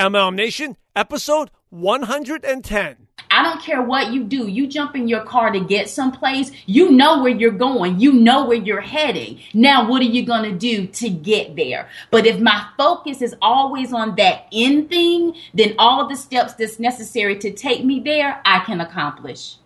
MLM 0.00 0.34
Nation, 0.34 0.78
episode 0.96 1.50
110. 1.68 2.96
I 3.30 3.42
don't 3.42 3.60
care 3.60 3.82
what 3.82 4.14
you 4.14 4.24
do. 4.24 4.48
You 4.48 4.66
jump 4.66 4.96
in 4.96 5.08
your 5.08 5.22
car 5.24 5.50
to 5.50 5.60
get 5.60 5.90
someplace. 5.90 6.50
You 6.64 6.90
know 6.90 7.22
where 7.22 7.30
you're 7.30 7.50
going. 7.50 8.00
You 8.00 8.14
know 8.14 8.46
where 8.46 8.56
you're 8.56 8.80
heading. 8.80 9.40
Now, 9.52 9.86
what 9.90 10.00
are 10.00 10.06
you 10.06 10.24
going 10.24 10.50
to 10.50 10.58
do 10.58 10.86
to 10.86 11.10
get 11.10 11.54
there? 11.54 11.90
But 12.10 12.24
if 12.24 12.40
my 12.40 12.66
focus 12.78 13.20
is 13.20 13.36
always 13.42 13.92
on 13.92 14.14
that 14.16 14.46
end 14.50 14.88
thing, 14.88 15.36
then 15.52 15.74
all 15.78 16.08
the 16.08 16.16
steps 16.16 16.54
that's 16.54 16.80
necessary 16.80 17.36
to 17.36 17.52
take 17.52 17.84
me 17.84 18.00
there, 18.00 18.40
I 18.46 18.60
can 18.60 18.80
accomplish. 18.80 19.56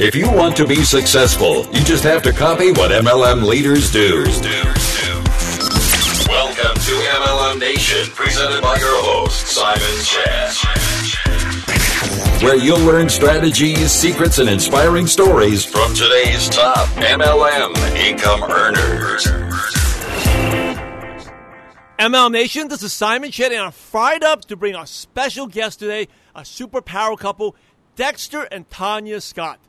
If 0.00 0.14
you 0.14 0.30
want 0.30 0.56
to 0.58 0.68
be 0.68 0.84
successful, 0.84 1.66
you 1.72 1.82
just 1.82 2.04
have 2.04 2.22
to 2.22 2.32
copy 2.32 2.70
what 2.70 2.92
MLM 2.92 3.42
leaders 3.42 3.90
do. 3.90 4.24
Welcome 7.52 7.68
Nation, 7.68 8.10
presented 8.14 8.62
by 8.62 8.78
your 8.78 9.02
host, 9.02 9.46
Simon 9.46 10.04
Chan. 10.04 10.54
Where 12.42 12.56
you'll 12.56 12.80
learn 12.80 13.10
strategies, 13.10 13.92
secrets, 13.92 14.38
and 14.38 14.48
inspiring 14.48 15.06
stories 15.06 15.62
from 15.62 15.92
today's 15.92 16.48
top 16.48 16.88
MLM 16.96 17.76
income 17.94 18.42
earners. 18.44 19.26
MLM 21.98 22.32
Nation, 22.32 22.68
this 22.68 22.82
is 22.82 22.94
Simon 22.94 23.30
Chan, 23.30 23.52
and 23.52 23.60
I'm 23.60 23.72
fired 23.72 24.24
up 24.24 24.46
to 24.46 24.56
bring 24.56 24.74
our 24.74 24.86
special 24.86 25.46
guest 25.46 25.78
today, 25.78 26.08
a 26.34 26.40
superpower 26.42 27.18
couple, 27.18 27.54
Dexter 27.96 28.44
and 28.44 28.66
Tonya 28.70 29.20
Scott. 29.20 29.60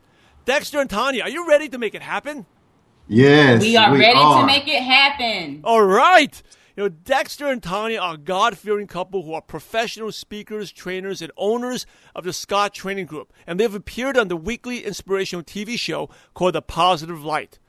Dexter 0.46 0.80
and 0.80 0.90
Tonya, 0.90 1.24
are 1.24 1.30
you 1.30 1.50
ready 1.50 1.68
to 1.68 1.78
make 1.78 1.96
it 1.96 2.02
happen? 2.02 2.46
Yes. 3.10 3.62
We 3.62 3.76
are 3.76 3.92
we 3.92 4.00
ready 4.00 4.18
are. 4.18 4.40
to 4.40 4.48
make 4.48 4.70
it 4.70 4.82
happen. 4.82 5.60
All 5.66 5.84
right. 5.84 6.42
You 6.76 6.84
know, 6.84 6.90
Dexter 6.90 7.50
and 7.50 7.62
Tonya 7.62 8.02
are 8.02 8.18
God 8.18 8.58
fearing 8.58 8.88
couple 8.88 9.22
who 9.22 9.34
are 9.34 9.42
professional 9.42 10.12
speakers, 10.12 10.72
trainers, 10.72 11.22
and 11.22 11.32
owners 11.38 11.86
of 12.16 12.24
the 12.24 12.34
Scott 12.34 12.74
Training 12.74 13.06
Group, 13.06 13.32
and 13.46 13.60
they've 13.60 13.76
appeared 13.76 14.18
on 14.18 14.28
the 14.28 14.36
weekly 14.36 14.84
inspirational 14.84 15.44
TV 15.44 15.78
show 15.78 16.10
called 16.34 16.56
The 16.56 16.64
Positive 16.64 17.24
Light. 17.24 17.60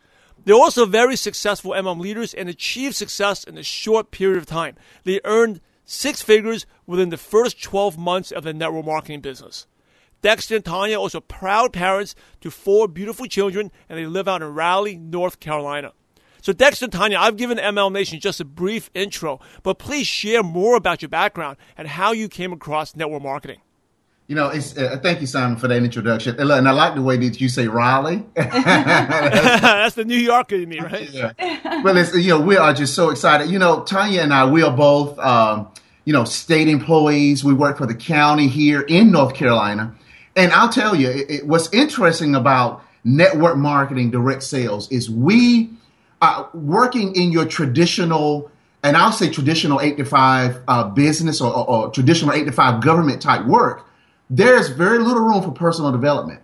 They're 0.43 0.55
also 0.55 0.87
very 0.87 1.17
successful 1.17 1.73
MM 1.73 2.01
leaders 2.01 2.33
and 2.33 2.49
achieved 2.49 2.95
success 2.95 3.45
in 3.45 3.59
a 3.59 3.63
short 3.63 4.11
period 4.11 4.39
of 4.39 4.47
time. 4.47 4.77
They 5.05 5.21
earned 5.25 5.61
six 5.85 6.23
figures 6.23 6.65
within 6.87 7.11
the 7.11 7.19
first 7.19 7.63
12 7.63 7.99
months 7.99 8.33
of 8.33 8.45
the 8.45 8.55
network 8.55 8.87
marketing 8.87 9.21
business. 9.21 9.67
Dexter 10.23 10.57
and 10.57 10.65
Tonya 10.65 10.95
are 10.95 11.01
also 11.01 11.21
proud 11.21 11.75
parents 11.75 12.15
to 12.41 12.51
four 12.51 12.89
beautiful 12.89 13.27
children, 13.27 13.71
and 13.87 13.99
they 13.99 14.07
live 14.07 14.29
out 14.29 14.41
in 14.41 14.55
Raleigh, 14.55 14.97
North 14.97 15.41
Carolina. 15.41 15.93
So, 16.45 16.53
Dexter 16.53 16.89
Tonya, 16.89 17.17
I've 17.17 17.39
given 17.39 17.57
MLM 17.57 17.93
Nation 17.93 18.21
just 18.21 18.39
a 18.39 18.45
brief 18.45 18.91
intro, 18.93 19.41
but 19.63 19.79
please 19.79 20.07
share 20.07 20.43
more 20.43 20.77
about 20.77 21.01
your 21.01 21.09
background 21.09 21.57
and 21.75 21.89
how 21.89 22.13
you 22.13 22.29
came 22.29 22.53
across 22.53 22.95
network 22.95 23.23
marketing. 23.23 23.61
You 24.27 24.35
know, 24.35 24.51
it's, 24.51 24.77
uh, 24.77 24.99
thank 25.03 25.23
you, 25.23 25.27
Simon, 25.27 25.57
for 25.57 25.69
that 25.69 25.83
introduction. 25.83 26.39
And, 26.39 26.51
and 26.51 26.69
I 26.69 26.73
like 26.73 26.97
the 26.97 27.01
way 27.01 27.17
that 27.17 27.41
you 27.41 27.49
say 27.49 27.67
Raleigh. 27.67 28.27
That's 28.35 29.95
the 29.95 30.05
New 30.05 30.19
Yorker 30.19 30.57
in 30.57 30.69
me, 30.69 30.81
right? 30.81 31.09
yeah. 31.09 31.33
Well, 31.83 31.97
it's, 31.97 32.15
you 32.15 32.29
know, 32.29 32.41
we 32.43 32.59
are 32.59 32.75
just 32.75 32.93
so 32.95 33.09
excited. 33.09 33.49
You 33.49 33.59
know, 33.59 33.81
Tonya 33.81 34.23
and 34.23 34.35
I, 34.35 34.45
we 34.45 34.63
are 34.63 34.77
both, 34.77 35.19
um, 35.21 35.69
you 36.05 36.13
know, 36.13 36.25
state 36.25 36.69
employees. 36.69 37.43
We 37.43 37.55
work 37.55 37.79
for 37.79 37.87
the 37.87 37.95
county 37.95 38.49
here 38.49 38.83
in 38.83 39.11
North 39.11 39.33
Carolina. 39.33 39.95
And 40.37 40.53
I'll 40.53 40.69
tell 40.69 40.95
you, 40.95 41.09
it, 41.09 41.31
it, 41.31 41.47
what's 41.47 41.73
interesting 41.73 42.35
about 42.35 42.85
network 43.03 43.57
marketing, 43.57 44.11
direct 44.11 44.43
sales, 44.43 44.93
is 44.93 45.09
we 45.09 45.71
are 46.25 46.51
working 46.55 47.15
in 47.17 47.33
your 47.33 47.47
traditional, 47.47 48.51
and 48.83 48.97
I'll 48.97 49.13
say 49.13 49.31
traditional 49.31 49.81
eight 49.81 49.97
to 49.99 50.05
five 50.05 50.63
uh, 50.67 50.85
business 50.89 51.41
or, 51.41 51.53
or, 51.53 51.69
or 51.69 51.91
traditional 51.91 52.33
eight 52.35 52.45
to 52.45 52.53
five 52.53 52.83
government 52.83 53.23
type 53.23 53.45
work. 53.47 53.87
There's 54.31 54.69
very 54.69 54.99
little 54.99 55.23
room 55.23 55.43
for 55.43 55.53
personal 55.53 55.93
development. 55.93 56.41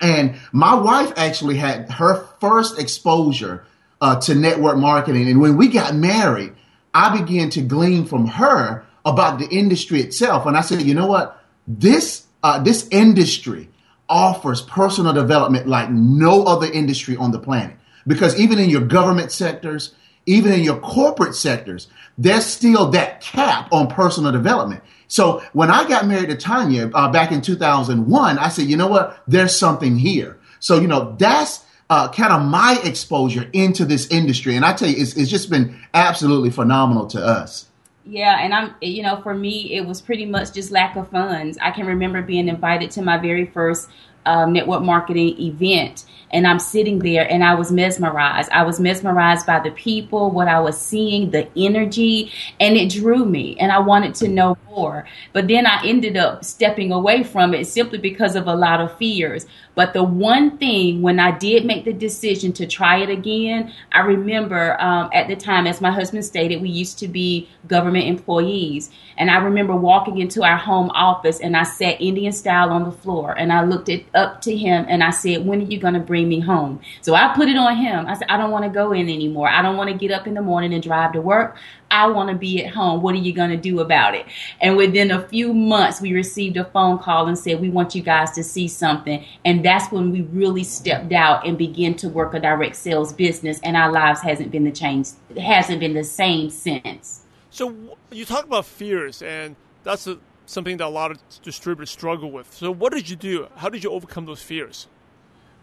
And 0.00 0.36
my 0.52 0.74
wife 0.74 1.12
actually 1.16 1.56
had 1.56 1.90
her 1.90 2.26
first 2.40 2.78
exposure 2.78 3.64
uh, 4.00 4.20
to 4.20 4.34
network 4.34 4.76
marketing. 4.76 5.28
And 5.28 5.40
when 5.40 5.56
we 5.56 5.68
got 5.68 5.94
married, 5.94 6.52
I 6.92 7.16
began 7.16 7.50
to 7.50 7.62
glean 7.62 8.04
from 8.04 8.26
her 8.26 8.84
about 9.04 9.38
the 9.38 9.48
industry 9.48 10.00
itself. 10.00 10.46
And 10.46 10.56
I 10.56 10.60
said, 10.60 10.82
you 10.82 10.94
know 10.94 11.06
what? 11.06 11.42
This 11.66 12.26
uh, 12.42 12.62
this 12.62 12.86
industry 12.90 13.70
offers 14.08 14.60
personal 14.60 15.14
development 15.14 15.66
like 15.66 15.90
no 15.90 16.44
other 16.44 16.70
industry 16.70 17.16
on 17.16 17.30
the 17.32 17.38
planet. 17.38 17.76
Because 18.06 18.38
even 18.38 18.58
in 18.58 18.70
your 18.70 18.82
government 18.82 19.32
sectors, 19.32 19.94
even 20.26 20.52
in 20.52 20.62
your 20.62 20.78
corporate 20.78 21.34
sectors, 21.34 21.88
there's 22.16 22.46
still 22.46 22.90
that 22.90 23.20
cap 23.20 23.72
on 23.72 23.88
personal 23.88 24.32
development. 24.32 24.82
So 25.08 25.42
when 25.52 25.70
I 25.70 25.86
got 25.88 26.06
married 26.06 26.30
to 26.30 26.36
Tonya 26.36 26.90
uh, 26.94 27.10
back 27.10 27.32
in 27.32 27.40
2001, 27.40 28.38
I 28.38 28.48
said, 28.48 28.66
you 28.66 28.76
know 28.76 28.88
what? 28.88 29.22
There's 29.26 29.56
something 29.56 29.96
here. 29.96 30.38
So, 30.60 30.80
you 30.80 30.88
know, 30.88 31.14
that's 31.18 31.64
uh, 31.90 32.10
kind 32.10 32.32
of 32.32 32.42
my 32.42 32.80
exposure 32.84 33.48
into 33.52 33.84
this 33.84 34.06
industry. 34.08 34.56
And 34.56 34.64
I 34.64 34.72
tell 34.72 34.88
you, 34.88 34.96
it's, 34.96 35.16
it's 35.16 35.30
just 35.30 35.50
been 35.50 35.78
absolutely 35.92 36.50
phenomenal 36.50 37.06
to 37.08 37.24
us. 37.24 37.68
Yeah, 38.06 38.38
and 38.40 38.52
I'm, 38.52 38.74
you 38.82 39.02
know, 39.02 39.20
for 39.22 39.34
me, 39.34 39.74
it 39.74 39.86
was 39.86 40.02
pretty 40.02 40.26
much 40.26 40.52
just 40.52 40.70
lack 40.70 40.96
of 40.96 41.08
funds. 41.08 41.56
I 41.60 41.70
can 41.70 41.86
remember 41.86 42.20
being 42.20 42.48
invited 42.48 42.90
to 42.92 43.02
my 43.02 43.16
very 43.16 43.46
first 43.46 43.88
um, 44.26 44.52
network 44.52 44.82
marketing 44.82 45.40
event, 45.40 46.04
and 46.30 46.46
I'm 46.46 46.58
sitting 46.58 46.98
there 46.98 47.30
and 47.30 47.44
I 47.44 47.54
was 47.54 47.70
mesmerized. 47.70 48.50
I 48.50 48.64
was 48.64 48.80
mesmerized 48.80 49.46
by 49.46 49.60
the 49.60 49.70
people, 49.70 50.30
what 50.30 50.48
I 50.48 50.60
was 50.60 50.80
seeing, 50.80 51.30
the 51.30 51.48
energy, 51.56 52.32
and 52.58 52.76
it 52.76 52.90
drew 52.90 53.24
me, 53.24 53.56
and 53.58 53.70
I 53.70 53.78
wanted 53.78 54.14
to 54.16 54.28
know 54.28 54.56
more. 54.68 55.06
But 55.32 55.48
then 55.48 55.66
I 55.66 55.84
ended 55.84 56.16
up 56.16 56.44
stepping 56.44 56.90
away 56.92 57.22
from 57.22 57.54
it 57.54 57.66
simply 57.66 57.98
because 57.98 58.34
of 58.34 58.46
a 58.48 58.54
lot 58.54 58.80
of 58.80 58.96
fears. 58.98 59.46
But 59.74 59.92
the 59.92 60.04
one 60.04 60.58
thing, 60.58 61.02
when 61.02 61.18
I 61.18 61.36
did 61.36 61.64
make 61.64 61.84
the 61.84 61.92
decision 61.92 62.52
to 62.54 62.66
try 62.66 62.98
it 62.98 63.10
again, 63.10 63.72
I 63.92 64.00
remember 64.00 64.80
um, 64.80 65.10
at 65.12 65.28
the 65.28 65.36
time, 65.36 65.66
as 65.66 65.80
my 65.80 65.90
husband 65.90 66.24
stated, 66.24 66.62
we 66.62 66.68
used 66.68 66.98
to 67.00 67.08
be 67.08 67.48
government 67.66 68.06
employees. 68.06 68.90
And 69.16 69.30
I 69.30 69.38
remember 69.38 69.74
walking 69.76 70.18
into 70.18 70.42
our 70.42 70.56
home 70.56 70.90
office 70.90 71.40
and 71.40 71.56
I 71.56 71.62
sat 71.62 72.00
Indian 72.00 72.32
style 72.32 72.70
on 72.70 72.84
the 72.84 72.92
floor 72.92 73.36
and 73.36 73.52
I 73.52 73.64
looked 73.64 73.88
it 73.88 74.06
up 74.14 74.42
to 74.42 74.56
him 74.56 74.86
and 74.88 75.02
I 75.02 75.10
said, 75.10 75.46
When 75.46 75.60
are 75.60 75.64
you 75.64 75.78
going 75.78 75.94
to 75.94 76.00
bring 76.00 76.28
me 76.28 76.40
home? 76.40 76.80
So 77.00 77.14
I 77.14 77.34
put 77.34 77.48
it 77.48 77.56
on 77.56 77.76
him. 77.76 78.06
I 78.06 78.14
said, 78.14 78.28
I 78.28 78.36
don't 78.36 78.50
want 78.50 78.64
to 78.64 78.70
go 78.70 78.92
in 78.92 79.08
anymore. 79.08 79.48
I 79.48 79.62
don't 79.62 79.76
want 79.76 79.90
to 79.90 79.96
get 79.96 80.10
up 80.10 80.26
in 80.26 80.34
the 80.34 80.42
morning 80.42 80.74
and 80.74 80.82
drive 80.82 81.12
to 81.12 81.20
work. 81.20 81.56
I 81.94 82.08
want 82.08 82.28
to 82.30 82.34
be 82.34 82.64
at 82.64 82.74
home. 82.74 83.02
What 83.02 83.14
are 83.14 83.18
you 83.18 83.32
going 83.32 83.50
to 83.50 83.56
do 83.56 83.78
about 83.78 84.16
it? 84.16 84.26
And 84.60 84.76
within 84.76 85.12
a 85.12 85.28
few 85.28 85.54
months, 85.54 86.00
we 86.00 86.12
received 86.12 86.56
a 86.56 86.64
phone 86.64 86.98
call 86.98 87.28
and 87.28 87.38
said, 87.38 87.60
We 87.60 87.70
want 87.70 87.94
you 87.94 88.02
guys 88.02 88.32
to 88.32 88.42
see 88.42 88.66
something. 88.66 89.24
And 89.44 89.64
that's 89.64 89.92
when 89.92 90.10
we 90.10 90.22
really 90.22 90.64
stepped 90.64 91.12
out 91.12 91.46
and 91.46 91.56
began 91.56 91.94
to 91.98 92.08
work 92.08 92.34
a 92.34 92.40
direct 92.40 92.74
sales 92.74 93.12
business. 93.12 93.60
And 93.62 93.76
our 93.76 93.92
lives 93.92 94.20
hasn't 94.22 94.50
been 94.50 94.64
the 94.64 94.72
change, 94.72 95.10
hasn't 95.38 95.78
been 95.78 95.94
the 95.94 96.02
same 96.02 96.50
since. 96.50 97.20
So 97.50 97.96
you 98.10 98.24
talk 98.24 98.44
about 98.44 98.66
fears, 98.66 99.22
and 99.22 99.54
that's 99.84 100.08
a, 100.08 100.18
something 100.46 100.78
that 100.78 100.86
a 100.86 100.88
lot 100.88 101.12
of 101.12 101.18
distributors 101.42 101.90
struggle 101.90 102.32
with. 102.32 102.52
So 102.52 102.72
what 102.72 102.92
did 102.92 103.08
you 103.08 103.14
do? 103.14 103.46
How 103.54 103.68
did 103.68 103.84
you 103.84 103.90
overcome 103.90 104.26
those 104.26 104.42
fears? 104.42 104.88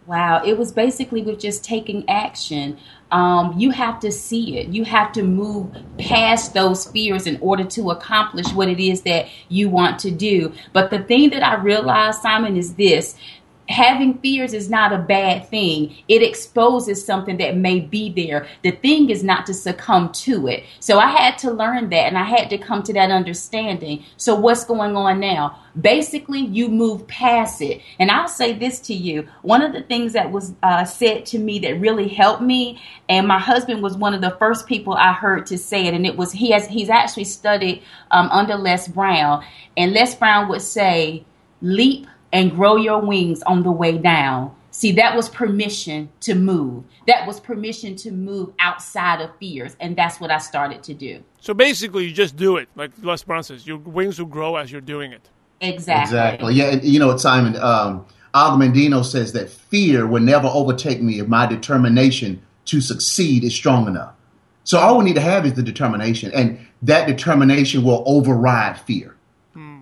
Wow, 0.07 0.41
it 0.43 0.57
was 0.57 0.71
basically 0.71 1.21
with 1.21 1.39
just 1.39 1.63
taking 1.63 2.09
action. 2.09 2.79
Um, 3.11 3.53
you 3.57 3.69
have 3.69 3.99
to 3.99 4.11
see 4.11 4.57
it. 4.57 4.69
You 4.69 4.83
have 4.83 5.11
to 5.13 5.23
move 5.23 5.75
past 5.99 6.55
those 6.55 6.87
fears 6.87 7.27
in 7.27 7.37
order 7.39 7.63
to 7.65 7.91
accomplish 7.91 8.51
what 8.51 8.67
it 8.67 8.79
is 8.79 9.03
that 9.03 9.27
you 9.47 9.69
want 9.69 9.99
to 9.99 10.11
do. 10.11 10.53
But 10.73 10.89
the 10.89 11.03
thing 11.03 11.29
that 11.31 11.43
I 11.43 11.55
realized, 11.55 12.21
Simon, 12.21 12.57
is 12.57 12.75
this 12.75 13.15
having 13.71 14.17
fears 14.19 14.53
is 14.53 14.69
not 14.69 14.93
a 14.93 14.97
bad 14.97 15.47
thing. 15.49 15.95
It 16.07 16.21
exposes 16.21 17.03
something 17.03 17.37
that 17.37 17.57
may 17.57 17.79
be 17.79 18.11
there. 18.11 18.47
The 18.63 18.71
thing 18.71 19.09
is 19.09 19.23
not 19.23 19.45
to 19.47 19.53
succumb 19.53 20.11
to 20.13 20.47
it. 20.47 20.63
So 20.79 20.99
I 20.99 21.07
had 21.07 21.37
to 21.39 21.51
learn 21.51 21.89
that 21.89 22.07
and 22.07 22.17
I 22.17 22.23
had 22.23 22.49
to 22.51 22.57
come 22.57 22.83
to 22.83 22.93
that 22.93 23.11
understanding. 23.11 24.03
So 24.17 24.35
what's 24.35 24.65
going 24.65 24.95
on 24.95 25.19
now? 25.19 25.57
Basically, 25.79 26.41
you 26.41 26.67
move 26.67 27.07
past 27.07 27.61
it. 27.61 27.81
And 27.97 28.11
I'll 28.11 28.27
say 28.27 28.53
this 28.53 28.79
to 28.81 28.93
you. 28.93 29.27
One 29.41 29.61
of 29.61 29.71
the 29.73 29.81
things 29.81 30.13
that 30.13 30.31
was 30.31 30.53
uh, 30.61 30.83
said 30.83 31.25
to 31.27 31.39
me 31.39 31.59
that 31.59 31.79
really 31.79 32.09
helped 32.09 32.41
me, 32.41 32.81
and 33.07 33.27
my 33.27 33.39
husband 33.39 33.81
was 33.81 33.95
one 33.95 34.13
of 34.13 34.21
the 34.21 34.31
first 34.31 34.67
people 34.67 34.93
I 34.93 35.13
heard 35.13 35.45
to 35.47 35.57
say 35.57 35.87
it, 35.87 35.93
and 35.93 36.05
it 36.05 36.17
was 36.17 36.31
he 36.33 36.51
has 36.51 36.67
he's 36.67 36.89
actually 36.89 37.23
studied 37.23 37.83
um, 38.11 38.29
under 38.31 38.55
Les 38.55 38.87
Brown, 38.87 39.45
and 39.77 39.93
Les 39.93 40.13
Brown 40.15 40.49
would 40.49 40.61
say, 40.61 41.23
"Leap 41.61 42.07
and 42.31 42.51
grow 42.51 42.75
your 42.75 42.99
wings 42.99 43.41
on 43.43 43.63
the 43.63 43.71
way 43.71 43.97
down. 43.97 44.55
See, 44.71 44.93
that 44.93 45.15
was 45.15 45.27
permission 45.27 46.09
to 46.21 46.33
move. 46.33 46.85
That 47.05 47.27
was 47.27 47.39
permission 47.39 47.95
to 47.97 48.11
move 48.11 48.53
outside 48.59 49.19
of 49.21 49.35
fears. 49.37 49.75
And 49.79 49.97
that's 49.97 50.19
what 50.21 50.31
I 50.31 50.37
started 50.37 50.81
to 50.83 50.93
do. 50.93 51.23
So 51.41 51.53
basically, 51.53 52.05
you 52.05 52.13
just 52.13 52.37
do 52.37 52.57
it. 52.57 52.69
Like 52.75 52.91
Les 53.01 53.23
Brown 53.23 53.43
says, 53.43 53.67
your 53.67 53.77
wings 53.77 54.17
will 54.17 54.27
grow 54.27 54.55
as 54.55 54.71
you're 54.71 54.79
doing 54.79 55.11
it. 55.11 55.27
Exactly. 55.59 56.03
Exactly. 56.03 56.53
Yeah. 56.53 56.71
You 56.81 56.99
know, 56.99 57.17
Simon, 57.17 57.57
um, 57.57 58.05
Aldo 58.33 58.63
Mandino 58.63 59.03
says 59.03 59.33
that 59.33 59.49
fear 59.49 60.07
will 60.07 60.21
never 60.21 60.47
overtake 60.47 61.01
me 61.01 61.19
if 61.19 61.27
my 61.27 61.45
determination 61.45 62.41
to 62.65 62.79
succeed 62.79 63.43
is 63.43 63.53
strong 63.53 63.87
enough. 63.87 64.13
So 64.63 64.79
all 64.79 64.97
we 64.97 65.05
need 65.05 65.15
to 65.15 65.21
have 65.21 65.45
is 65.45 65.53
the 65.53 65.63
determination, 65.63 66.31
and 66.33 66.59
that 66.83 67.07
determination 67.07 67.83
will 67.83 68.03
override 68.05 68.79
fear. 68.81 69.15
Hmm. 69.53 69.81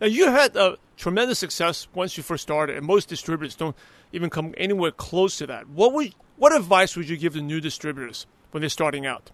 Now 0.00 0.06
you 0.06 0.30
had 0.30 0.56
uh, 0.56 0.76
tremendous 0.96 1.38
success 1.38 1.88
once 1.94 2.16
you 2.16 2.22
first 2.22 2.42
started, 2.42 2.76
and 2.76 2.86
most 2.86 3.08
distributors 3.08 3.54
don't 3.54 3.76
even 4.12 4.30
come 4.30 4.54
anywhere 4.56 4.90
close 4.90 5.38
to 5.38 5.46
that. 5.46 5.68
What 5.68 5.92
would 5.92 6.14
what 6.36 6.54
advice 6.54 6.96
would 6.96 7.08
you 7.08 7.16
give 7.16 7.34
to 7.34 7.40
new 7.40 7.60
distributors 7.60 8.26
when 8.50 8.60
they're 8.60 8.70
starting 8.70 9.06
out? 9.06 9.30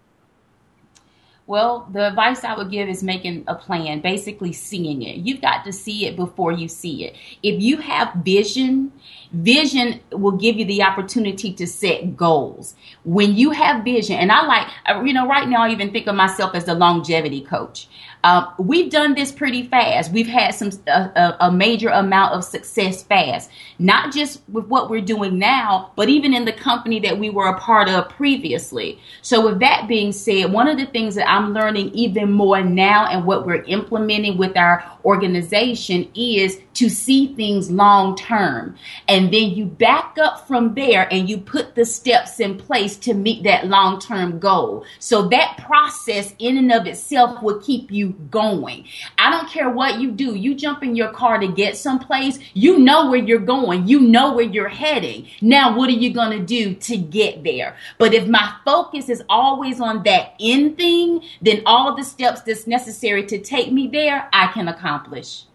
Well, 1.47 1.89
the 1.91 2.07
advice 2.07 2.43
I 2.45 2.55
would 2.55 2.71
give 2.71 2.87
is 2.87 3.03
making 3.03 3.43
a 3.47 3.55
plan, 3.55 3.99
basically 3.99 4.53
seeing 4.53 5.01
it. 5.01 5.17
You've 5.17 5.41
got 5.41 5.65
to 5.65 5.73
see 5.73 6.05
it 6.05 6.15
before 6.15 6.51
you 6.51 6.67
see 6.67 7.03
it. 7.03 7.15
If 7.43 7.61
you 7.61 7.77
have 7.77 8.13
vision, 8.23 8.93
vision 9.33 9.99
will 10.11 10.37
give 10.37 10.55
you 10.57 10.65
the 10.65 10.83
opportunity 10.83 11.51
to 11.55 11.67
set 11.67 12.15
goals. 12.15 12.75
When 13.03 13.35
you 13.35 13.51
have 13.51 13.83
vision, 13.83 14.17
and 14.17 14.31
I 14.31 14.45
like, 14.45 14.67
you 15.05 15.13
know, 15.13 15.27
right 15.27 15.49
now 15.49 15.63
I 15.63 15.71
even 15.71 15.91
think 15.91 16.07
of 16.07 16.15
myself 16.15 16.55
as 16.55 16.65
the 16.65 16.75
longevity 16.75 17.41
coach. 17.41 17.89
Uh, 18.23 18.45
we've 18.59 18.91
done 18.91 19.15
this 19.15 19.31
pretty 19.31 19.63
fast. 19.67 20.11
We've 20.11 20.27
had 20.27 20.51
some 20.51 20.69
a, 20.87 21.35
a, 21.39 21.51
major 21.51 21.89
amount 21.89 22.33
of 22.33 22.43
success 22.43 23.01
fast, 23.01 23.49
not 23.79 24.13
just 24.13 24.41
with 24.47 24.65
what 24.67 24.91
we're 24.91 25.01
doing 25.01 25.39
now, 25.39 25.91
but 25.95 26.07
even 26.07 26.33
in 26.33 26.45
the 26.45 26.53
company 26.53 26.99
that 26.99 27.17
we 27.17 27.31
were 27.31 27.47
a 27.47 27.57
part 27.57 27.89
of 27.89 28.09
previously. 28.09 28.99
So, 29.23 29.45
with 29.45 29.59
that 29.61 29.87
being 29.87 30.11
said, 30.11 30.51
one 30.51 30.67
of 30.67 30.77
the 30.77 30.85
things 30.85 31.15
that 31.15 31.29
I'm 31.29 31.53
learning 31.53 31.89
even 31.93 32.31
more 32.31 32.61
now 32.61 33.07
and 33.07 33.25
what 33.25 33.45
we're 33.45 33.63
implementing 33.63 34.37
with 34.37 34.55
our 34.55 34.83
organization 35.03 36.09
is 36.13 36.59
to 36.75 36.89
see 36.89 37.33
things 37.35 37.71
long 37.71 38.15
term. 38.15 38.75
And 39.07 39.33
then 39.33 39.51
you 39.51 39.65
back 39.65 40.17
up 40.21 40.47
from 40.47 40.75
there 40.75 41.11
and 41.11 41.27
you 41.27 41.39
put 41.39 41.75
the 41.75 41.85
steps 41.85 42.39
in 42.39 42.57
place 42.57 42.97
to 42.97 43.13
meet 43.13 43.43
that 43.43 43.67
long 43.67 43.99
term 43.99 44.37
goal. 44.39 44.85
So 44.99 45.27
that 45.29 45.57
process 45.65 46.35
in 46.37 46.57
and 46.57 46.71
of 46.71 46.85
itself 46.85 47.41
will 47.41 47.59
keep 47.59 47.91
you 47.91 48.10
going. 48.29 48.85
I 49.17 49.29
don't 49.29 49.49
care 49.49 49.69
what 49.69 49.99
you 49.99 50.11
do. 50.11 50.35
You 50.35 50.55
jump 50.55 50.83
in 50.83 50.95
your 50.95 51.09
car 51.09 51.39
to 51.39 51.47
get 51.47 51.77
someplace, 51.77 52.39
you 52.53 52.79
know 52.79 53.09
where 53.09 53.19
you're 53.19 53.39
going, 53.39 53.87
you 53.87 53.99
know 53.99 54.33
where 54.33 54.45
you're 54.45 54.69
heading. 54.69 55.27
Now, 55.41 55.75
what 55.77 55.89
are 55.89 55.93
you 55.93 56.13
going 56.13 56.37
to 56.37 56.45
do 56.45 56.75
to 56.75 56.97
get 56.97 57.43
there? 57.43 57.75
But 57.97 58.13
if 58.13 58.27
my 58.27 58.53
focus 58.65 59.09
is 59.09 59.23
always 59.29 59.79
on 59.79 60.03
that 60.03 60.33
end 60.39 60.77
thing, 60.77 61.23
then 61.41 61.61
all 61.65 61.95
the 61.95 62.03
steps 62.03 62.41
that's 62.41 62.67
necessary 62.67 63.25
to 63.27 63.39
take 63.39 63.71
me 63.71 63.87
there, 63.87 64.29
I 64.33 64.47
can 64.47 64.67
accomplish. 64.67 65.45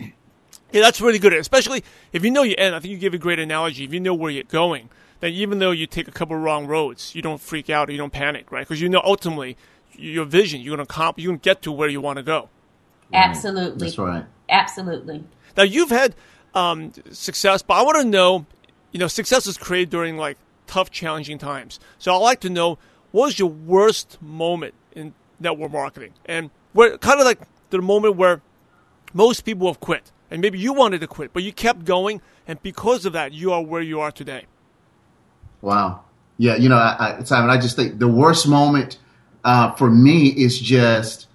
Yeah, 0.00 0.80
that's 0.80 1.00
really 1.00 1.20
good, 1.20 1.32
especially 1.32 1.84
if 2.12 2.24
you 2.24 2.32
know 2.32 2.42
your 2.42 2.58
end. 2.58 2.74
I 2.74 2.80
think 2.80 2.90
you 2.90 2.98
give 2.98 3.14
a 3.14 3.18
great 3.18 3.38
analogy. 3.38 3.84
If 3.84 3.94
you 3.94 4.00
know 4.00 4.12
where 4.12 4.30
you're 4.30 4.42
going, 4.42 4.88
then 5.20 5.32
even 5.32 5.60
though 5.60 5.70
you 5.70 5.86
take 5.86 6.08
a 6.08 6.12
couple 6.12 6.36
wrong 6.36 6.66
roads, 6.66 7.14
you 7.14 7.22
don't 7.22 7.40
freak 7.40 7.70
out 7.70 7.88
or 7.88 7.92
you 7.92 7.98
don't 7.98 8.12
panic, 8.12 8.50
right? 8.50 8.66
Because 8.66 8.80
you 8.80 8.88
know 8.88 9.00
ultimately 9.04 9.56
your 9.96 10.24
vision, 10.24 10.60
you're 10.60 10.76
going 10.76 10.86
to 10.86 10.92
comp, 10.92 11.18
you 11.18 11.28
can 11.28 11.38
get 11.38 11.62
to 11.62 11.72
where 11.72 11.88
you 11.88 12.00
want 12.00 12.16
to 12.18 12.22
go. 12.22 12.48
Absolutely. 13.12 13.86
That's 13.86 13.98
right. 13.98 14.24
Absolutely. 14.48 15.24
Now 15.56 15.62
you've 15.62 15.90
had 15.90 16.14
um, 16.54 16.92
success, 17.10 17.62
but 17.62 17.74
I 17.74 17.82
want 17.82 17.98
to 17.98 18.04
know, 18.04 18.46
you 18.92 19.00
know, 19.00 19.08
success 19.08 19.46
is 19.46 19.56
created 19.56 19.90
during 19.90 20.16
like 20.16 20.36
tough, 20.66 20.90
challenging 20.90 21.38
times. 21.38 21.80
So 21.98 22.14
I'd 22.14 22.18
like 22.18 22.40
to 22.40 22.50
know 22.50 22.78
what 23.12 23.26
was 23.26 23.38
your 23.38 23.50
worst 23.50 24.18
moment 24.20 24.74
in 24.92 25.14
network 25.38 25.72
marketing, 25.72 26.14
and 26.26 26.50
where 26.72 26.96
kind 26.98 27.20
of 27.20 27.26
like 27.26 27.40
the 27.70 27.80
moment 27.80 28.16
where 28.16 28.40
most 29.12 29.44
people 29.44 29.66
have 29.68 29.80
quit 29.80 30.10
and 30.30 30.40
maybe 30.40 30.58
you 30.58 30.72
wanted 30.72 31.00
to 31.00 31.06
quit, 31.06 31.32
but 31.32 31.44
you 31.44 31.52
kept 31.52 31.84
going, 31.84 32.20
and 32.46 32.60
because 32.62 33.06
of 33.06 33.12
that, 33.12 33.32
you 33.32 33.52
are 33.52 33.62
where 33.62 33.82
you 33.82 34.00
are 34.00 34.10
today. 34.10 34.46
Wow. 35.60 36.02
Yeah, 36.38 36.56
you 36.56 36.68
know, 36.68 36.76
I, 36.76 37.18
I, 37.18 37.22
Simon, 37.22 37.50
I 37.50 37.60
just 37.60 37.76
think 37.76 38.00
the 38.00 38.08
worst 38.08 38.48
moment 38.48 38.98
uh, 39.44 39.72
for 39.72 39.90
me 39.90 40.28
is 40.28 40.58
just, 40.58 41.28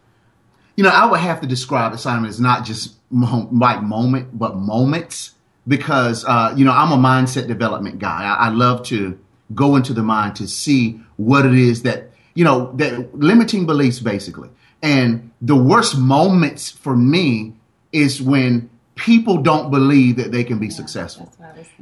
you 0.75 0.83
know, 0.83 0.89
I 0.89 1.09
would 1.09 1.19
have 1.19 1.41
to 1.41 1.47
describe 1.47 1.93
it, 1.93 1.99
Simon, 1.99 2.29
as 2.29 2.39
not 2.39 2.65
just 2.65 2.95
mo- 3.09 3.47
like 3.51 3.83
moment, 3.83 4.37
but 4.37 4.55
moments, 4.57 5.35
because, 5.67 6.25
uh, 6.25 6.53
you 6.55 6.65
know, 6.65 6.71
I'm 6.71 6.91
a 6.91 6.97
mindset 6.97 7.47
development 7.47 7.99
guy. 7.99 8.23
I, 8.23 8.47
I 8.47 8.49
love 8.49 8.83
to 8.87 9.19
go 9.53 9.75
into 9.75 9.93
the 9.93 10.03
mind 10.03 10.35
to 10.37 10.47
see 10.47 10.99
what 11.17 11.45
it 11.45 11.53
is 11.53 11.83
that, 11.83 12.11
you 12.33 12.43
know, 12.43 12.71
that 12.75 13.15
limiting 13.15 13.65
beliefs 13.65 13.99
basically. 13.99 14.49
And 14.81 15.31
the 15.41 15.55
worst 15.55 15.97
moments 15.97 16.71
for 16.71 16.95
me 16.95 17.53
is 17.91 18.21
when 18.21 18.69
people 18.95 19.37
don't 19.41 19.71
believe 19.71 20.17
that 20.17 20.31
they 20.31 20.43
can 20.43 20.59
be 20.59 20.67
yeah, 20.67 20.73
successful. 20.73 21.31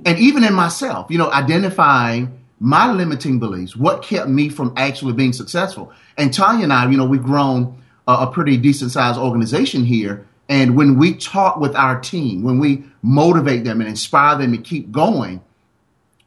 And 0.06 0.18
even 0.19 0.44
in 0.44 0.53
myself, 0.53 1.07
you 1.09 1.18
know, 1.18 1.31
identifying 1.31 2.39
my 2.59 2.92
limiting 2.92 3.39
beliefs, 3.39 3.75
what 3.75 4.04
kept 4.04 4.30
me 4.30 4.50
from 4.50 4.74
actually 4.77 5.13
being 5.13 5.33
successful. 5.33 5.92
And 6.18 6.31
Tonya 6.31 6.63
and 6.63 6.74
I, 6.74 6.89
you 6.89 6.98
know, 6.98 7.06
we've 7.06 7.24
grown 7.24 7.81
a, 8.07 8.13
a 8.13 8.31
pretty 8.31 8.57
decent 8.57 8.92
sized 8.92 9.19
organization 9.19 9.86
here. 9.86 10.27
And 10.50 10.75
when 10.75 10.98
we 10.98 11.13
talk 11.13 11.57
with 11.57 11.75
our 11.75 12.00
team, 12.00 12.44
when 12.44 12.57
we 12.57 12.86
motivate 13.01 13.63
them 13.63 13.81
and 13.81 13.89
inspire 13.89 14.38
them 14.38 14.54
to 14.54 14.57
keep 14.57 14.92
going, 14.92 15.42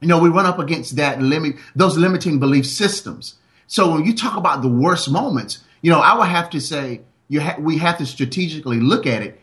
you 0.00 0.08
know, 0.08 0.18
we 0.18 0.28
run 0.28 0.46
up 0.46 0.58
against 0.58 0.96
that 0.96 1.20
limit, 1.20 1.56
those 1.74 1.96
limiting 1.96 2.38
belief 2.38 2.66
systems. 2.66 3.34
So 3.66 3.92
when 3.92 4.04
you 4.04 4.14
talk 4.14 4.36
about 4.36 4.62
the 4.62 4.68
worst 4.68 5.10
moments, 5.10 5.64
you 5.82 5.90
know, 5.90 6.00
I 6.00 6.16
would 6.16 6.28
have 6.28 6.50
to 6.50 6.60
say 6.60 7.00
you 7.28 7.40
ha- 7.40 7.56
we 7.58 7.78
have 7.78 7.98
to 7.98 8.06
strategically 8.06 8.80
look 8.80 9.06
at 9.06 9.22
it. 9.22 9.40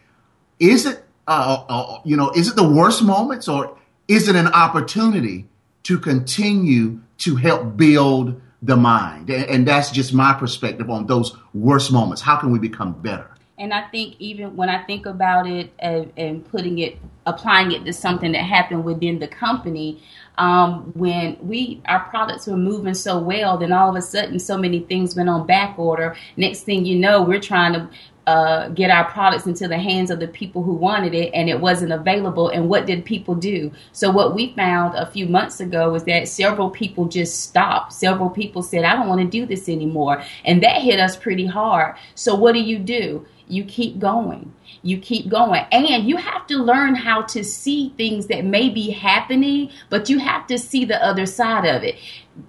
Is 0.60 0.86
it 0.86 1.04
uh, 1.28 1.66
uh, 1.68 2.02
you 2.06 2.16
know, 2.16 2.32
is 2.32 2.48
it 2.48 2.56
the 2.56 2.68
worst 2.68 3.04
moments 3.04 3.48
or 3.48 3.78
is 4.08 4.30
it 4.30 4.36
an 4.36 4.48
opportunity 4.48 5.48
to 5.88 5.98
continue 5.98 7.00
to 7.18 7.38
help 7.38 7.78
build 7.78 8.42
the 8.62 8.76
mind? 8.76 9.30
And, 9.30 9.66
that's 9.66 9.90
just 9.90 10.14
my 10.14 10.34
perspective 10.34 10.90
on 10.90 11.08
those 11.08 11.34
worst 11.54 11.94
moments. 11.94 12.22
How 12.22 12.36
can 12.36 12.52
we 12.52 12.60
become 12.60 12.92
better? 13.02 13.32
And 13.58 13.74
I 13.74 13.88
think 13.88 14.18
even 14.20 14.58
when 14.58 14.68
I 14.68 14.84
think 14.84 15.06
about 15.06 15.48
it 15.48 15.72
and, 15.80 16.12
and 16.18 16.46
putting 16.46 16.80
it, 16.80 16.98
applying 17.26 17.72
it 17.72 17.86
to 17.86 17.94
something 17.94 18.34
that 18.34 18.44
happened 18.44 18.84
within 18.84 19.20
the 19.20 19.30
company, 19.30 20.04
um, 20.38 20.92
when 20.94 21.38
we 21.42 21.82
our 21.86 22.02
products 22.02 22.48
were 22.48 22.58
moving 22.58 22.94
so 22.94 23.18
well, 23.18 23.58
then 23.58 23.72
all 23.72 23.90
of 23.90 23.96
a 23.96 24.02
sudden 24.02 24.40
so 24.40 24.58
many 24.58 24.82
things 24.82 25.16
went 25.16 25.30
on 25.30 25.48
back 25.48 25.80
order. 25.80 26.16
Next 26.36 26.64
thing 26.64 26.86
you 26.86 27.00
know, 27.00 27.24
we're 27.24 27.40
trying 27.40 27.74
to 27.74 27.90
uh, 28.28 28.68
get 28.70 28.92
our 28.92 29.06
products 29.06 29.48
into 29.48 29.70
the 29.70 29.78
hands 29.78 30.12
of 30.12 30.20
the 30.20 30.28
people 30.28 30.62
who 30.62 30.74
wanted 30.74 31.16
it 31.16 31.32
and 31.34 31.50
it 31.50 31.62
wasn't 31.62 31.94
available. 31.94 32.50
And 32.50 32.68
what 32.68 32.86
did 32.86 33.06
people 33.06 33.34
do? 33.34 33.72
So, 33.94 34.12
what 34.12 34.36
we 34.36 34.54
found 34.54 34.96
a 34.96 35.10
few 35.10 35.28
months 35.28 35.62
ago 35.62 35.90
was 35.92 36.04
that 36.04 36.28
several 36.28 36.70
people 36.70 37.06
just 37.06 37.42
stopped. 37.44 37.94
Several 37.94 38.30
people 38.30 38.62
said, 38.62 38.84
I 38.84 38.98
don't 38.98 39.08
want 39.08 39.22
to 39.22 39.28
do 39.28 39.46
this 39.46 39.70
anymore. 39.70 40.22
And 40.44 40.62
that 40.62 40.82
hit 40.82 41.00
us 41.00 41.16
pretty 41.16 41.46
hard. 41.46 41.96
So, 42.16 42.36
what 42.36 42.52
do 42.52 42.60
you 42.60 42.80
do? 42.80 43.26
You 43.48 43.64
keep 43.64 43.98
going. 43.98 44.54
You 44.82 44.98
keep 44.98 45.30
going. 45.30 45.66
And 45.72 45.88
you 46.06 46.18
have 46.18 46.46
to 46.48 46.58
learn 46.58 46.96
how 46.96 47.22
to 47.22 47.46
see 47.46 47.94
things 47.96 48.28
that 48.28 48.44
may 48.44 48.68
be 48.68 48.92
happening, 48.92 49.72
but 49.90 50.10
you 50.10 50.20
have 50.20 50.48
to 50.48 50.60
see 50.60 50.84
the 50.84 51.02
other 51.02 51.26
side 51.26 51.66
of 51.66 51.82
it. 51.82 51.96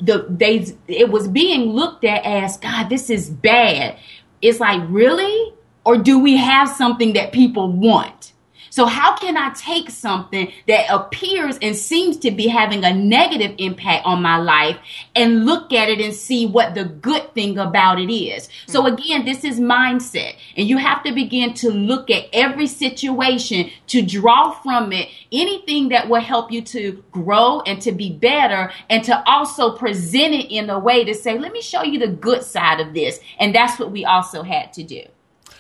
The 0.00 0.26
they 0.28 0.66
it 0.88 1.10
was 1.10 1.28
being 1.28 1.70
looked 1.70 2.04
at 2.04 2.24
as 2.24 2.56
God, 2.56 2.88
this 2.88 3.10
is 3.10 3.30
bad. 3.30 3.96
It's 4.42 4.58
like, 4.58 4.82
really? 4.88 5.54
Or 5.88 5.96
do 5.96 6.18
we 6.18 6.36
have 6.36 6.68
something 6.68 7.14
that 7.14 7.32
people 7.32 7.72
want? 7.72 8.34
So 8.68 8.84
how 8.84 9.16
can 9.16 9.38
I 9.38 9.54
take 9.54 9.88
something 9.88 10.52
that 10.66 10.84
appears 10.90 11.56
and 11.62 11.74
seems 11.74 12.18
to 12.18 12.30
be 12.30 12.46
having 12.46 12.84
a 12.84 12.92
negative 12.92 13.54
impact 13.56 14.04
on 14.04 14.20
my 14.20 14.36
life 14.36 14.76
and 15.16 15.46
look 15.46 15.72
at 15.72 15.88
it 15.88 15.98
and 16.02 16.12
see 16.12 16.44
what 16.44 16.74
the 16.74 16.84
good 16.84 17.32
thing 17.32 17.56
about 17.56 17.98
it 17.98 18.12
is? 18.12 18.50
So 18.66 18.82
hmm. 18.82 18.88
again, 18.88 19.24
this 19.24 19.44
is 19.44 19.58
mindset 19.58 20.34
and 20.58 20.68
you 20.68 20.76
have 20.76 21.02
to 21.04 21.12
begin 21.14 21.54
to 21.54 21.70
look 21.70 22.10
at 22.10 22.26
every 22.34 22.66
situation 22.66 23.70
to 23.86 24.02
draw 24.02 24.50
from 24.50 24.92
it 24.92 25.08
anything 25.32 25.88
that 25.88 26.10
will 26.10 26.20
help 26.20 26.52
you 26.52 26.60
to 26.60 27.02
grow 27.12 27.62
and 27.62 27.80
to 27.80 27.92
be 27.92 28.12
better 28.12 28.70
and 28.90 29.02
to 29.04 29.26
also 29.26 29.74
present 29.74 30.34
it 30.34 30.54
in 30.54 30.68
a 30.68 30.78
way 30.78 31.02
to 31.06 31.14
say, 31.14 31.38
let 31.38 31.50
me 31.50 31.62
show 31.62 31.82
you 31.82 31.98
the 31.98 32.08
good 32.08 32.44
side 32.44 32.78
of 32.78 32.92
this. 32.92 33.20
And 33.40 33.54
that's 33.54 33.78
what 33.78 33.90
we 33.90 34.04
also 34.04 34.42
had 34.42 34.74
to 34.74 34.82
do. 34.82 35.04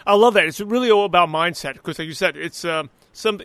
I 0.08 0.14
love 0.14 0.34
that. 0.34 0.46
It's 0.46 0.58
really 0.58 0.90
all 0.90 1.04
about 1.04 1.28
mindset 1.28 1.74
because, 1.74 1.98
like 1.98 2.08
you 2.08 2.14
said, 2.14 2.34
it's 2.34 2.64
um, 2.64 2.88
some 3.12 3.42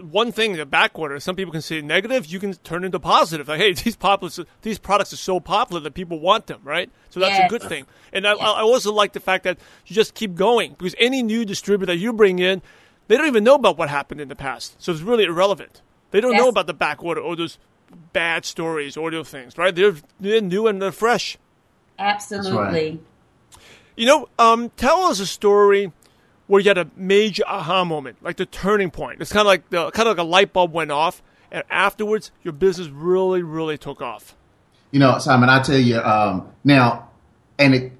one 0.00 0.32
thing 0.32 0.54
the 0.54 0.64
back 0.64 0.98
order. 0.98 1.20
Some 1.20 1.36
people 1.36 1.52
can 1.52 1.60
see 1.60 1.82
negative. 1.82 2.26
You 2.26 2.40
can 2.40 2.54
turn 2.54 2.82
into 2.82 2.98
positive. 2.98 3.48
Like, 3.48 3.60
hey, 3.60 3.74
these 3.74 3.94
popular, 3.94 4.46
these 4.62 4.78
products 4.78 5.12
are 5.12 5.18
so 5.18 5.38
popular 5.38 5.82
that 5.82 5.92
people 5.92 6.18
want 6.18 6.46
them, 6.46 6.60
right? 6.64 6.90
So 7.10 7.20
that's 7.20 7.38
yes. 7.38 7.46
a 7.46 7.48
good 7.50 7.62
thing. 7.62 7.86
And 8.12 8.26
I, 8.26 8.32
I 8.32 8.62
also 8.62 8.90
like 8.90 9.12
the 9.12 9.20
fact 9.20 9.44
that 9.44 9.58
you 9.86 9.94
just 9.94 10.14
keep 10.14 10.34
going 10.34 10.72
because 10.72 10.94
any 10.98 11.22
new 11.22 11.44
distributor 11.44 11.92
that 11.92 11.98
you 11.98 12.14
bring 12.14 12.38
in, 12.38 12.62
they 13.08 13.18
don't 13.18 13.26
even 13.26 13.44
know 13.44 13.56
about 13.56 13.76
what 13.76 13.90
happened 13.90 14.22
in 14.22 14.28
the 14.28 14.36
past, 14.36 14.80
so 14.82 14.92
it's 14.92 15.02
really 15.02 15.24
irrelevant. 15.24 15.82
They 16.10 16.22
don't 16.22 16.32
yes. 16.32 16.40
know 16.40 16.48
about 16.48 16.66
the 16.66 16.74
back 16.74 17.04
order 17.04 17.20
or 17.20 17.36
those 17.36 17.58
bad 18.14 18.46
stories 18.46 18.96
or 18.96 19.10
those 19.10 19.28
things, 19.28 19.58
right? 19.58 19.74
They're 19.74 19.96
they're 20.18 20.40
new 20.40 20.66
and 20.66 20.80
they're 20.80 20.92
fresh. 20.92 21.36
Absolutely. 21.98 23.00
You 23.96 24.06
know, 24.06 24.28
um, 24.38 24.70
tell 24.76 25.02
us 25.02 25.18
a 25.18 25.26
story 25.26 25.92
where 26.48 26.60
you 26.60 26.68
had 26.68 26.78
a 26.78 26.90
major 26.96 27.44
aha 27.46 27.84
moment, 27.84 28.16
like 28.22 28.36
the 28.36 28.46
turning 28.46 28.90
point. 28.90 29.20
It's 29.20 29.32
kind 29.32 29.42
of 29.42 29.46
like 29.46 29.70
the 29.70 29.90
kind 29.92 30.08
of 30.08 30.16
like 30.16 30.26
a 30.26 30.28
light 30.28 30.52
bulb 30.52 30.72
went 30.72 30.90
off, 30.90 31.22
and 31.52 31.62
afterwards 31.70 32.32
your 32.42 32.52
business 32.52 32.88
really, 32.88 33.42
really 33.42 33.78
took 33.78 34.02
off. 34.02 34.34
You 34.90 34.98
know, 34.98 35.18
Simon, 35.18 35.50
I 35.50 35.62
tell 35.62 35.78
you 35.78 36.00
um, 36.00 36.50
now, 36.64 37.10
and 37.58 37.74
it, 37.74 37.92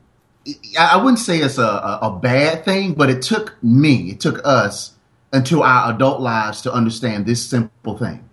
I 0.79 0.97
wouldn't 0.97 1.19
say 1.19 1.39
it's 1.39 1.59
a, 1.59 1.99
a, 2.03 2.19
bad 2.21 2.65
thing, 2.65 2.95
but 2.95 3.11
it 3.11 3.21
took 3.21 3.63
me, 3.63 4.11
it 4.11 4.21
took 4.21 4.41
us 4.45 4.95
into 5.31 5.63
our 5.63 5.93
adult 5.93 6.23
lives 6.23 6.63
to 6.63 6.73
understand 6.73 7.27
this 7.27 7.45
simple 7.45 7.99
thing. 7.99 8.27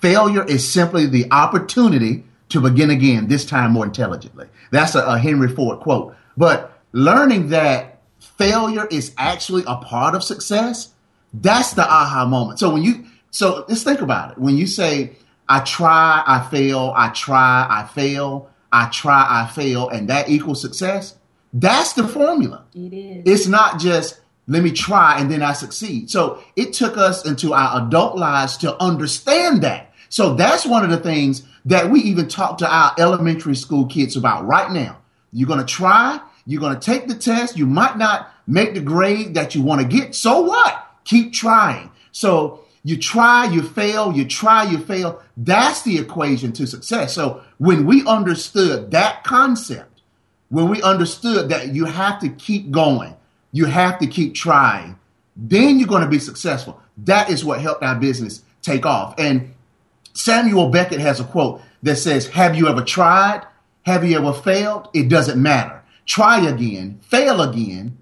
Failure 0.00 0.44
is 0.44 0.70
simply 0.70 1.06
the 1.06 1.26
opportunity 1.32 2.22
to 2.50 2.60
begin 2.60 2.90
again, 2.90 3.26
this 3.26 3.44
time 3.44 3.72
more 3.72 3.84
intelligently. 3.84 4.46
That's 4.70 4.94
a, 4.94 5.04
a 5.04 5.18
Henry 5.18 5.48
Ford 5.48 5.80
quote. 5.80 6.14
But 6.36 6.80
learning 6.92 7.48
that 7.48 7.95
failure 8.18 8.86
is 8.86 9.14
actually 9.18 9.64
a 9.66 9.76
part 9.76 10.14
of 10.14 10.22
success, 10.24 10.92
that's 11.32 11.74
the 11.74 11.82
aha 11.82 12.26
moment. 12.26 12.58
So 12.58 12.72
when 12.72 12.82
you, 12.82 13.04
so 13.30 13.64
let's 13.68 13.82
think 13.82 14.00
about 14.00 14.32
it. 14.32 14.38
When 14.38 14.56
you 14.56 14.66
say, 14.66 15.12
I 15.48 15.60
try, 15.60 16.22
I 16.26 16.48
fail, 16.50 16.92
I 16.96 17.10
try, 17.10 17.66
I 17.68 17.86
fail, 17.86 18.50
I 18.72 18.88
try, 18.88 19.26
I 19.28 19.46
fail, 19.46 19.88
and 19.88 20.08
that 20.08 20.28
equals 20.28 20.60
success, 20.60 21.16
that's 21.52 21.92
the 21.92 22.06
formula. 22.06 22.64
It 22.74 22.92
is. 22.92 23.22
It's 23.24 23.46
not 23.46 23.78
just 23.78 24.20
let 24.48 24.62
me 24.62 24.70
try 24.70 25.18
and 25.18 25.30
then 25.30 25.42
I 25.42 25.52
succeed. 25.52 26.10
So 26.10 26.42
it 26.54 26.72
took 26.72 26.96
us 26.96 27.26
into 27.26 27.52
our 27.52 27.86
adult 27.86 28.16
lives 28.16 28.56
to 28.58 28.80
understand 28.80 29.62
that. 29.62 29.92
So 30.08 30.34
that's 30.34 30.64
one 30.64 30.84
of 30.84 30.90
the 30.90 30.98
things 30.98 31.42
that 31.64 31.90
we 31.90 32.00
even 32.02 32.28
talk 32.28 32.58
to 32.58 32.72
our 32.72 32.94
elementary 32.98 33.56
school 33.56 33.86
kids 33.86 34.16
about 34.16 34.46
right 34.46 34.70
now. 34.70 34.98
You're 35.32 35.48
going 35.48 35.58
to 35.58 35.66
try, 35.66 36.20
you're 36.46 36.60
going 36.60 36.78
to 36.78 36.80
take 36.80 37.08
the 37.08 37.14
test, 37.14 37.56
you 37.56 37.66
might 37.66 37.98
not 37.98 38.32
make 38.46 38.74
the 38.74 38.80
grade 38.80 39.34
that 39.34 39.54
you 39.54 39.62
want 39.62 39.80
to 39.80 39.86
get. 39.86 40.14
So 40.14 40.42
what? 40.42 40.86
Keep 41.04 41.32
trying. 41.32 41.90
So 42.12 42.64
you 42.84 42.96
try, 42.96 43.46
you 43.46 43.62
fail, 43.62 44.12
you 44.12 44.24
try, 44.24 44.64
you 44.64 44.78
fail. 44.78 45.20
That's 45.36 45.82
the 45.82 45.98
equation 45.98 46.52
to 46.52 46.66
success. 46.66 47.12
So 47.14 47.42
when 47.58 47.84
we 47.84 48.06
understood 48.06 48.92
that 48.92 49.24
concept, 49.24 50.02
when 50.48 50.68
we 50.68 50.80
understood 50.82 51.48
that 51.48 51.74
you 51.74 51.86
have 51.86 52.20
to 52.20 52.28
keep 52.28 52.70
going, 52.70 53.16
you 53.50 53.64
have 53.64 53.98
to 53.98 54.06
keep 54.06 54.34
trying, 54.34 54.98
then 55.36 55.78
you're 55.78 55.88
going 55.88 56.04
to 56.04 56.08
be 56.08 56.20
successful. 56.20 56.80
That 56.98 57.28
is 57.28 57.44
what 57.44 57.60
helped 57.60 57.82
our 57.82 57.96
business 57.96 58.42
take 58.62 58.86
off. 58.86 59.14
And 59.18 59.52
Samuel 60.12 60.70
Beckett 60.70 61.00
has 61.00 61.20
a 61.20 61.24
quote 61.24 61.60
that 61.82 61.96
says, 61.96 62.28
Have 62.28 62.54
you 62.54 62.68
ever 62.68 62.82
tried? 62.82 63.44
Have 63.82 64.04
you 64.04 64.16
ever 64.16 64.32
failed? 64.32 64.88
It 64.94 65.08
doesn't 65.08 65.40
matter. 65.40 65.82
Try 66.06 66.46
again, 66.48 67.00
fail 67.02 67.42
again, 67.42 67.98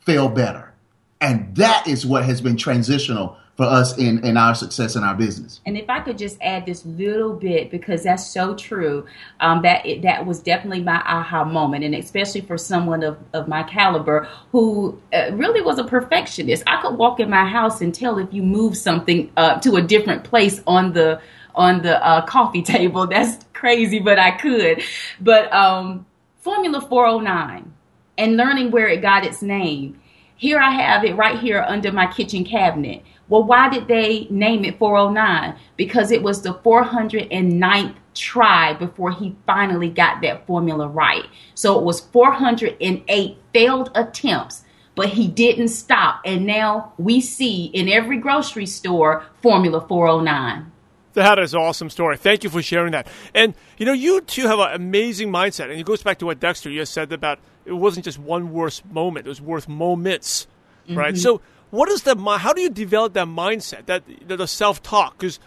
fail 0.00 0.28
better. 0.28 0.74
And 1.20 1.54
that 1.56 1.86
is 1.88 2.04
what 2.04 2.24
has 2.24 2.40
been 2.40 2.56
transitional 2.56 3.36
for 3.58 3.64
us 3.64 3.98
in, 3.98 4.24
in 4.24 4.36
our 4.36 4.54
success 4.54 4.94
in 4.94 5.02
our 5.02 5.16
business. 5.16 5.60
And 5.66 5.76
if 5.76 5.90
I 5.90 5.98
could 5.98 6.16
just 6.16 6.38
add 6.40 6.64
this 6.64 6.86
little 6.86 7.34
bit, 7.34 7.72
because 7.72 8.04
that's 8.04 8.24
so 8.24 8.54
true, 8.54 9.04
um, 9.40 9.62
that 9.62 9.84
it, 9.84 10.02
that 10.02 10.24
was 10.24 10.38
definitely 10.38 10.84
my 10.84 11.02
aha 11.04 11.44
moment, 11.44 11.82
and 11.82 11.92
especially 11.96 12.40
for 12.40 12.56
someone 12.56 13.02
of, 13.02 13.18
of 13.32 13.48
my 13.48 13.64
caliber 13.64 14.28
who 14.52 14.96
uh, 15.12 15.30
really 15.32 15.60
was 15.60 15.80
a 15.80 15.84
perfectionist. 15.84 16.62
I 16.68 16.80
could 16.80 16.96
walk 16.96 17.18
in 17.18 17.28
my 17.30 17.44
house 17.46 17.80
and 17.80 17.92
tell 17.92 18.18
if 18.18 18.32
you 18.32 18.44
move 18.44 18.76
something 18.76 19.32
uh, 19.36 19.58
to 19.60 19.74
a 19.74 19.82
different 19.82 20.22
place 20.22 20.62
on 20.64 20.92
the 20.92 21.20
on 21.56 21.82
the 21.82 22.00
uh, 22.06 22.24
coffee 22.26 22.62
table. 22.76 23.08
That's 23.08 23.44
crazy, 23.54 23.98
but 23.98 24.20
I 24.20 24.30
could. 24.30 24.84
But 25.20 25.52
um, 25.52 26.06
Formula 26.38 26.80
409 26.80 27.72
and 28.16 28.36
learning 28.36 28.70
where 28.70 28.86
it 28.86 29.02
got 29.02 29.24
its 29.24 29.42
name. 29.42 30.00
Here 30.36 30.60
I 30.60 30.70
have 30.70 31.04
it 31.04 31.16
right 31.16 31.38
here 31.38 31.64
under 31.66 31.90
my 31.90 32.06
kitchen 32.06 32.44
cabinet. 32.44 33.02
Well, 33.28 33.42
why 33.42 33.68
did 33.68 33.88
they 33.88 34.28
name 34.30 34.64
it 34.64 34.78
409? 34.78 35.56
Because 35.76 36.12
it 36.12 36.22
was 36.22 36.42
the 36.42 36.54
409th 36.54 37.96
try 38.14 38.72
before 38.74 39.10
he 39.10 39.34
finally 39.46 39.90
got 39.90 40.22
that 40.22 40.46
formula 40.46 40.86
right. 40.86 41.24
So 41.54 41.76
it 41.76 41.84
was 41.84 42.00
408 42.00 43.38
failed 43.52 43.90
attempts, 43.96 44.64
but 44.94 45.08
he 45.08 45.26
didn't 45.26 45.68
stop. 45.68 46.20
And 46.24 46.46
now 46.46 46.92
we 46.98 47.20
see 47.20 47.66
in 47.66 47.88
every 47.88 48.18
grocery 48.18 48.66
store 48.66 49.24
Formula 49.42 49.80
409. 49.80 50.70
That 51.14 51.38
is 51.38 51.54
an 51.54 51.60
awesome 51.60 51.90
story. 51.90 52.16
Thank 52.16 52.44
you 52.44 52.50
for 52.50 52.62
sharing 52.62 52.92
that. 52.92 53.06
And 53.34 53.54
you 53.76 53.86
know, 53.86 53.92
you 53.92 54.20
two 54.20 54.46
have 54.46 54.58
an 54.58 54.72
amazing 54.74 55.30
mindset, 55.30 55.70
and 55.70 55.80
it 55.80 55.86
goes 55.86 56.02
back 56.02 56.18
to 56.18 56.26
what 56.26 56.40
Dexter 56.40 56.70
you 56.70 56.84
said 56.84 57.12
about 57.12 57.38
it 57.64 57.72
wasn't 57.72 58.04
just 58.04 58.18
one 58.18 58.52
worst 58.52 58.84
moment; 58.86 59.26
it 59.26 59.28
was 59.28 59.40
worth 59.40 59.68
moments, 59.68 60.46
mm-hmm. 60.86 60.98
right? 60.98 61.16
So, 61.16 61.40
what 61.70 61.88
is 61.88 62.02
the 62.02 62.16
how 62.16 62.52
do 62.52 62.60
you 62.60 62.70
develop 62.70 63.14
that 63.14 63.26
mindset, 63.26 63.86
that 63.86 64.04
the 64.26 64.46
self 64.46 64.82
talk? 64.82 65.18
Because 65.18 65.40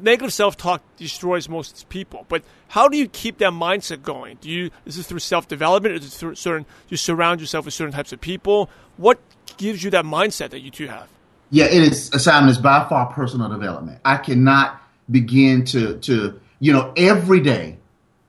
negative 0.00 0.32
self 0.32 0.56
talk 0.56 0.82
destroys 0.96 1.48
most 1.48 1.88
people. 1.88 2.26
But 2.28 2.42
how 2.68 2.88
do 2.88 2.96
you 2.96 3.08
keep 3.08 3.38
that 3.38 3.52
mindset 3.52 4.02
going? 4.02 4.38
Do 4.40 4.50
you 4.50 4.70
is 4.84 4.96
this 4.96 5.06
through 5.06 5.20
self 5.20 5.48
development? 5.48 5.96
Is 5.96 6.06
it 6.06 6.16
through 6.16 6.34
certain? 6.36 6.66
You 6.88 6.96
surround 6.96 7.40
yourself 7.40 7.64
with 7.64 7.74
certain 7.74 7.92
types 7.92 8.12
of 8.12 8.20
people? 8.20 8.70
What 8.96 9.20
gives 9.56 9.82
you 9.82 9.90
that 9.90 10.04
mindset 10.04 10.50
that 10.50 10.60
you 10.60 10.70
two 10.70 10.88
have? 10.88 11.08
Yeah, 11.50 11.66
it 11.66 11.82
is. 11.92 12.06
Simon 12.16 12.48
is 12.48 12.58
by 12.58 12.86
far 12.88 13.12
personal 13.12 13.48
development. 13.48 14.00
I 14.04 14.16
cannot 14.16 14.81
begin 15.12 15.64
to 15.66 15.98
to 16.00 16.40
you 16.58 16.72
know 16.72 16.92
every 16.96 17.40
day 17.40 17.76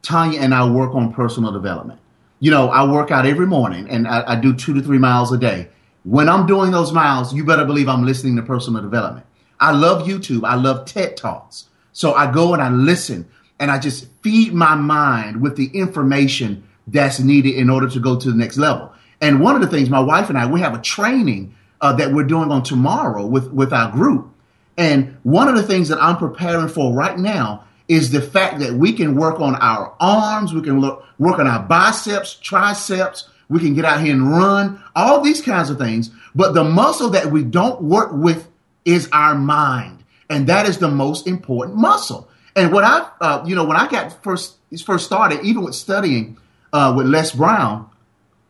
tonya 0.02 0.40
and 0.40 0.54
i 0.54 0.70
work 0.70 0.94
on 0.94 1.14
personal 1.14 1.52
development. 1.52 2.00
You 2.40 2.52
know 2.52 2.70
i 2.70 2.86
work 2.86 3.10
out 3.10 3.26
every 3.26 3.48
morning 3.48 3.90
and 3.90 4.08
I, 4.08 4.34
I, 4.34 4.36
do 4.36 4.54
two 4.54 4.74
to 4.74 4.82
three 4.82 4.98
miles 4.98 5.32
a 5.32 5.38
day. 5.38 5.70
When 6.04 6.28
i'm 6.28 6.46
doing 6.46 6.72
those 6.72 6.92
miles 6.92 7.34
you 7.34 7.46
better 7.46 7.66
believe 7.66 7.88
i'm 7.88 8.06
listening 8.06 8.36
to 8.36 8.44
personal 8.44 8.82
development. 8.82 9.26
I 9.60 9.72
love 9.72 10.08
youtube. 10.08 10.46
I 10.46 10.56
love 10.56 10.86
ted 10.86 11.16
talks. 11.16 11.70
So 11.94 12.14
i 12.14 12.32
go 12.32 12.54
and 12.54 12.62
i 12.62 12.70
listen 12.70 13.28
and 13.60 13.72
i 13.72 13.80
just 13.80 14.08
feed 14.22 14.54
my 14.54 14.76
mind 14.76 15.42
with 15.42 15.56
the 15.56 15.68
information 15.68 16.68
that's 16.88 17.20
needed 17.20 17.56
in 17.56 17.70
order 17.70 17.88
to 17.88 18.00
go 18.00 18.20
to 18.20 18.30
the 18.30 18.38
next 18.38 18.58
level. 18.58 18.92
And 19.22 19.40
one 19.40 19.56
of 19.56 19.62
the 19.62 19.68
things 19.68 19.90
my 19.90 20.02
wife 20.02 20.28
and 20.28 20.38
i 20.38 20.46
we 20.46 20.60
have 20.60 20.76
a 20.76 20.82
training 20.82 21.56
uh, 21.80 21.94
that 21.94 22.14
we're 22.14 22.24
doing 22.24 22.52
on 22.52 22.64
tomorrow 22.64 23.26
with 23.26 23.52
with 23.52 23.72
our 23.72 23.92
group 23.92 24.33
and 24.78 25.18
one 25.24 25.48
of 25.48 25.56
the 25.56 25.64
things 25.64 25.90
that 25.90 26.02
I'm 26.02 26.18
preparing 26.18 26.68
for 26.68 26.94
right 26.94 27.18
now 27.18 27.66
is 27.88 28.12
the 28.12 28.22
fact 28.22 28.60
that 28.60 28.74
we 28.74 28.94
can 28.94 29.16
work 29.16 29.40
on 29.40 29.56
our 29.56 29.94
arms, 30.00 30.54
we 30.54 30.62
can 30.62 30.80
look, 30.80 31.06
work 31.20 31.40
on 31.40 31.48
our 31.48 31.62
biceps, 31.62 32.36
triceps, 32.36 33.30
we 33.50 33.60
can 33.60 33.74
get 33.74 33.86
out 33.86 34.02
here 34.02 34.14
and 34.14 34.32
run, 34.32 34.82
all 34.96 35.22
these 35.22 35.42
kinds 35.42 35.70
of 35.70 35.78
things. 35.78 36.10
But 36.34 36.54
the 36.54 36.64
muscle 36.64 37.10
that 37.10 37.28
we 37.28 37.44
don't 37.44 37.84
work 37.84 38.12
with 38.14 38.48
is 38.86 39.10
our 39.12 39.36
mind. 39.36 40.04
And 40.30 40.48
that 40.48 40.68
is 40.68 40.80
the 40.80 40.90
most 40.90 41.28
important 41.28 41.78
muscle. 41.78 42.30
And 42.56 42.72
what 42.72 42.84
I, 42.84 43.10
uh, 43.20 43.44
you 43.46 43.56
know, 43.56 43.66
when 43.66 43.78
I 43.78 43.88
got 43.88 44.24
first, 44.24 44.56
first 44.86 45.06
started, 45.06 45.42
even 45.44 45.64
with 45.64 45.76
studying 45.76 46.38
uh, 46.72 46.94
with 46.96 47.06
Les 47.08 47.32
Brown, 47.32 47.90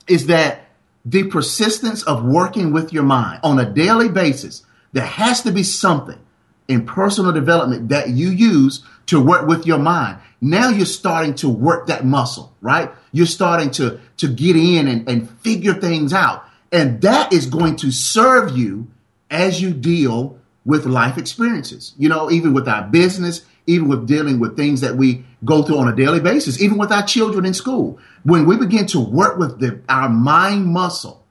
is 0.08 0.28
that 0.28 0.68
the 1.06 1.24
persistence 1.24 2.04
of 2.04 2.24
working 2.24 2.72
with 2.72 2.94
your 2.94 3.04
mind 3.04 3.40
on 3.44 3.60
a 3.60 3.66
daily 3.66 4.10
basis 4.10 4.64
there 4.94 5.06
has 5.06 5.42
to 5.42 5.52
be 5.52 5.64
something 5.64 6.20
in 6.68 6.86
personal 6.86 7.32
development 7.32 7.90
that 7.90 8.10
you 8.10 8.30
use 8.30 8.84
to 9.08 9.22
work 9.22 9.48
with 9.48 9.66
your 9.66 9.80
mind. 9.80 10.20
Now 10.40 10.70
you're 10.70 10.86
starting 10.86 11.36
to 11.36 11.50
work 11.50 11.88
that 11.88 12.06
muscle, 12.06 12.54
right? 12.62 12.92
You're 13.12 13.26
starting 13.26 13.72
to, 13.72 14.00
to 14.18 14.28
get 14.28 14.56
in 14.56 14.88
and, 14.88 15.10
and 15.10 15.30
figure 15.42 15.74
things 15.74 16.14
out. 16.14 16.46
And 16.72 17.02
that 17.02 17.34
is 17.34 17.46
going 17.46 17.76
to 17.78 17.92
serve 17.92 18.58
you 18.58 18.88
as 19.30 19.62
you 19.62 19.74
deal 19.74 20.40
with 20.66 20.86
life 20.86 21.18
experiences. 21.18 21.94
You 21.98 22.10
know, 22.10 22.32
even 22.32 22.54
with 22.54 22.68
our 22.68 22.84
business, 22.84 23.46
even 23.68 23.88
with 23.88 24.08
dealing 24.08 24.40
with 24.40 24.56
things 24.56 24.82
that 24.82 24.96
we 24.96 25.26
go 25.46 25.64
through 25.64 25.78
on 25.78 25.88
a 25.88 25.96
daily 25.96 26.20
basis, 26.20 26.62
even 26.62 26.78
with 26.78 26.92
our 26.92 27.06
children 27.06 27.46
in 27.46 27.54
school. 27.54 28.00
When 28.24 28.46
we 28.46 28.58
begin 28.58 28.86
to 28.88 29.00
work 29.00 29.38
with 29.38 29.60
the, 29.60 29.82
our 29.90 30.10
mind 30.10 30.66
muscle, 30.66 31.24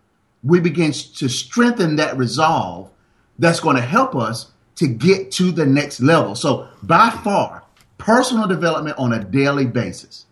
we 0.42 0.60
begin 0.60 0.92
to 0.92 1.28
strengthen 1.28 1.96
that 1.96 2.16
resolve 2.16 2.90
that's 3.42 3.58
going 3.58 3.74
to 3.74 3.82
help 3.82 4.14
us 4.14 4.52
to 4.76 4.86
get 4.86 5.32
to 5.32 5.50
the 5.50 5.66
next 5.66 6.00
level. 6.00 6.36
So, 6.36 6.68
by 6.82 7.10
far, 7.10 7.64
personal 7.98 8.46
development 8.46 8.96
on 8.98 9.12
a 9.12 9.22
daily 9.22 9.66
basis. 9.66 10.26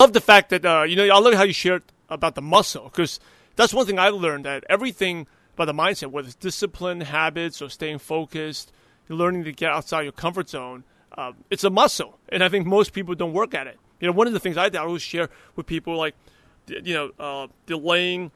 Love 0.00 0.14
the 0.14 0.20
fact 0.20 0.48
that, 0.48 0.64
uh, 0.64 0.82
you 0.82 0.96
know, 0.96 1.04
I 1.04 1.18
love 1.18 1.34
how 1.34 1.44
you 1.44 1.52
shared 1.52 1.82
about 2.08 2.34
the 2.34 2.42
muscle 2.42 2.84
because 2.84 3.20
that's 3.54 3.74
one 3.74 3.84
thing 3.86 3.98
I 3.98 4.08
learned 4.08 4.46
that 4.46 4.64
everything 4.68 5.26
about 5.52 5.66
the 5.66 5.74
mindset, 5.74 6.10
whether 6.10 6.26
it's 6.26 6.34
discipline, 6.36 7.02
habits, 7.02 7.60
or 7.60 7.68
staying 7.68 7.98
focused, 7.98 8.72
learning 9.08 9.44
to 9.44 9.52
get 9.52 9.70
outside 9.70 10.02
your 10.02 10.12
comfort 10.12 10.48
zone, 10.48 10.84
uh, 11.16 11.32
it's 11.50 11.64
a 11.64 11.70
muscle. 11.70 12.18
And 12.30 12.42
I 12.42 12.48
think 12.48 12.66
most 12.66 12.94
people 12.94 13.14
don't 13.14 13.34
work 13.34 13.54
at 13.54 13.66
it. 13.66 13.78
You 14.00 14.08
know, 14.08 14.14
one 14.14 14.26
of 14.26 14.32
the 14.32 14.40
things 14.40 14.56
I, 14.56 14.66
I 14.66 14.78
always 14.78 15.02
share 15.02 15.28
with 15.54 15.66
people, 15.66 15.96
like, 15.96 16.14
you 16.66 16.94
know, 16.94 17.10
uh, 17.18 17.46
delaying 17.66 18.30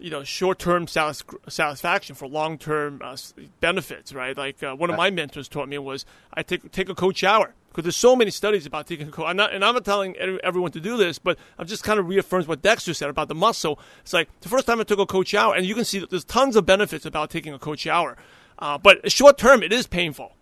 you 0.00 0.10
know 0.10 0.22
short-term 0.24 0.86
satisfaction 0.86 2.14
for 2.14 2.28
long-term 2.28 3.00
uh, 3.02 3.16
benefits 3.60 4.12
right? 4.12 4.36
Like 4.36 4.62
uh, 4.62 4.74
one 4.74 4.90
of 4.90 4.96
my 4.96 5.10
mentors 5.10 5.48
taught 5.48 5.68
me 5.68 5.78
was 5.78 6.04
i 6.32 6.42
take 6.42 6.70
take 6.72 6.88
a 6.88 6.94
cold 6.94 7.16
shower 7.16 7.54
because 7.68 7.84
there's 7.84 7.96
so 7.96 8.16
many 8.16 8.30
studies 8.30 8.66
about 8.66 8.86
taking 8.86 9.08
a 9.08 9.10
cold 9.10 9.28
I'm 9.28 9.36
not, 9.36 9.52
and 9.52 9.64
i'm 9.64 9.74
not 9.74 9.84
telling 9.84 10.16
everyone 10.16 10.72
to 10.72 10.80
do 10.80 10.96
this 10.96 11.18
but 11.18 11.38
i'm 11.58 11.66
just 11.66 11.84
kind 11.84 11.98
of 11.98 12.08
reaffirms 12.08 12.46
what 12.46 12.62
dexter 12.62 12.94
said 12.94 13.10
about 13.10 13.28
the 13.28 13.34
muscle. 13.34 13.78
It's 14.00 14.12
like 14.12 14.28
the 14.40 14.48
first 14.48 14.66
time 14.66 14.80
i 14.80 14.84
took 14.84 14.98
a 14.98 15.06
cold 15.06 15.28
shower 15.28 15.54
and 15.54 15.66
you 15.66 15.74
can 15.74 15.84
see 15.84 15.98
that 15.98 16.10
there's 16.10 16.24
tons 16.24 16.56
of 16.56 16.66
benefits 16.66 17.06
about 17.06 17.30
taking 17.30 17.52
a 17.52 17.58
cold 17.58 17.78
shower 17.78 18.16
uh, 18.58 18.78
but 18.78 19.10
short 19.10 19.38
term 19.38 19.62
it 19.62 19.72
is 19.72 19.86
painful 19.86 20.32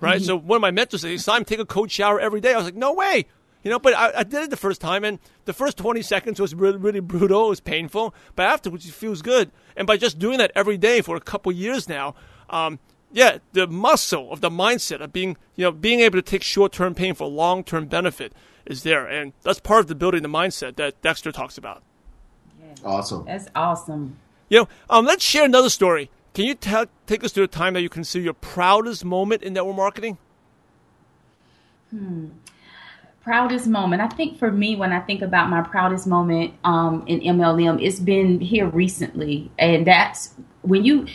right? 0.00 0.16
Mm-hmm. 0.16 0.26
so 0.26 0.36
one 0.36 0.56
of 0.56 0.62
my 0.62 0.70
mentors 0.70 1.02
said 1.02 1.20
simon 1.20 1.44
take 1.44 1.58
a 1.58 1.66
cold 1.66 1.90
shower 1.90 2.20
every 2.20 2.40
day. 2.40 2.54
I 2.54 2.56
was 2.56 2.64
like 2.66 2.74
no 2.74 2.92
way 2.92 3.26
You 3.64 3.70
know, 3.70 3.78
but 3.78 3.94
I, 3.94 4.12
I 4.18 4.22
did 4.24 4.44
it 4.44 4.50
the 4.50 4.58
first 4.58 4.80
time, 4.80 5.04
and 5.04 5.18
the 5.46 5.54
first 5.54 5.78
20 5.78 6.02
seconds 6.02 6.38
was 6.38 6.54
really, 6.54 6.76
really 6.76 7.00
brutal. 7.00 7.46
It 7.46 7.48
was 7.48 7.60
painful, 7.60 8.14
but 8.36 8.44
afterwards, 8.44 8.86
it 8.86 8.92
feels 8.92 9.22
good. 9.22 9.50
And 9.74 9.86
by 9.86 9.96
just 9.96 10.18
doing 10.18 10.38
that 10.38 10.52
every 10.54 10.76
day 10.76 11.00
for 11.00 11.16
a 11.16 11.20
couple 11.20 11.50
years 11.50 11.88
now, 11.88 12.14
um, 12.50 12.78
yeah, 13.10 13.38
the 13.52 13.66
muscle 13.66 14.30
of 14.30 14.42
the 14.42 14.50
mindset 14.50 15.00
of 15.00 15.12
being, 15.12 15.38
you 15.56 15.64
know, 15.64 15.72
being 15.72 16.00
able 16.00 16.18
to 16.18 16.22
take 16.22 16.42
short-term 16.42 16.94
pain 16.94 17.14
for 17.14 17.26
long-term 17.26 17.86
benefit 17.86 18.34
is 18.66 18.82
there, 18.82 19.06
and 19.06 19.32
that's 19.42 19.60
part 19.60 19.80
of 19.80 19.86
the 19.86 19.94
building 19.94 20.22
the 20.22 20.28
mindset 20.28 20.76
that 20.76 21.00
Dexter 21.00 21.32
talks 21.32 21.56
about. 21.56 21.82
Awesome. 22.84 23.24
That's 23.24 23.48
awesome. 23.54 24.18
You 24.50 24.60
know, 24.60 24.68
um, 24.90 25.06
let's 25.06 25.24
share 25.24 25.44
another 25.44 25.70
story. 25.70 26.10
Can 26.34 26.44
you 26.44 26.54
ta- 26.54 26.86
take 27.06 27.24
us 27.24 27.32
through 27.32 27.44
a 27.44 27.48
time 27.48 27.74
that 27.74 27.82
you 27.82 27.88
consider 27.88 28.24
your 28.24 28.34
proudest 28.34 29.04
moment 29.04 29.42
in 29.42 29.54
network 29.54 29.76
marketing? 29.76 30.18
Hmm. 31.90 32.26
Proudest 33.24 33.66
moment. 33.66 34.02
I 34.02 34.08
think 34.08 34.38
for 34.38 34.52
me, 34.52 34.76
when 34.76 34.92
I 34.92 35.00
think 35.00 35.22
about 35.22 35.48
my 35.48 35.62
proudest 35.62 36.06
moment 36.06 36.52
um, 36.62 37.04
in 37.06 37.20
MLM, 37.20 37.82
it's 37.82 37.98
been 37.98 38.38
here 38.38 38.68
recently, 38.68 39.50
and 39.58 39.86
that's 39.86 40.34
when 40.60 40.84
you 40.84 41.06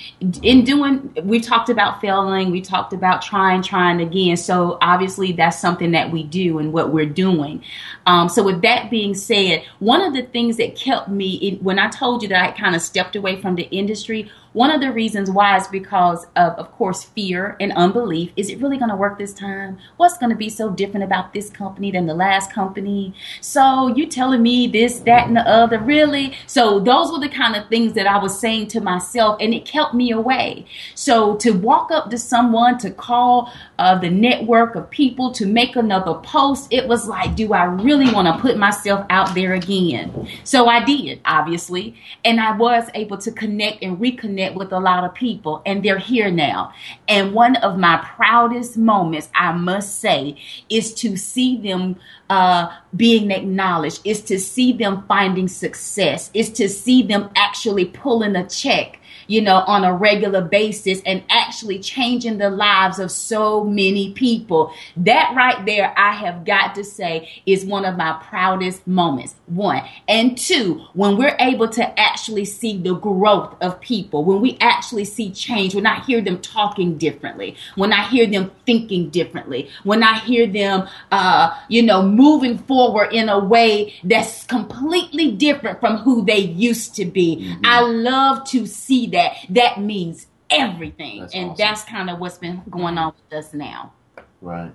in 0.43 0.63
doing 0.63 1.11
we 1.23 1.39
talked 1.39 1.69
about 1.69 1.99
failing 1.99 2.51
we 2.51 2.61
talked 2.61 2.93
about 2.93 3.21
trying 3.21 3.63
trying 3.63 3.99
again 3.99 4.37
so 4.37 4.77
obviously 4.79 5.31
that's 5.31 5.59
something 5.59 5.91
that 5.91 6.11
we 6.11 6.21
do 6.21 6.59
and 6.59 6.71
what 6.71 6.93
we're 6.93 7.05
doing 7.05 7.63
um, 8.05 8.29
so 8.29 8.43
with 8.43 8.61
that 8.61 8.91
being 8.91 9.15
said 9.15 9.63
one 9.79 10.01
of 10.01 10.13
the 10.13 10.21
things 10.21 10.57
that 10.57 10.75
kept 10.75 11.09
me 11.09 11.33
in, 11.35 11.55
when 11.63 11.79
i 11.79 11.89
told 11.89 12.21
you 12.21 12.29
that 12.29 12.47
i 12.47 12.51
kind 12.51 12.75
of 12.75 12.81
stepped 12.81 13.15
away 13.15 13.41
from 13.41 13.55
the 13.55 13.63
industry 13.71 14.29
one 14.53 14.71
of 14.71 14.81
the 14.81 14.91
reasons 14.91 15.29
why 15.29 15.57
is 15.57 15.67
because 15.67 16.25
of, 16.35 16.53
of 16.53 16.71
course, 16.71 17.03
fear 17.03 17.55
and 17.59 17.71
unbelief. 17.73 18.31
Is 18.35 18.49
it 18.49 18.59
really 18.59 18.77
going 18.77 18.89
to 18.89 18.95
work 18.95 19.17
this 19.17 19.33
time? 19.33 19.77
What's 19.97 20.17
going 20.17 20.31
to 20.31 20.35
be 20.35 20.49
so 20.49 20.71
different 20.71 21.03
about 21.03 21.33
this 21.33 21.49
company 21.49 21.91
than 21.91 22.07
the 22.07 22.13
last 22.13 22.51
company? 22.51 23.13
So 23.41 23.87
you 23.95 24.07
telling 24.07 24.41
me 24.41 24.67
this, 24.67 24.99
that, 25.01 25.27
and 25.27 25.35
the 25.35 25.47
other, 25.47 25.79
really? 25.79 26.35
So 26.47 26.79
those 26.79 27.11
were 27.11 27.19
the 27.19 27.29
kind 27.29 27.55
of 27.55 27.67
things 27.69 27.93
that 27.93 28.07
I 28.07 28.17
was 28.17 28.39
saying 28.39 28.67
to 28.69 28.81
myself, 28.81 29.37
and 29.39 29.53
it 29.53 29.65
kept 29.65 29.93
me 29.93 30.11
away. 30.11 30.65
So 30.95 31.35
to 31.37 31.51
walk 31.51 31.91
up 31.91 32.09
to 32.09 32.17
someone, 32.17 32.77
to 32.79 32.91
call 32.91 33.51
uh, 33.79 33.97
the 33.97 34.09
network 34.09 34.75
of 34.75 34.89
people, 34.89 35.31
to 35.31 35.45
make 35.45 35.77
another 35.77 36.15
post, 36.15 36.67
it 36.69 36.85
was 36.85 37.07
like, 37.07 37.33
do 37.37 37.53
I 37.53 37.63
really 37.63 38.11
want 38.11 38.27
to 38.27 38.41
put 38.41 38.57
myself 38.57 39.05
out 39.09 39.33
there 39.33 39.53
again? 39.53 40.27
So 40.43 40.67
I 40.67 40.83
did, 40.83 41.21
obviously, 41.23 41.95
and 42.25 42.41
I 42.41 42.57
was 42.57 42.89
able 42.93 43.17
to 43.19 43.31
connect 43.31 43.81
and 43.81 43.97
reconnect 43.97 44.55
with 44.55 44.73
a 44.73 44.79
lot 44.81 45.05
of 45.05 45.13
people, 45.13 45.61
and 45.65 45.81
they're 45.81 45.97
here 45.97 46.29
now. 46.29 46.73
And 47.07 47.33
one 47.33 47.55
of 47.55 47.79
my 47.79 48.05
proudest 48.15 48.75
moments, 48.75 49.29
I 49.33 49.53
must 49.53 50.01
say, 50.01 50.35
is 50.69 50.93
to 50.95 51.15
see 51.15 51.57
them 51.57 51.95
uh, 52.29 52.75
being 52.93 53.31
acknowledged, 53.31 54.01
is 54.03 54.21
to 54.23 54.37
see 54.39 54.73
them 54.73 55.05
finding 55.07 55.47
success, 55.47 56.29
is 56.33 56.49
to 56.49 56.67
see 56.67 57.01
them 57.01 57.29
actually 57.37 57.85
pulling 57.85 58.35
a 58.35 58.45
check 58.45 58.98
you 59.29 59.41
know, 59.41 59.57
on 59.67 59.83
a 59.83 59.93
regular 59.93 60.41
basis 60.41 61.01
and 61.05 61.23
actually 61.29 61.77
changing 61.77 62.39
the 62.39 62.49
lives 62.49 62.97
of 62.97 63.11
so 63.11 63.63
many 63.63 64.11
people. 64.13 64.73
That 64.97 65.33
right 65.35 65.63
there, 65.67 65.93
I 65.95 66.13
have 66.13 66.43
got 66.45 66.73
to 66.75 66.83
say, 66.83 67.29
is 67.45 67.63
one 67.63 67.85
of 67.85 67.95
my 67.95 68.19
proudest 68.27 68.87
moments. 68.87 69.35
One. 69.45 69.83
And 70.07 70.35
two, 70.35 70.83
when 70.93 71.15
we're 71.15 71.37
able 71.39 71.69
to 71.69 71.99
actually 71.99 72.45
see 72.45 72.77
the 72.81 72.95
growth 72.95 73.55
of 73.61 73.79
people, 73.79 74.25
when 74.25 74.41
we 74.41 74.57
actually 74.59 75.05
see 75.05 75.29
change, 75.29 75.75
when 75.75 75.85
I 75.85 75.99
hear 75.99 76.21
them 76.21 76.39
talking 76.39 76.97
differently, 76.97 77.55
when 77.75 77.93
I 77.93 78.07
hear 78.07 78.25
them 78.25 78.51
thinking 78.65 79.09
differently, 79.09 79.69
when 79.83 80.01
I 80.01 80.17
hear 80.19 80.47
them, 80.47 80.87
uh, 81.11 81.55
you 81.67 81.83
know, 81.83 82.01
moving 82.01 82.57
forward 82.57 83.13
in 83.13 83.29
a 83.29 83.37
way 83.37 83.93
that's 84.03 84.43
completely 84.45 85.31
different 85.31 85.79
from 85.79 85.97
who 85.97 86.25
they 86.25 86.39
used 86.39 86.95
to 86.95 87.05
be. 87.05 87.35
Mm-hmm. 87.35 87.61
I 87.63 87.81
love 87.81 88.43
to 88.49 88.65
see 88.65 89.05
that 89.07 89.18
that, 89.19 89.37
that 89.49 89.81
means 89.81 90.27
everything. 90.49 91.21
That's 91.21 91.35
and 91.35 91.51
awesome. 91.51 91.57
that's 91.57 91.83
kind 91.83 92.09
of 92.09 92.19
what's 92.19 92.37
been 92.37 92.61
going 92.69 92.97
on 92.97 93.13
with 93.13 93.39
us 93.39 93.53
now. 93.53 93.93
Right. 94.41 94.71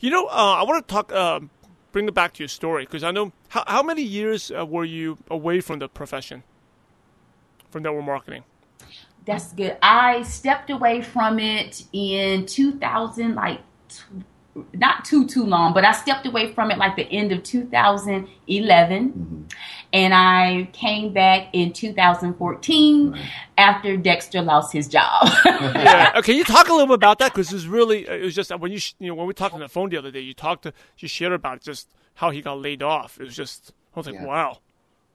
You 0.00 0.10
know, 0.10 0.26
uh, 0.26 0.56
I 0.58 0.62
want 0.64 0.86
to 0.86 0.92
talk, 0.92 1.12
uh, 1.12 1.40
bring 1.92 2.08
it 2.08 2.14
back 2.14 2.34
to 2.34 2.42
your 2.42 2.48
story 2.48 2.84
because 2.84 3.04
I 3.04 3.10
know 3.10 3.32
how, 3.48 3.64
how 3.66 3.82
many 3.82 4.02
years 4.02 4.50
uh, 4.50 4.66
were 4.66 4.84
you 4.84 5.18
away 5.30 5.60
from 5.60 5.78
the 5.78 5.88
profession, 5.88 6.42
from 7.70 7.82
network 7.82 8.04
marketing? 8.04 8.44
That's 9.24 9.52
good. 9.52 9.76
I 9.80 10.22
stepped 10.22 10.70
away 10.70 11.02
from 11.02 11.38
it 11.38 11.84
in 11.92 12.46
2000, 12.46 13.36
like 13.36 13.60
not 14.74 15.04
too 15.04 15.26
too 15.26 15.44
long, 15.44 15.72
but 15.72 15.84
I 15.84 15.92
stepped 15.92 16.26
away 16.26 16.52
from 16.52 16.70
it 16.70 16.78
like 16.78 16.96
the 16.96 17.04
end 17.04 17.32
of 17.32 17.42
2011, 17.42 19.10
mm-hmm. 19.10 19.42
And 19.92 20.14
I 20.14 20.68
came 20.72 21.12
back 21.12 21.48
in 21.52 21.72
2014 21.72 23.10
right. 23.10 23.20
after 23.58 23.96
Dexter 23.96 24.42
lost 24.42 24.72
his 24.72 24.88
job. 24.88 25.28
yeah. 25.44 26.12
Okay, 26.16 26.32
you 26.32 26.44
talk 26.44 26.68
a 26.68 26.72
little 26.72 26.86
bit 26.86 26.94
about 26.94 27.18
that 27.18 27.32
because 27.32 27.50
it 27.50 27.54
was 27.54 27.66
really 27.66 28.06
it 28.06 28.22
was 28.22 28.34
just 28.34 28.56
when 28.58 28.72
you 28.72 28.80
you 28.98 29.08
know 29.08 29.14
when 29.14 29.26
we 29.26 29.34
talked 29.34 29.54
on 29.54 29.60
the 29.60 29.68
phone 29.68 29.90
the 29.90 29.96
other 29.96 30.10
day, 30.10 30.20
you 30.20 30.34
talked 30.34 30.62
to 30.64 30.72
you 30.98 31.08
shared 31.08 31.32
about 31.32 31.60
just 31.60 31.88
how 32.14 32.30
he 32.30 32.40
got 32.40 32.58
laid 32.60 32.82
off. 32.82 33.18
It 33.20 33.24
was 33.24 33.36
just 33.36 33.72
I 33.94 34.00
was 34.00 34.06
like, 34.06 34.16
yeah. 34.16 34.24
wow. 34.24 34.58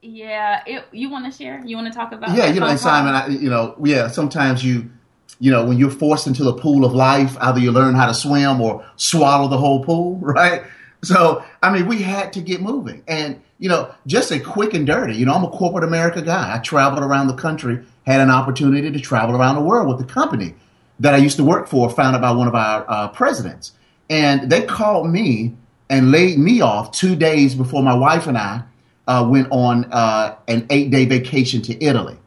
Yeah, 0.01 0.61
it, 0.67 0.85
you 0.91 1.09
want 1.09 1.31
to 1.31 1.35
share? 1.35 1.63
You 1.65 1.75
want 1.75 1.91
to 1.91 1.97
talk 1.97 2.11
about? 2.11 2.35
Yeah, 2.37 2.47
you 2.47 2.59
know, 2.59 2.75
Simon, 2.75 3.15
I, 3.15 3.27
you 3.27 3.49
know, 3.49 3.75
yeah. 3.83 4.07
Sometimes 4.09 4.63
you 4.63 4.91
you 5.39 5.51
know, 5.51 5.65
when 5.65 5.77
you're 5.77 5.91
forced 5.91 6.27
into 6.27 6.43
the 6.43 6.53
pool 6.53 6.85
of 6.85 6.93
life, 6.93 7.37
either 7.39 7.59
you 7.59 7.71
learn 7.71 7.95
how 7.95 8.07
to 8.07 8.13
swim 8.13 8.61
or 8.61 8.85
swallow 8.95 9.47
the 9.47 9.57
whole 9.57 9.83
pool, 9.83 10.17
right? 10.21 10.63
So, 11.03 11.43
I 11.61 11.71
mean, 11.71 11.87
we 11.87 12.01
had 12.01 12.33
to 12.33 12.41
get 12.41 12.61
moving. 12.61 13.03
And, 13.07 13.41
you 13.59 13.69
know, 13.69 13.93
just 14.05 14.31
a 14.31 14.39
quick 14.39 14.73
and 14.73 14.85
dirty, 14.85 15.15
you 15.15 15.25
know, 15.25 15.33
I'm 15.33 15.43
a 15.43 15.49
corporate 15.49 15.83
America 15.83 16.21
guy. 16.21 16.55
I 16.55 16.59
traveled 16.59 17.03
around 17.03 17.27
the 17.27 17.35
country, 17.35 17.83
had 18.05 18.21
an 18.21 18.29
opportunity 18.29 18.91
to 18.91 18.99
travel 18.99 19.35
around 19.35 19.55
the 19.55 19.61
world 19.61 19.87
with 19.87 19.97
the 19.97 20.13
company 20.13 20.53
that 20.99 21.13
I 21.13 21.17
used 21.17 21.37
to 21.37 21.43
work 21.43 21.67
for, 21.67 21.89
founded 21.89 22.21
by 22.21 22.31
one 22.31 22.47
of 22.47 22.55
our 22.55 22.85
uh, 22.87 23.07
presidents. 23.09 23.73
And 24.09 24.49
they 24.49 24.65
called 24.65 25.09
me 25.09 25.55
and 25.89 26.11
laid 26.11 26.37
me 26.37 26.61
off 26.61 26.91
two 26.91 27.15
days 27.15 27.55
before 27.55 27.83
my 27.83 27.95
wife 27.95 28.27
and 28.27 28.37
I 28.37 28.63
uh, 29.07 29.27
went 29.29 29.47
on 29.51 29.85
uh, 29.91 30.35
an 30.47 30.67
eight 30.69 30.91
day 30.91 31.05
vacation 31.05 31.61
to 31.63 31.83
Italy. 31.83 32.17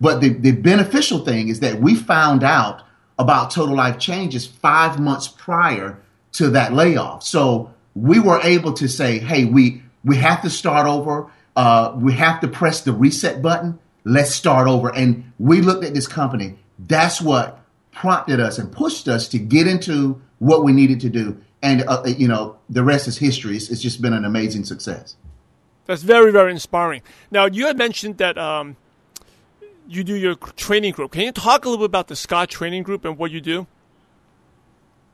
But 0.00 0.20
the, 0.20 0.28
the 0.28 0.52
beneficial 0.52 1.24
thing 1.24 1.48
is 1.48 1.60
that 1.60 1.80
we 1.80 1.94
found 1.94 2.44
out 2.44 2.82
about 3.18 3.50
total 3.50 3.74
life 3.74 3.98
changes 3.98 4.46
five 4.46 5.00
months 5.00 5.26
prior 5.26 6.00
to 6.32 6.50
that 6.50 6.72
layoff. 6.72 7.24
So 7.24 7.74
we 7.94 8.20
were 8.20 8.40
able 8.42 8.74
to 8.74 8.88
say, 8.88 9.18
hey, 9.18 9.44
we 9.44 9.82
we 10.04 10.16
have 10.16 10.42
to 10.42 10.50
start 10.50 10.86
over. 10.86 11.30
Uh, 11.56 11.92
we 11.96 12.12
have 12.14 12.40
to 12.40 12.48
press 12.48 12.82
the 12.82 12.92
reset 12.92 13.42
button. 13.42 13.78
Let's 14.04 14.34
start 14.34 14.68
over. 14.68 14.94
And 14.94 15.32
we 15.38 15.60
looked 15.60 15.84
at 15.84 15.94
this 15.94 16.06
company. 16.06 16.58
That's 16.78 17.20
what 17.20 17.60
prompted 17.90 18.40
us 18.40 18.58
and 18.58 18.70
pushed 18.70 19.08
us 19.08 19.28
to 19.28 19.38
get 19.38 19.66
into 19.66 20.20
what 20.38 20.64
we 20.64 20.72
needed 20.72 21.00
to 21.00 21.08
do. 21.08 21.40
And 21.62 21.84
uh, 21.88 22.04
you 22.06 22.28
know, 22.28 22.56
the 22.70 22.84
rest 22.84 23.08
is 23.08 23.18
history. 23.18 23.56
It's, 23.56 23.68
it's, 23.70 23.82
just 23.82 24.00
been 24.00 24.12
an 24.12 24.24
amazing 24.24 24.64
success. 24.64 25.16
That's 25.86 26.02
very 26.02 26.30
very 26.30 26.52
inspiring. 26.52 27.02
Now 27.30 27.46
you 27.46 27.66
had 27.66 27.76
mentioned 27.76 28.18
that. 28.18 28.38
Um 28.38 28.76
you 29.88 30.04
do 30.04 30.14
your 30.14 30.34
training 30.34 30.92
group. 30.92 31.12
Can 31.12 31.22
you 31.22 31.32
talk 31.32 31.64
a 31.64 31.68
little 31.68 31.82
bit 31.82 31.90
about 31.90 32.08
the 32.08 32.16
Scott 32.16 32.50
Training 32.50 32.82
Group 32.82 33.04
and 33.04 33.16
what 33.16 33.30
you 33.30 33.40
do? 33.40 33.66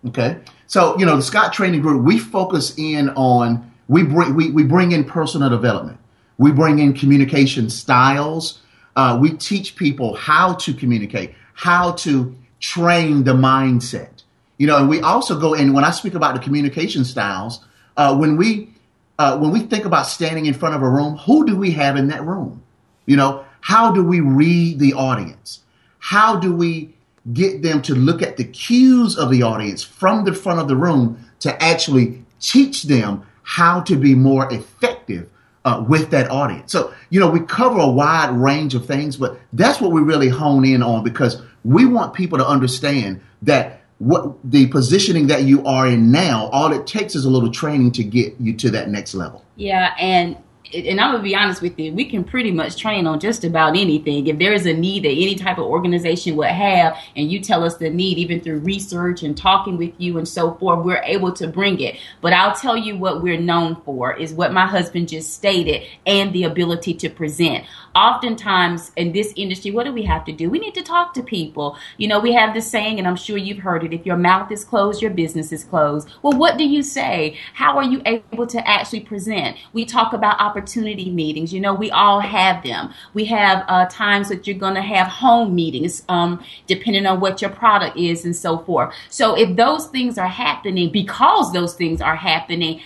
Okay, 0.07 0.39
so 0.67 0.99
you 0.99 1.07
know 1.07 1.17
the 1.17 1.23
Scott 1.23 1.53
Training 1.53 1.81
Group, 1.81 2.03
we 2.03 2.19
focus 2.19 2.75
in 2.77 3.09
on 3.11 3.73
we 3.89 4.03
bring 4.03 4.35
we, 4.35 4.51
we 4.51 4.63
bring 4.63 4.93
in 4.93 5.05
personal 5.05 5.51
development, 5.51 5.99
we 6.39 6.53
bring 6.53 6.79
in 6.79 6.93
communication 6.93 7.71
styles, 7.71 8.61
uh, 8.97 9.19
we 9.21 9.33
teach 9.33 9.77
people 9.77 10.15
how 10.15 10.55
to 10.55 10.75
communicate, 10.75 11.35
how 11.55 11.93
to 11.93 12.35
train 12.61 13.25
the 13.25 13.35
mindset. 13.35 14.23
You 14.57 14.67
know, 14.69 14.79
and 14.79 14.89
we 14.89 15.01
also 15.01 15.39
go 15.39 15.55
in 15.55 15.73
when 15.73 15.85
I 15.85 15.91
speak 15.91 16.15
about 16.15 16.35
the 16.35 16.41
communication 16.41 17.05
styles. 17.05 17.65
Uh, 17.97 18.17
when 18.17 18.37
we 18.37 18.71
uh, 19.19 19.39
when 19.39 19.53
we 19.53 19.61
think 19.61 19.85
about 19.85 20.07
standing 20.07 20.47
in 20.47 20.55
front 20.55 20.75
of 20.75 20.83
a 20.83 20.89
room, 20.89 21.17
who 21.19 21.47
do 21.47 21.57
we 21.57 21.73
have 21.73 21.97
in 21.97 22.09
that 22.09 22.25
room? 22.25 22.63
You 23.07 23.17
know, 23.17 23.45
how 23.61 23.93
do 23.93 24.05
we 24.05 24.21
read 24.21 24.79
the 24.79 24.95
audience? 24.95 25.61
How 25.99 26.37
do 26.37 26.55
we 26.55 26.95
get 27.33 27.63
them 27.63 27.81
to 27.83 27.95
look 27.95 28.23
at 28.23 28.37
the 28.37 28.45
cues 28.45 29.17
of 29.17 29.31
the 29.31 29.43
audience 29.43 29.83
from 29.83 30.25
the 30.25 30.35
front 30.35 30.61
of 30.61 30.69
the 30.69 30.77
room 30.77 31.25
to 31.41 31.63
actually 31.63 32.23
teach 32.41 32.83
them 32.83 33.25
how 33.45 33.81
to 33.83 33.97
be 33.97 34.15
more 34.15 34.53
effective 34.53 35.31
uh, 35.65 35.85
with 35.87 36.11
that 36.11 36.31
audience? 36.31 36.73
So, 36.73 36.93
you 37.11 37.21
know, 37.21 37.31
we 37.31 37.41
cover 37.41 37.79
a 37.79 37.89
wide 37.89 38.31
range 38.31 38.75
of 38.75 38.87
things, 38.87 39.17
but 39.17 39.39
that's 39.53 39.81
what 39.81 39.93
we 39.93 40.01
really 40.01 40.29
hone 40.29 40.65
in 40.65 40.83
on 40.83 41.05
because 41.05 41.41
we 41.65 41.87
want 41.87 42.15
people 42.15 42.39
to 42.39 42.47
understand 42.47 43.21
that 43.43 43.83
what 43.99 44.37
the 44.43 44.67
positioning 44.67 45.29
that 45.29 45.45
you 45.45 45.65
are 45.65 45.87
in 45.87 46.11
now, 46.11 46.49
all 46.53 46.73
it 46.73 46.87
takes 46.87 47.15
is 47.15 47.25
a 47.25 47.31
little 47.31 47.51
training 47.51 47.93
to 47.93 48.05
get 48.05 48.35
you 48.41 48.53
to 48.55 48.71
that 48.71 48.89
next 48.89 49.15
level. 49.15 49.45
Yeah, 49.57 49.95
and 49.99 50.37
and 50.73 51.01
I'm 51.01 51.13
gonna 51.13 51.23
be 51.23 51.37
honest 51.37 51.61
with 51.61 51.79
you, 51.79 51.93
we 51.93 52.05
can 52.07 52.25
pretty 52.25 52.51
much 52.51 52.77
train 52.77 53.07
on 53.07 53.21
just 53.21 53.45
about 53.45 53.77
anything. 53.77 54.27
If 54.27 54.39
there 54.39 54.53
is 54.53 54.67
a 54.67 54.73
need 54.73 55.05
that 55.05 55.11
any 55.11 55.35
type 55.35 55.59
of 55.59 55.65
organization 55.65 56.37
would 56.37 56.49
have, 56.49 56.97
and 57.17 57.31
you 57.31 57.41
tell 57.41 57.65
us 57.65 57.77
the 57.77 57.91
need, 57.91 58.19
even 58.19 58.41
through 58.41 58.61
research 58.61 59.23
and 59.23 59.37
talking 59.37 59.77
with 59.77 59.93
you 59.99 60.17
and 60.19 60.27
so 60.27 60.55
forth, 60.55 60.85
we're 60.85 61.03
able 61.05 61.33
to 61.33 61.47
bring 61.49 61.81
it. 61.81 61.97
But 62.21 62.33
I'll 62.33 62.55
tell 62.55 62.77
you 62.77 62.97
what 62.97 63.23
we're 63.23 63.41
known 63.41 63.77
for 63.85 64.15
is 64.17 64.33
what 64.33 64.53
my 64.53 64.67
husband 64.67 65.09
just 65.09 65.35
stated, 65.35 65.83
and 66.07 66.33
the 66.33 66.45
ability 66.45 66.95
to 66.95 67.11
present. 67.11 67.65
Oftentimes 67.95 68.93
in 68.97 69.13
this 69.13 69.33
industry, 69.37 69.71
what 69.71 69.85
do 69.85 69.93
we 69.93 70.03
have 70.05 70.25
to 70.25 70.33
do? 70.33 70.51
We 70.51 70.59
need 70.59 70.75
to 70.75 70.83
talk 70.83 71.15
to 71.15 71.23
people. 71.23 71.77
You 71.97 72.09
know, 72.09 72.19
we 72.19 72.33
have 72.33 72.55
this 72.55 72.71
saying, 72.71 72.99
and 72.99 73.07
I'm 73.07 73.17
sure 73.17 73.37
you've 73.37 73.59
heard 73.59 73.85
it: 73.85 73.93
if 73.93 74.05
your 74.05 74.17
mouth 74.17 74.51
is 74.51 74.65
closed, 74.65 75.01
your 75.01 75.11
business 75.13 75.53
is 75.53 75.65
closed. 75.65 76.09
Well, 76.23 76.37
what 76.39 76.59
do 76.59 76.65
you 76.65 76.83
say? 76.83 77.39
How 77.55 77.77
are 77.77 77.85
you 77.85 78.03
able 78.05 78.47
to 78.47 78.69
actually 78.69 79.01
present? 79.01 79.57
We 79.73 79.85
talk 79.85 80.13
about 80.13 80.41
opportunity 80.41 81.11
meetings. 81.11 81.53
You 81.53 81.61
know, 81.61 81.75
we 81.75 81.91
all 81.91 82.21
have 82.21 82.63
them. 82.65 82.93
We 83.15 83.25
have 83.27 83.65
uh, 83.69 83.87
times 83.91 84.29
that 84.29 84.47
you're 84.47 84.59
going 84.59 84.75
to 84.75 84.83
have 84.83 85.07
home 85.07 85.55
meetings, 85.55 86.03
um, 86.09 86.43
depending 86.67 87.07
on 87.07 87.21
what 87.21 87.41
your 87.41 87.51
product 87.51 87.97
is 87.97 88.25
and 88.25 88.35
so 88.35 88.59
forth. 88.59 88.95
So 89.09 89.37
if 89.37 89.57
those 89.57 89.87
things 89.87 90.19
are 90.19 90.29
happening, 90.29 90.91
because 90.91 91.53
those 91.53 91.75
things 91.75 92.01
are 92.01 92.17
happening, 92.17 92.81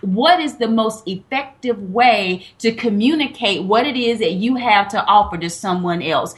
what 0.00 0.40
is 0.40 0.56
the 0.56 0.68
most 0.68 1.06
effective 1.06 1.80
way 1.90 2.46
to 2.58 2.72
communicate 2.72 3.64
what 3.64 3.86
it 3.86 3.96
is 3.96 4.18
that 4.20 4.32
you 4.32 4.56
have 4.56 4.88
to 4.88 5.04
offer 5.04 5.36
to 5.38 5.50
someone 5.50 6.02
else? 6.02 6.34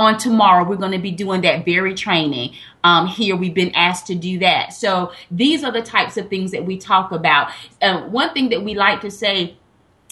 on 0.00 0.16
tomorrow 0.16 0.66
we're 0.66 0.76
going 0.76 0.92
to 0.92 0.98
be 0.98 1.10
doing 1.10 1.42
that 1.42 1.64
very 1.64 1.94
training. 1.94 2.54
Um, 2.82 3.06
here 3.06 3.36
we've 3.36 3.54
been 3.54 3.74
asked 3.74 4.06
to 4.06 4.14
do 4.14 4.38
that. 4.38 4.72
So 4.72 5.12
these 5.30 5.62
are 5.62 5.70
the 5.70 5.82
types 5.82 6.16
of 6.16 6.30
things 6.30 6.52
that 6.52 6.64
we 6.64 6.78
talk 6.78 7.12
about. 7.12 7.50
Uh, 7.82 8.02
one 8.04 8.32
thing 8.32 8.48
that 8.48 8.64
we 8.64 8.74
like 8.74 9.02
to 9.02 9.10
say 9.10 9.56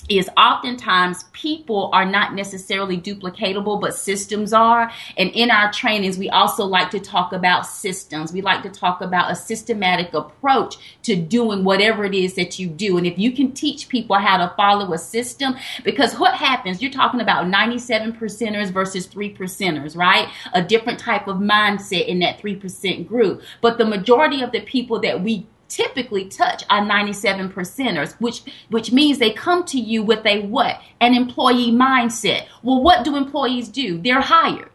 is 0.08 0.28
oftentimes 0.36 1.24
people 1.32 1.90
are 1.92 2.04
not 2.04 2.34
necessarily 2.34 2.98
duplicatable, 2.98 3.80
but 3.80 3.94
systems 3.94 4.52
are. 4.52 4.90
And 5.16 5.30
in 5.30 5.50
our 5.50 5.72
trainings, 5.72 6.18
we 6.18 6.30
also 6.30 6.64
like 6.64 6.90
to 6.90 7.00
talk 7.00 7.32
about 7.32 7.66
systems. 7.66 8.32
We 8.32 8.40
like 8.40 8.62
to 8.62 8.70
talk 8.70 9.00
about 9.00 9.30
a 9.30 9.36
systematic 9.36 10.14
approach 10.14 10.76
to 11.02 11.16
doing 11.16 11.64
whatever 11.64 12.04
it 12.04 12.14
is 12.14 12.34
that 12.34 12.58
you 12.58 12.68
do. 12.68 12.96
And 12.96 13.06
if 13.06 13.18
you 13.18 13.32
can 13.32 13.52
teach 13.52 13.88
people 13.88 14.16
how 14.16 14.36
to 14.38 14.52
follow 14.56 14.92
a 14.92 14.98
system, 14.98 15.56
because 15.84 16.14
what 16.18 16.34
happens, 16.34 16.80
you're 16.82 16.90
talking 16.90 17.20
about 17.20 17.48
97 17.48 18.12
percenters 18.14 18.70
versus 18.70 19.06
three 19.06 19.34
percenters, 19.34 19.96
right? 19.96 20.28
A 20.52 20.62
different 20.62 20.98
type 20.98 21.28
of 21.28 21.36
mindset 21.36 22.06
in 22.06 22.20
that 22.20 22.38
3% 22.38 23.06
group. 23.06 23.42
But 23.60 23.78
the 23.78 23.84
majority 23.84 24.42
of 24.42 24.52
the 24.52 24.60
people 24.60 25.00
that 25.00 25.22
we 25.22 25.46
typically 25.68 26.26
touch 26.26 26.64
are 26.70 26.84
97 26.84 27.50
percenters, 27.50 28.14
which 28.20 28.42
which 28.70 28.92
means 28.92 29.18
they 29.18 29.32
come 29.32 29.64
to 29.66 29.78
you 29.78 30.02
with 30.02 30.24
a 30.26 30.42
what? 30.42 30.80
An 31.00 31.14
employee 31.14 31.70
mindset. 31.70 32.46
Well, 32.62 32.82
what 32.82 33.04
do 33.04 33.16
employees 33.16 33.68
do? 33.68 33.98
They're 33.98 34.20
hired. 34.20 34.70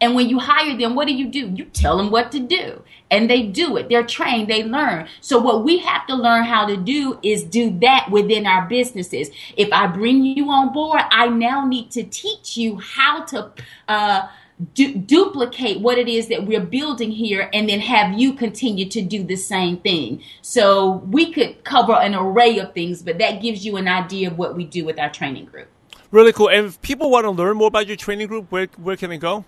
And 0.00 0.14
when 0.14 0.28
you 0.28 0.38
hire 0.38 0.76
them, 0.76 0.94
what 0.94 1.08
do 1.08 1.14
you 1.14 1.26
do? 1.26 1.52
You 1.54 1.64
tell 1.64 1.96
them 1.96 2.10
what 2.10 2.30
to 2.32 2.40
do. 2.40 2.82
And 3.10 3.28
they 3.28 3.42
do 3.42 3.76
it. 3.76 3.88
They're 3.88 4.06
trained, 4.06 4.48
they 4.48 4.64
learn. 4.64 5.08
So, 5.20 5.38
what 5.38 5.64
we 5.64 5.78
have 5.78 6.06
to 6.06 6.14
learn 6.14 6.44
how 6.44 6.66
to 6.66 6.76
do 6.76 7.18
is 7.22 7.44
do 7.44 7.76
that 7.80 8.08
within 8.10 8.46
our 8.46 8.66
businesses. 8.68 9.30
If 9.56 9.72
I 9.72 9.86
bring 9.86 10.24
you 10.24 10.50
on 10.50 10.72
board, 10.72 11.00
I 11.10 11.28
now 11.28 11.66
need 11.66 11.90
to 11.92 12.04
teach 12.04 12.56
you 12.56 12.78
how 12.78 13.24
to 13.24 13.50
uh, 13.88 14.28
du- 14.74 14.94
duplicate 14.94 15.80
what 15.80 15.98
it 15.98 16.08
is 16.08 16.28
that 16.28 16.46
we're 16.46 16.60
building 16.60 17.10
here 17.10 17.50
and 17.52 17.68
then 17.68 17.80
have 17.80 18.18
you 18.18 18.32
continue 18.34 18.88
to 18.88 19.02
do 19.02 19.22
the 19.22 19.36
same 19.36 19.78
thing. 19.78 20.22
So 20.42 21.02
we 21.08 21.32
could 21.32 21.64
cover 21.64 21.92
an 21.92 22.14
array 22.14 22.58
of 22.58 22.72
things, 22.74 23.02
but 23.02 23.18
that 23.18 23.42
gives 23.42 23.64
you 23.64 23.76
an 23.76 23.88
idea 23.88 24.30
of 24.30 24.38
what 24.38 24.56
we 24.56 24.64
do 24.64 24.84
with 24.84 24.98
our 24.98 25.10
training 25.10 25.46
group. 25.46 25.68
Really 26.10 26.32
cool. 26.32 26.48
And 26.48 26.66
if 26.66 26.80
people 26.80 27.10
want 27.10 27.24
to 27.24 27.30
learn 27.30 27.56
more 27.56 27.68
about 27.68 27.86
your 27.86 27.96
training 27.96 28.28
group, 28.28 28.50
where, 28.52 28.68
where 28.76 28.96
can 28.96 29.10
they 29.10 29.18
go? 29.18 29.44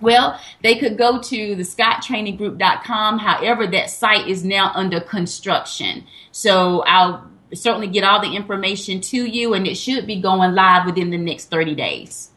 Well, 0.00 0.40
they 0.62 0.76
could 0.76 0.96
go 0.96 1.20
to 1.20 1.54
the 1.54 1.62
scotttraininggroup.com. 1.64 3.18
However, 3.18 3.66
that 3.66 3.90
site 3.90 4.28
is 4.28 4.44
now 4.44 4.70
under 4.74 5.00
construction. 5.00 6.04
So 6.30 6.82
I'll 6.82 7.28
certainly 7.52 7.88
get 7.88 8.04
all 8.04 8.20
the 8.20 8.34
information 8.34 9.00
to 9.00 9.24
you 9.24 9.54
and 9.54 9.66
it 9.66 9.74
should 9.76 10.06
be 10.06 10.20
going 10.20 10.54
live 10.54 10.86
within 10.86 11.10
the 11.10 11.18
next 11.18 11.46
30 11.46 11.74
days. 11.74 12.30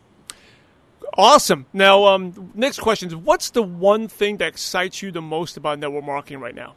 Awesome. 1.18 1.66
Now, 1.74 2.06
um, 2.06 2.52
next 2.56 2.80
question 2.80 3.10
is 3.10 3.16
what's 3.16 3.50
the 3.50 3.64
one 3.64 4.08
thing 4.08 4.38
that 4.38 4.48
excites 4.48 5.02
you 5.02 5.12
the 5.12 5.22
most 5.22 5.58
about 5.58 5.80
network 5.80 6.06
marketing 6.06 6.40
right 6.40 6.56
now? 6.56 6.76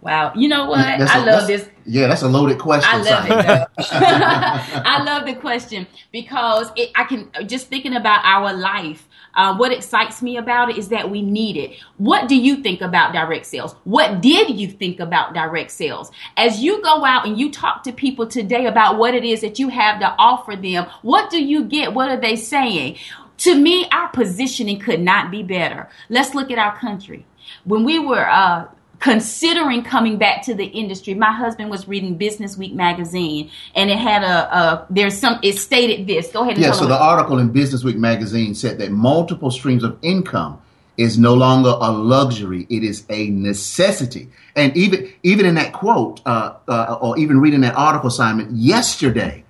Wow. 0.00 0.32
You 0.36 0.48
know 0.48 0.66
what? 0.66 0.98
That's 0.98 1.10
I 1.10 1.22
a, 1.22 1.26
love 1.26 1.46
this. 1.46 1.68
Yeah, 1.84 2.06
that's 2.06 2.22
a 2.22 2.28
loaded 2.28 2.58
question. 2.58 2.90
I 2.92 3.02
love 3.02 3.26
it. 3.26 3.68
I 3.78 5.02
love 5.04 5.26
the 5.26 5.34
question 5.34 5.86
because 6.12 6.70
it, 6.76 6.90
I 6.94 7.04
can 7.04 7.30
just 7.46 7.68
thinking 7.68 7.96
about 7.96 8.20
our 8.24 8.52
life. 8.52 9.08
Uh, 9.36 9.54
what 9.56 9.72
excites 9.72 10.22
me 10.22 10.36
about 10.38 10.70
it 10.70 10.78
is 10.78 10.88
that 10.88 11.10
we 11.10 11.22
need 11.22 11.56
it. 11.56 11.78
What 11.98 12.28
do 12.28 12.34
you 12.34 12.56
think 12.56 12.80
about 12.80 13.12
direct 13.12 13.46
sales? 13.46 13.74
What 13.84 14.20
did 14.20 14.58
you 14.58 14.68
think 14.68 14.98
about 14.98 15.34
direct 15.34 15.70
sales? 15.70 16.10
As 16.36 16.60
you 16.60 16.82
go 16.82 17.04
out 17.04 17.26
and 17.26 17.38
you 17.38 17.52
talk 17.52 17.82
to 17.84 17.92
people 17.92 18.26
today 18.26 18.66
about 18.66 18.98
what 18.98 19.14
it 19.14 19.24
is 19.24 19.42
that 19.42 19.58
you 19.58 19.68
have 19.68 20.00
to 20.00 20.14
offer 20.18 20.56
them, 20.56 20.86
what 21.02 21.30
do 21.30 21.42
you 21.42 21.64
get? 21.64 21.92
What 21.92 22.08
are 22.08 22.20
they 22.20 22.36
saying? 22.36 22.96
To 23.38 23.54
me, 23.54 23.86
our 23.92 24.08
positioning 24.08 24.78
could 24.80 25.00
not 25.00 25.30
be 25.30 25.42
better. 25.42 25.90
Let's 26.08 26.34
look 26.34 26.50
at 26.50 26.58
our 26.58 26.76
country. 26.78 27.26
When 27.64 27.84
we 27.84 27.98
were 27.98 28.28
uh, 28.28 28.66
considering 29.00 29.82
coming 29.82 30.18
back 30.18 30.42
to 30.42 30.54
the 30.54 30.64
industry. 30.66 31.14
My 31.14 31.32
husband 31.32 31.70
was 31.70 31.86
reading 31.86 32.16
business 32.16 32.56
week 32.56 32.74
magazine 32.74 33.50
and 33.74 33.90
it 33.90 33.98
had 33.98 34.22
a, 34.22 34.56
a 34.56 34.86
there's 34.90 35.16
some 35.16 35.38
it 35.42 35.58
stated 35.58 36.06
this. 36.06 36.32
Go 36.32 36.42
ahead 36.42 36.58
yeah 36.58 36.72
so 36.72 36.86
the 36.86 37.00
article 37.00 37.38
in 37.38 37.50
business 37.50 37.84
week 37.84 37.96
magazine 37.96 38.54
said 38.54 38.78
that 38.78 38.90
multiple 38.90 39.50
streams 39.50 39.84
of 39.84 39.98
income 40.02 40.60
is 40.96 41.18
no 41.18 41.34
longer 41.34 41.68
a 41.68 41.90
luxury 41.90 42.66
it 42.70 42.82
is 42.82 43.04
a 43.10 43.30
necessity. 43.30 44.30
And 44.54 44.76
even 44.76 45.12
even 45.22 45.46
in 45.46 45.54
that 45.56 45.72
quote 45.72 46.20
uh, 46.26 46.54
uh, 46.68 46.98
or 47.00 47.18
even 47.18 47.40
reading 47.40 47.60
that 47.62 47.74
article 47.74 48.10
simon 48.10 48.48
yesterday 48.52 49.44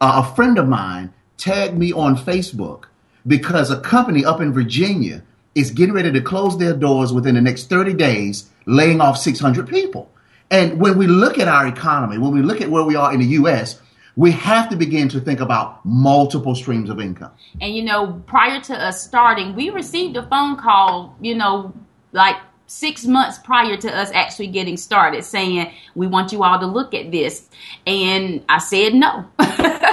uh, 0.00 0.22
a 0.24 0.34
friend 0.34 0.58
of 0.58 0.68
mine 0.68 1.12
tagged 1.38 1.76
me 1.76 1.92
on 1.92 2.16
facebook 2.16 2.84
because 3.26 3.70
a 3.70 3.80
company 3.80 4.24
up 4.24 4.40
in 4.40 4.52
virginia 4.52 5.22
is 5.54 5.70
getting 5.70 5.94
ready 5.94 6.10
to 6.10 6.20
close 6.20 6.58
their 6.58 6.74
doors 6.74 7.12
within 7.12 7.34
the 7.34 7.40
next 7.40 7.68
30 7.68 7.94
days, 7.94 8.50
laying 8.66 9.00
off 9.00 9.18
600 9.18 9.68
people. 9.68 10.10
And 10.50 10.80
when 10.80 10.98
we 10.98 11.06
look 11.06 11.38
at 11.38 11.48
our 11.48 11.66
economy, 11.66 12.18
when 12.18 12.32
we 12.32 12.42
look 12.42 12.60
at 12.60 12.70
where 12.70 12.84
we 12.84 12.94
are 12.94 13.12
in 13.12 13.20
the 13.20 13.26
U.S., 13.26 13.80
we 14.16 14.30
have 14.32 14.68
to 14.68 14.76
begin 14.76 15.08
to 15.08 15.20
think 15.20 15.40
about 15.40 15.84
multiple 15.86 16.54
streams 16.54 16.90
of 16.90 17.00
income. 17.00 17.30
And 17.60 17.74
you 17.74 17.82
know, 17.82 18.22
prior 18.26 18.60
to 18.60 18.74
us 18.74 19.02
starting, 19.02 19.54
we 19.54 19.70
received 19.70 20.16
a 20.16 20.26
phone 20.26 20.56
call, 20.56 21.16
you 21.20 21.34
know, 21.34 21.72
like 22.12 22.36
six 22.66 23.06
months 23.06 23.38
prior 23.38 23.76
to 23.76 23.94
us 23.94 24.10
actually 24.12 24.46
getting 24.46 24.76
started 24.78 25.22
saying 25.24 25.70
we 25.94 26.06
want 26.06 26.32
you 26.32 26.42
all 26.42 26.58
to 26.58 26.66
look 26.66 26.94
at 26.94 27.10
this 27.10 27.50
and 27.86 28.42
i 28.48 28.56
said 28.56 28.94
no 28.94 29.26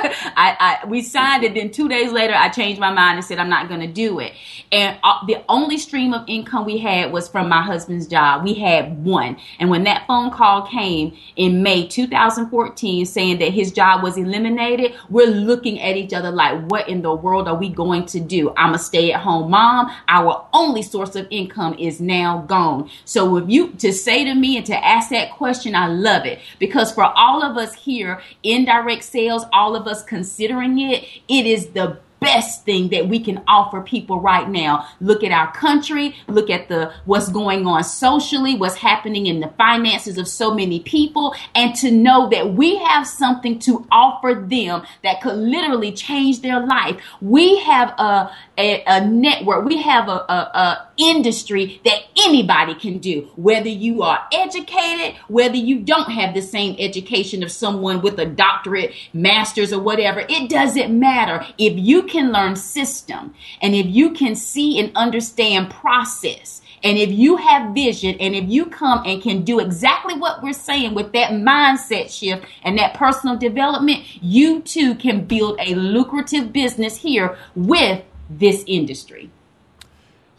I, 0.35 0.79
I, 0.83 0.87
we 0.87 1.01
signed 1.01 1.43
it 1.43 1.53
then 1.53 1.71
two 1.71 1.89
days 1.89 2.11
later 2.11 2.33
i 2.33 2.49
changed 2.49 2.79
my 2.79 2.91
mind 2.91 3.17
and 3.17 3.25
said 3.25 3.39
i'm 3.39 3.49
not 3.49 3.67
going 3.67 3.81
to 3.81 3.87
do 3.87 4.19
it. 4.19 4.33
And 4.71 4.97
uh, 5.03 5.25
the 5.25 5.43
only 5.49 5.77
stream 5.77 6.13
of 6.13 6.23
income 6.27 6.65
we 6.65 6.77
had 6.77 7.11
was 7.11 7.27
from 7.27 7.49
my 7.49 7.63
husband's 7.63 8.07
job. 8.07 8.43
We 8.43 8.53
had 8.53 9.03
one. 9.03 9.37
And 9.59 9.69
when 9.69 9.83
that 9.85 10.05
phone 10.07 10.31
call 10.31 10.67
came 10.67 11.17
in 11.35 11.63
may 11.63 11.87
2014 11.87 13.05
saying 13.05 13.39
that 13.39 13.51
his 13.51 13.71
job 13.71 14.03
was 14.03 14.17
eliminated 14.17 14.93
we're 15.09 15.27
looking 15.27 15.79
at 15.81 15.97
each 15.97 16.13
other 16.13 16.31
like 16.31 16.69
what 16.69 16.87
in 16.87 17.01
the 17.01 17.13
world 17.13 17.47
are 17.47 17.55
we 17.55 17.69
going 17.69 18.05
to 18.07 18.19
do? 18.19 18.53
I'm 18.55 18.73
a 18.73 18.79
stay-at-home 18.79 19.49
mom. 19.49 19.91
Our 20.07 20.47
only 20.53 20.81
source 20.81 21.15
of 21.15 21.27
income 21.29 21.75
is 21.79 21.99
now 21.99 22.43
gone. 22.47 22.89
So 23.05 23.37
if 23.37 23.49
you 23.49 23.71
to 23.73 23.91
say 23.93 24.23
to 24.25 24.35
me 24.35 24.57
and 24.57 24.65
to 24.67 24.85
ask 24.85 25.09
that 25.09 25.31
question, 25.31 25.75
I 25.75 25.87
love 25.87 26.25
it. 26.25 26.39
Because 26.59 26.91
for 26.91 27.05
all 27.05 27.43
of 27.43 27.57
us 27.57 27.73
here 27.73 28.21
in 28.43 28.65
direct 28.65 29.03
sales, 29.03 29.45
all 29.51 29.75
of 29.75 29.87
considering 30.03 30.79
it, 30.79 31.03
it 31.27 31.45
is 31.45 31.67
the 31.67 31.97
best 32.19 32.65
thing 32.65 32.89
that 32.89 33.07
we 33.07 33.19
can 33.19 33.41
offer 33.47 33.81
people 33.81 34.19
right 34.19 34.49
now. 34.49 34.87
Look 34.99 35.23
at 35.23 35.31
our 35.31 35.51
country, 35.53 36.15
look 36.27 36.49
at 36.49 36.67
the 36.67 36.93
what's 37.05 37.29
going 37.29 37.65
on 37.65 37.83
socially, 37.83 38.55
what's 38.55 38.75
happening 38.75 39.27
in 39.27 39.39
the 39.39 39.49
finances 39.57 40.17
of 40.17 40.27
so 40.27 40.53
many 40.53 40.79
people, 40.79 41.35
and 41.55 41.75
to 41.75 41.91
know 41.91 42.29
that 42.29 42.53
we 42.53 42.77
have 42.77 43.07
something 43.07 43.59
to 43.59 43.87
offer 43.91 44.45
them 44.47 44.83
that 45.03 45.21
could 45.21 45.37
literally 45.37 45.91
change 45.91 46.41
their 46.41 46.65
life. 46.65 47.01
We 47.21 47.59
have 47.59 47.89
a 47.97 48.31
a, 48.57 48.83
a 48.85 49.07
network, 49.07 49.63
we 49.65 49.81
have 49.81 50.09
a, 50.09 50.11
a, 50.11 50.51
a 50.53 50.87
industry 50.97 51.79
that 51.85 52.01
anybody 52.25 52.75
can 52.75 52.97
do, 52.97 53.29
whether 53.37 53.69
you 53.69 54.03
are 54.03 54.27
educated, 54.33 55.15
whether 55.29 55.55
you 55.55 55.79
don't 55.79 56.11
have 56.11 56.33
the 56.33 56.41
same 56.41 56.75
education 56.77 57.41
of 57.41 57.51
someone 57.51 58.01
with 58.01 58.19
a 58.19 58.25
doctorate, 58.25 58.93
master's, 59.13 59.71
or 59.71 59.79
whatever. 59.79 60.25
It 60.27 60.49
doesn't 60.49 60.97
matter. 60.97 61.45
If 61.57 61.77
you 61.77 62.03
can 62.09 62.31
learn 62.31 62.55
system 62.55 63.33
and 63.61 63.75
if 63.75 63.85
you 63.85 64.11
can 64.11 64.35
see 64.35 64.79
and 64.79 64.91
understand 64.95 65.69
process 65.69 66.61
And 66.83 66.97
if 66.97 67.11
you 67.11 67.37
have 67.37 67.73
vision 67.73 68.15
and 68.19 68.35
if 68.35 68.49
you 68.49 68.65
come 68.65 69.03
and 69.05 69.21
can 69.21 69.43
do 69.43 69.59
exactly 69.59 70.13
what 70.13 70.41
we're 70.41 70.53
saying 70.53 70.93
with 70.93 71.11
that 71.13 71.31
mindset 71.31 72.09
shift 72.09 72.45
and 72.63 72.77
that 72.77 72.93
personal 72.93 73.37
development, 73.37 74.03
you 74.21 74.61
too 74.61 74.95
can 74.95 75.25
build 75.25 75.59
a 75.59 75.75
lucrative 75.75 76.53
business 76.53 76.97
here 76.97 77.37
with 77.55 78.03
this 78.29 78.63
industry. 78.67 79.29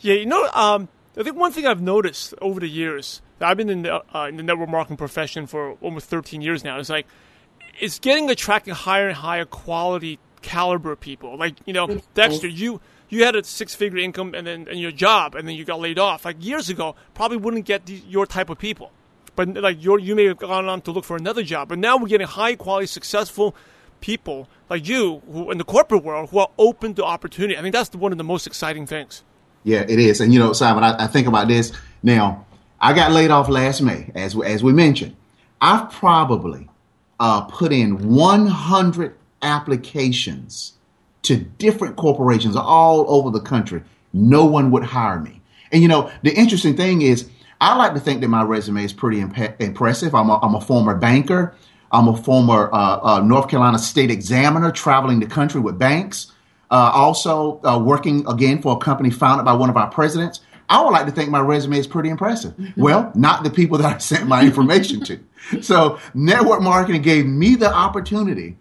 Yeah, 0.01 0.15
you 0.15 0.27
know, 0.27 0.49
um, 0.55 0.89
I 1.17 1.23
think 1.23 1.37
one 1.37 1.53
thing 1.53 1.67
I've 1.67 1.83
noticed 1.83 2.33
over 2.41 2.61
the 2.61 2.69
years, 2.69 3.21
I've 3.41 3.59
been 3.59 3.69
in 3.69 3.83
the, 3.83 4.03
uh, 4.17 4.27
in 4.27 4.37
the 4.37 4.43
network 4.43 4.71
marketing 4.71 4.97
profession 4.97 5.47
for 5.47 5.73
almost 5.83 6.09
13 6.09 6.41
years 6.41 6.65
now, 6.65 6.79
is 6.79 6.89
like, 6.89 7.07
it's 7.79 7.99
getting 7.99 8.31
attracting 8.31 8.75
higher 8.75 9.09
and 9.09 9.17
higher 9.17 9.45
quality 9.45 10.19
caliber 10.43 10.97
people. 10.97 11.37
Like, 11.37 11.57
you 11.67 11.73
know, 11.73 12.01
Dexter, 12.15 12.49
you 12.49 12.81
you 13.09 13.25
had 13.25 13.35
a 13.37 13.45
six 13.45 13.75
figure 13.75 13.99
income 13.99 14.35
and 14.35 14.47
then 14.47 14.67
and 14.69 14.79
your 14.79 14.93
job 14.93 15.35
and 15.35 15.47
then 15.47 15.55
you 15.55 15.65
got 15.65 15.81
laid 15.81 15.99
off. 15.99 16.25
Like 16.25 16.37
years 16.45 16.69
ago, 16.69 16.95
probably 17.15 17.37
wouldn't 17.37 17.65
get 17.65 17.87
the, 17.87 17.95
your 18.09 18.27
type 18.27 18.51
of 18.51 18.59
people. 18.59 18.93
But 19.37 19.55
like 19.55 19.83
you 19.83 19.99
you 19.99 20.15
may 20.15 20.25
have 20.27 20.39
gone 20.39 20.69
on 20.69 20.81
to 20.83 20.93
look 20.93 21.05
for 21.05 21.17
another 21.17 21.43
job. 21.43 21.69
But 21.69 21.79
now 21.79 21.97
we're 21.97 22.09
getting 22.09 22.27
high 22.27 22.57
quality, 22.57 22.87
successful 22.87 23.55
people 24.01 24.49
like 24.71 24.89
you 24.89 25.23
who 25.31 25.51
in 25.51 25.59
the 25.59 25.65
corporate 25.65 26.03
world 26.03 26.31
who 26.31 26.39
are 26.39 26.51
open 26.59 26.95
to 26.95 27.05
opportunity. 27.05 27.57
I 27.57 27.63
think 27.63 27.75
that's 27.75 27.95
one 27.95 28.13
of 28.13 28.19
the 28.19 28.25
most 28.25 28.47
exciting 28.47 28.87
things. 28.87 29.25
Yeah, 29.65 29.85
it 29.87 29.99
is. 29.99 30.21
And 30.21 30.33
you 30.33 30.39
know, 30.39 30.53
Simon, 30.53 30.85
I, 30.85 31.05
I 31.05 31.07
think 31.07 31.27
about 31.27 31.49
this 31.49 31.73
now. 32.03 32.47
I 32.81 32.95
got 32.95 33.13
laid 33.13 33.31
off 33.31 33.49
last 33.49 33.83
May, 33.83 34.11
as 34.15 34.41
as 34.41 34.63
we 34.65 34.73
mentioned. 34.73 35.17
I've 35.61 35.91
probably 35.91 36.69
uh, 37.19 37.43
put 37.43 37.73
in 37.73 38.09
100 38.09 39.17
applications 39.43 40.75
to 41.23 41.37
different 41.37 41.97
corporations 41.97 42.57
all 42.57 43.05
over 43.09 43.31
the 43.31 43.41
country. 43.41 43.83
No 44.13 44.45
one 44.45 44.71
would 44.71 44.83
hire 44.83 45.21
me. 45.21 45.41
And 45.73 45.83
you 45.83 45.89
know, 45.89 46.11
the 46.23 46.35
interesting 46.35 46.77
thing 46.77 47.03
is, 47.03 47.29
I 47.61 47.77
like 47.77 47.95
to 47.95 48.01
think 48.01 48.23
that 48.23 48.29
my 48.29 48.43
resume 48.43 48.83
is 48.83 48.93
pretty 48.93 49.21
imp- 49.21 49.61
impressive. 49.61 50.15
I'm 50.15 50.31
a, 50.31 50.39
I'm 50.41 50.55
a 50.55 50.61
former 50.61 50.95
banker. 50.95 51.55
I'm 51.93 52.09
a 52.09 52.17
former 52.17 52.73
uh, 52.73 53.01
uh, 53.03 53.21
North 53.21 53.49
Carolina 53.49 53.79
state 53.79 54.11
examiner 54.11 54.71
traveling 54.71 55.21
the 55.21 55.27
country 55.27 55.61
with 55.61 55.79
banks. 55.79 56.33
Uh, 56.71 56.91
also 56.95 57.61
uh, 57.65 57.79
working 57.79 58.27
again 58.29 58.63
for 58.63 58.77
a 58.77 58.79
company 58.79 59.11
founded 59.11 59.45
by 59.45 59.53
one 59.53 59.69
of 59.69 59.77
our 59.77 59.91
presidents. 59.91 60.41
I 60.69 60.81
would 60.83 60.93
like 60.93 61.07
to 61.07 61.13
think 61.13 61.31
my 61.31 61.41
resume 61.41 61.79
is 61.79 61.89
pretty 61.89 62.11
impressive. 62.11 62.53
Mm-hmm. 62.53 62.81
Well, 62.81 63.11
not 63.17 63.43
the 63.43 63.51
people 63.51 63.77
that 63.79 63.95
I 63.97 63.99
sent 63.99 64.29
my 64.29 64.43
information 64.43 65.05
to. 65.05 65.21
So 65.63 65.99
network 66.13 66.61
marketing 66.61 67.01
gave 67.01 67.25
me 67.25 67.55
the 67.55 67.73
opportunity 67.73 68.59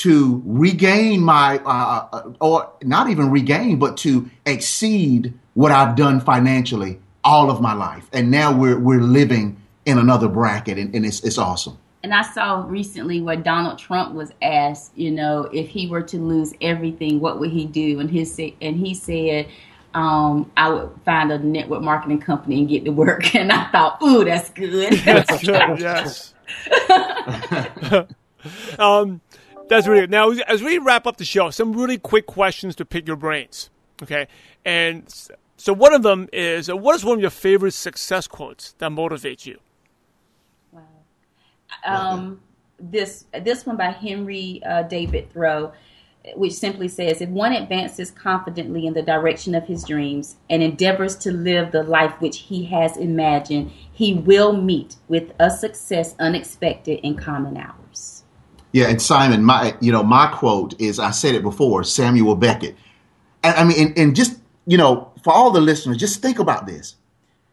to 0.00 0.42
regain 0.46 1.20
my, 1.20 1.58
uh, 1.58 2.08
uh, 2.12 2.32
or 2.40 2.72
not 2.82 3.10
even 3.10 3.30
regain, 3.30 3.78
but 3.78 3.98
to 3.98 4.30
exceed 4.46 5.34
what 5.54 5.72
I've 5.72 5.94
done 5.94 6.20
financially 6.20 6.98
all 7.22 7.50
of 7.50 7.60
my 7.60 7.74
life. 7.74 8.08
And 8.12 8.30
now 8.30 8.56
we're, 8.56 8.78
we're 8.78 9.02
living 9.02 9.60
in 9.84 9.98
another 9.98 10.28
bracket 10.28 10.78
and, 10.78 10.94
and 10.94 11.04
it's, 11.04 11.20
it's 11.20 11.36
awesome. 11.36 11.76
And 12.02 12.14
I 12.14 12.22
saw 12.22 12.64
recently 12.66 13.20
where 13.20 13.36
Donald 13.36 13.78
Trump 13.78 14.14
was 14.14 14.32
asked, 14.40 14.96
you 14.96 15.10
know, 15.10 15.42
if 15.52 15.68
he 15.68 15.86
were 15.86 16.02
to 16.02 16.16
lose 16.16 16.54
everything, 16.62 17.20
what 17.20 17.38
would 17.38 17.50
he 17.50 17.66
do? 17.66 18.00
And 18.00 18.10
his 18.10 18.38
and 18.38 18.76
he 18.76 18.94
said, 18.94 19.48
um, 19.92 20.50
I 20.56 20.70
would 20.70 20.90
find 21.04 21.30
a 21.30 21.38
network 21.38 21.82
marketing 21.82 22.20
company 22.20 22.60
and 22.60 22.68
get 22.68 22.86
to 22.86 22.92
work. 22.92 23.34
And 23.34 23.52
I 23.52 23.70
thought, 23.70 24.02
ooh, 24.02 24.24
that's 24.24 24.48
good. 24.48 24.94
That's 24.94 25.42
good. 25.44 25.78
yes. 25.78 26.32
um, 28.78 29.20
that's 29.70 29.86
really 29.86 30.02
good. 30.02 30.10
Now, 30.10 30.30
as 30.30 30.62
we 30.62 30.78
wrap 30.78 31.06
up 31.06 31.16
the 31.16 31.24
show, 31.24 31.48
some 31.50 31.72
really 31.72 31.96
quick 31.96 32.26
questions 32.26 32.74
to 32.76 32.84
pick 32.84 33.06
your 33.06 33.16
brains. 33.16 33.70
Okay, 34.02 34.26
and 34.64 35.04
so 35.56 35.72
one 35.72 35.94
of 35.94 36.02
them 36.02 36.28
is, 36.32 36.68
uh, 36.68 36.76
what 36.76 36.96
is 36.96 37.04
one 37.04 37.18
of 37.18 37.20
your 37.20 37.30
favorite 37.30 37.72
success 37.72 38.26
quotes 38.26 38.72
that 38.78 38.90
motivates 38.90 39.46
you? 39.46 39.58
Wow. 40.72 40.82
Um, 41.84 42.40
this 42.78 43.26
this 43.32 43.64
one 43.64 43.76
by 43.76 43.90
Henry 43.90 44.60
uh, 44.66 44.82
David 44.82 45.30
Thoreau, 45.30 45.72
which 46.34 46.54
simply 46.54 46.88
says, 46.88 47.20
"If 47.20 47.28
one 47.28 47.52
advances 47.52 48.10
confidently 48.10 48.86
in 48.86 48.94
the 48.94 49.02
direction 49.02 49.54
of 49.54 49.64
his 49.66 49.84
dreams 49.84 50.36
and 50.48 50.62
endeavors 50.62 51.14
to 51.18 51.30
live 51.30 51.70
the 51.70 51.82
life 51.82 52.14
which 52.20 52.38
he 52.38 52.64
has 52.64 52.96
imagined, 52.96 53.70
he 53.92 54.14
will 54.14 54.54
meet 54.54 54.96
with 55.06 55.32
a 55.38 55.50
success 55.50 56.16
unexpected 56.18 57.00
and 57.04 57.16
common 57.16 57.56
hours." 57.56 57.79
Yeah, 58.72 58.88
and 58.88 59.02
Simon, 59.02 59.44
my 59.44 59.76
you 59.80 59.92
know 59.92 60.02
my 60.02 60.28
quote 60.28 60.80
is 60.80 60.98
I 60.98 61.10
said 61.10 61.34
it 61.34 61.42
before, 61.42 61.84
Samuel 61.84 62.36
Beckett. 62.36 62.76
And, 63.42 63.56
I 63.56 63.64
mean, 63.64 63.88
and, 63.88 63.98
and 63.98 64.16
just 64.16 64.38
you 64.66 64.76
know, 64.76 65.10
for 65.22 65.32
all 65.32 65.50
the 65.50 65.60
listeners, 65.60 65.96
just 65.96 66.22
think 66.22 66.38
about 66.38 66.66
this. 66.66 66.96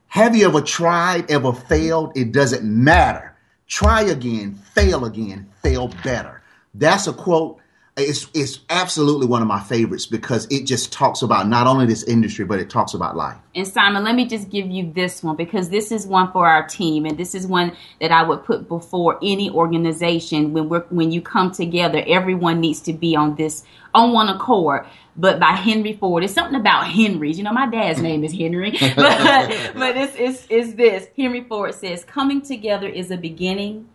Have 0.07 0.35
you 0.35 0.47
ever 0.47 0.61
tried, 0.61 1.29
ever 1.29 1.53
failed? 1.53 2.15
It 2.15 2.31
doesn't 2.31 2.63
matter. 2.63 3.35
Try 3.67 4.03
again, 4.03 4.59
fail 4.73 5.03
again, 5.05 5.49
fail 5.61 5.89
better. 6.03 6.41
That's 6.73 7.07
a 7.07 7.13
quote 7.13 7.59
it's 7.97 8.27
it's 8.35 8.59
absolutely 8.69 9.25
one 9.25 9.41
of 9.41 9.47
my 9.47 9.59
favorites 9.59 10.05
because 10.05 10.45
it 10.51 10.65
just 10.65 10.93
talks 10.93 11.23
about 11.23 11.47
not 11.47 11.65
only 11.65 11.87
this 11.87 12.03
industry 12.03 12.45
but 12.45 12.59
it 12.59 12.69
talks 12.69 12.93
about 12.93 13.15
life. 13.15 13.35
And 13.55 13.67
Simon, 13.67 14.03
let 14.03 14.13
me 14.13 14.27
just 14.27 14.49
give 14.49 14.67
you 14.67 14.91
this 14.93 15.23
one 15.23 15.35
because 15.35 15.69
this 15.69 15.91
is 15.91 16.05
one 16.05 16.31
for 16.31 16.47
our 16.47 16.67
team 16.67 17.05
and 17.05 17.17
this 17.17 17.33
is 17.33 17.47
one 17.47 17.75
that 17.99 18.11
I 18.11 18.21
would 18.21 18.43
put 18.43 18.67
before 18.67 19.17
any 19.23 19.49
organization 19.49 20.53
when 20.53 20.69
we're 20.69 20.81
when 20.89 21.11
you 21.11 21.21
come 21.21 21.51
together 21.51 22.03
everyone 22.07 22.61
needs 22.61 22.81
to 22.81 22.93
be 22.93 23.15
on 23.15 23.35
this 23.35 23.63
on 23.95 24.13
one 24.13 24.29
accord. 24.29 24.85
But 25.19 25.39
by 25.39 25.53
Henry 25.53 25.93
Ford, 25.93 26.23
it's 26.23 26.33
something 26.33 26.59
about 26.59 26.85
Henry's. 26.85 27.39
You 27.39 27.43
know, 27.45 27.53
my 27.53 27.67
dad's 27.67 27.99
name 27.99 28.23
is 28.23 28.31
Henry, 28.31 28.71
but 28.95 29.49
but 29.73 29.97
it's 29.97 30.15
it's 30.15 30.47
it's 30.51 30.73
this. 30.73 31.07
Henry 31.17 31.43
Ford 31.43 31.73
says, 31.73 32.03
"Coming 32.03 32.41
together 32.43 32.87
is 32.87 33.09
a 33.09 33.17
beginning, 33.17 33.89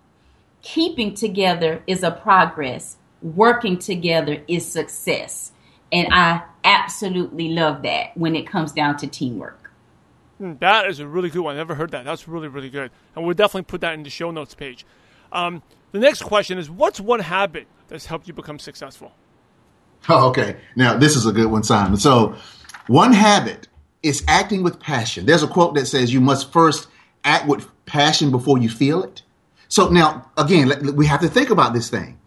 keeping 0.60 1.14
together 1.14 1.84
is 1.86 2.02
a 2.02 2.10
progress." 2.10 2.96
Working 3.22 3.78
together 3.78 4.42
is 4.48 4.66
success. 4.66 5.52
And 5.90 6.08
I 6.12 6.42
absolutely 6.64 7.50
love 7.50 7.82
that 7.82 8.16
when 8.16 8.34
it 8.34 8.46
comes 8.46 8.72
down 8.72 8.96
to 8.98 9.06
teamwork. 9.06 9.70
Hmm, 10.38 10.54
that 10.60 10.88
is 10.88 11.00
a 11.00 11.06
really 11.06 11.30
good 11.30 11.42
one. 11.42 11.54
I 11.54 11.58
never 11.58 11.74
heard 11.74 11.90
that. 11.90 12.04
That's 12.04 12.26
really, 12.26 12.48
really 12.48 12.70
good. 12.70 12.90
And 13.14 13.24
we'll 13.24 13.34
definitely 13.34 13.64
put 13.64 13.82
that 13.82 13.94
in 13.94 14.02
the 14.02 14.10
show 14.10 14.30
notes 14.30 14.54
page. 14.54 14.86
Um, 15.30 15.62
the 15.92 15.98
next 15.98 16.22
question 16.22 16.58
is 16.58 16.70
What's 16.70 17.00
one 17.00 17.20
habit 17.20 17.66
that's 17.88 18.06
helped 18.06 18.26
you 18.26 18.34
become 18.34 18.58
successful? 18.58 19.12
Oh, 20.08 20.28
okay. 20.30 20.56
Now, 20.74 20.96
this 20.96 21.16
is 21.16 21.26
a 21.26 21.32
good 21.32 21.50
one, 21.50 21.62
Simon. 21.62 21.98
So, 21.98 22.36
one 22.86 23.12
habit 23.12 23.68
is 24.02 24.24
acting 24.26 24.62
with 24.62 24.80
passion. 24.80 25.26
There's 25.26 25.42
a 25.42 25.48
quote 25.48 25.74
that 25.74 25.86
says 25.86 26.12
you 26.12 26.20
must 26.20 26.52
first 26.52 26.88
act 27.22 27.46
with 27.46 27.68
passion 27.86 28.30
before 28.30 28.58
you 28.58 28.68
feel 28.68 29.02
it. 29.02 29.22
So, 29.68 29.88
now, 29.90 30.30
again, 30.36 30.96
we 30.96 31.06
have 31.06 31.20
to 31.20 31.28
think 31.28 31.50
about 31.50 31.72
this 31.74 31.88
thing 31.88 32.18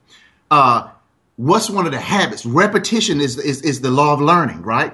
uh, 0.51 0.89
what's 1.37 1.69
one 1.69 1.85
of 1.85 1.91
the 1.91 1.99
habits? 1.99 2.45
Repetition 2.45 3.21
is, 3.21 3.37
is, 3.37 3.61
is 3.61 3.81
the 3.81 3.91
law 3.91 4.13
of 4.13 4.21
learning, 4.21 4.61
right? 4.61 4.93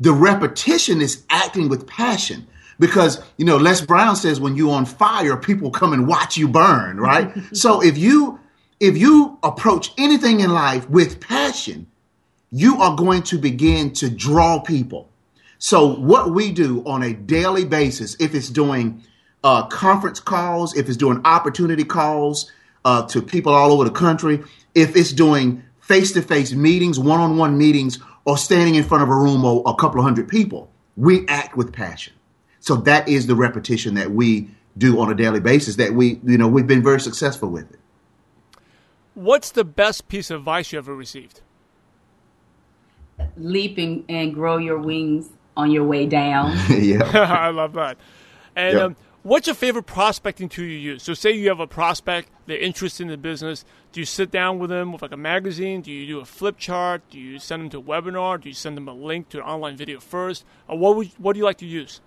The 0.00 0.12
repetition 0.12 1.00
is 1.00 1.24
acting 1.30 1.68
with 1.68 1.86
passion 1.86 2.46
because, 2.78 3.22
you 3.36 3.44
know, 3.44 3.56
Les 3.56 3.80
Brown 3.80 4.16
says 4.16 4.40
when 4.40 4.56
you're 4.56 4.74
on 4.74 4.84
fire, 4.84 5.36
people 5.36 5.70
come 5.70 5.92
and 5.92 6.06
watch 6.06 6.36
you 6.36 6.48
burn, 6.48 6.98
right? 6.98 7.32
so 7.52 7.82
if 7.82 7.96
you, 7.96 8.40
if 8.80 8.96
you 8.96 9.38
approach 9.42 9.92
anything 9.96 10.40
in 10.40 10.52
life 10.52 10.88
with 10.90 11.20
passion, 11.20 11.86
you 12.50 12.80
are 12.80 12.94
going 12.96 13.22
to 13.22 13.38
begin 13.38 13.92
to 13.94 14.10
draw 14.10 14.60
people. 14.60 15.08
So 15.58 15.94
what 15.94 16.32
we 16.32 16.52
do 16.52 16.84
on 16.86 17.02
a 17.02 17.14
daily 17.14 17.64
basis, 17.64 18.16
if 18.20 18.34
it's 18.34 18.50
doing 18.50 19.02
uh, 19.42 19.66
conference 19.66 20.20
calls, 20.20 20.76
if 20.76 20.88
it's 20.88 20.96
doing 20.96 21.20
opportunity 21.24 21.84
calls 21.84 22.50
uh, 22.86 23.04
to 23.08 23.20
people 23.20 23.52
all 23.52 23.72
over 23.72 23.82
the 23.82 23.90
country, 23.90 24.44
if 24.76 24.94
it's 24.94 25.12
doing 25.12 25.62
face 25.80 26.12
to 26.12 26.22
face 26.22 26.52
meetings, 26.52 27.00
one 27.00 27.18
on 27.18 27.36
one 27.36 27.58
meetings, 27.58 27.98
or 28.24 28.38
standing 28.38 28.76
in 28.76 28.84
front 28.84 29.02
of 29.02 29.08
a 29.08 29.14
room 29.14 29.44
of 29.44 29.62
a 29.66 29.74
couple 29.74 29.98
of 29.98 30.04
hundred 30.04 30.28
people. 30.28 30.70
We 30.96 31.26
act 31.26 31.56
with 31.56 31.72
passion. 31.72 32.14
So 32.60 32.76
that 32.76 33.08
is 33.08 33.26
the 33.26 33.34
repetition 33.34 33.94
that 33.94 34.12
we 34.12 34.48
do 34.78 35.00
on 35.00 35.10
a 35.10 35.16
daily 35.16 35.40
basis 35.40 35.76
that 35.76 35.94
we, 35.94 36.20
you 36.24 36.38
know, 36.38 36.46
we've 36.46 36.66
been 36.66 36.82
very 36.82 37.00
successful 37.00 37.48
with 37.48 37.70
it. 37.72 37.80
What's 39.14 39.50
the 39.50 39.64
best 39.64 40.06
piece 40.06 40.30
of 40.30 40.40
advice 40.40 40.72
you 40.72 40.78
ever 40.78 40.94
received? 40.94 41.40
Leaping 43.36 44.04
and 44.08 44.32
grow 44.32 44.58
your 44.58 44.78
wings 44.78 45.28
on 45.56 45.72
your 45.72 45.84
way 45.84 46.06
down. 46.06 46.56
yeah. 46.70 47.02
I 47.14 47.50
love 47.50 47.72
that. 47.72 47.98
And 48.54 48.74
yep. 48.74 48.82
um, 48.84 48.96
What's 49.26 49.48
your 49.48 49.56
favorite 49.56 49.86
prospecting 49.86 50.48
tool 50.48 50.66
you 50.66 50.78
use? 50.78 51.02
So, 51.02 51.12
say 51.12 51.32
you 51.32 51.48
have 51.48 51.58
a 51.58 51.66
prospect, 51.66 52.30
they're 52.46 52.58
interested 52.58 53.02
in 53.02 53.08
the 53.08 53.16
business. 53.16 53.64
Do 53.90 53.98
you 53.98 54.06
sit 54.06 54.30
down 54.30 54.60
with 54.60 54.70
them 54.70 54.92
with 54.92 55.02
like 55.02 55.10
a 55.10 55.16
magazine? 55.16 55.80
Do 55.80 55.90
you 55.90 56.06
do 56.06 56.20
a 56.20 56.24
flip 56.24 56.58
chart? 56.58 57.02
Do 57.10 57.18
you 57.18 57.40
send 57.40 57.62
them 57.62 57.70
to 57.70 57.78
a 57.78 57.82
webinar? 57.82 58.40
Do 58.40 58.48
you 58.48 58.54
send 58.54 58.76
them 58.76 58.86
a 58.86 58.92
link 58.92 59.28
to 59.30 59.38
an 59.38 59.42
online 59.42 59.76
video 59.76 59.98
first? 59.98 60.44
Or 60.68 60.78
what 60.78 60.94
would, 60.94 61.08
what 61.18 61.32
do 61.32 61.40
you 61.40 61.44
like 61.44 61.58
to 61.58 61.66
use? 61.66 62.00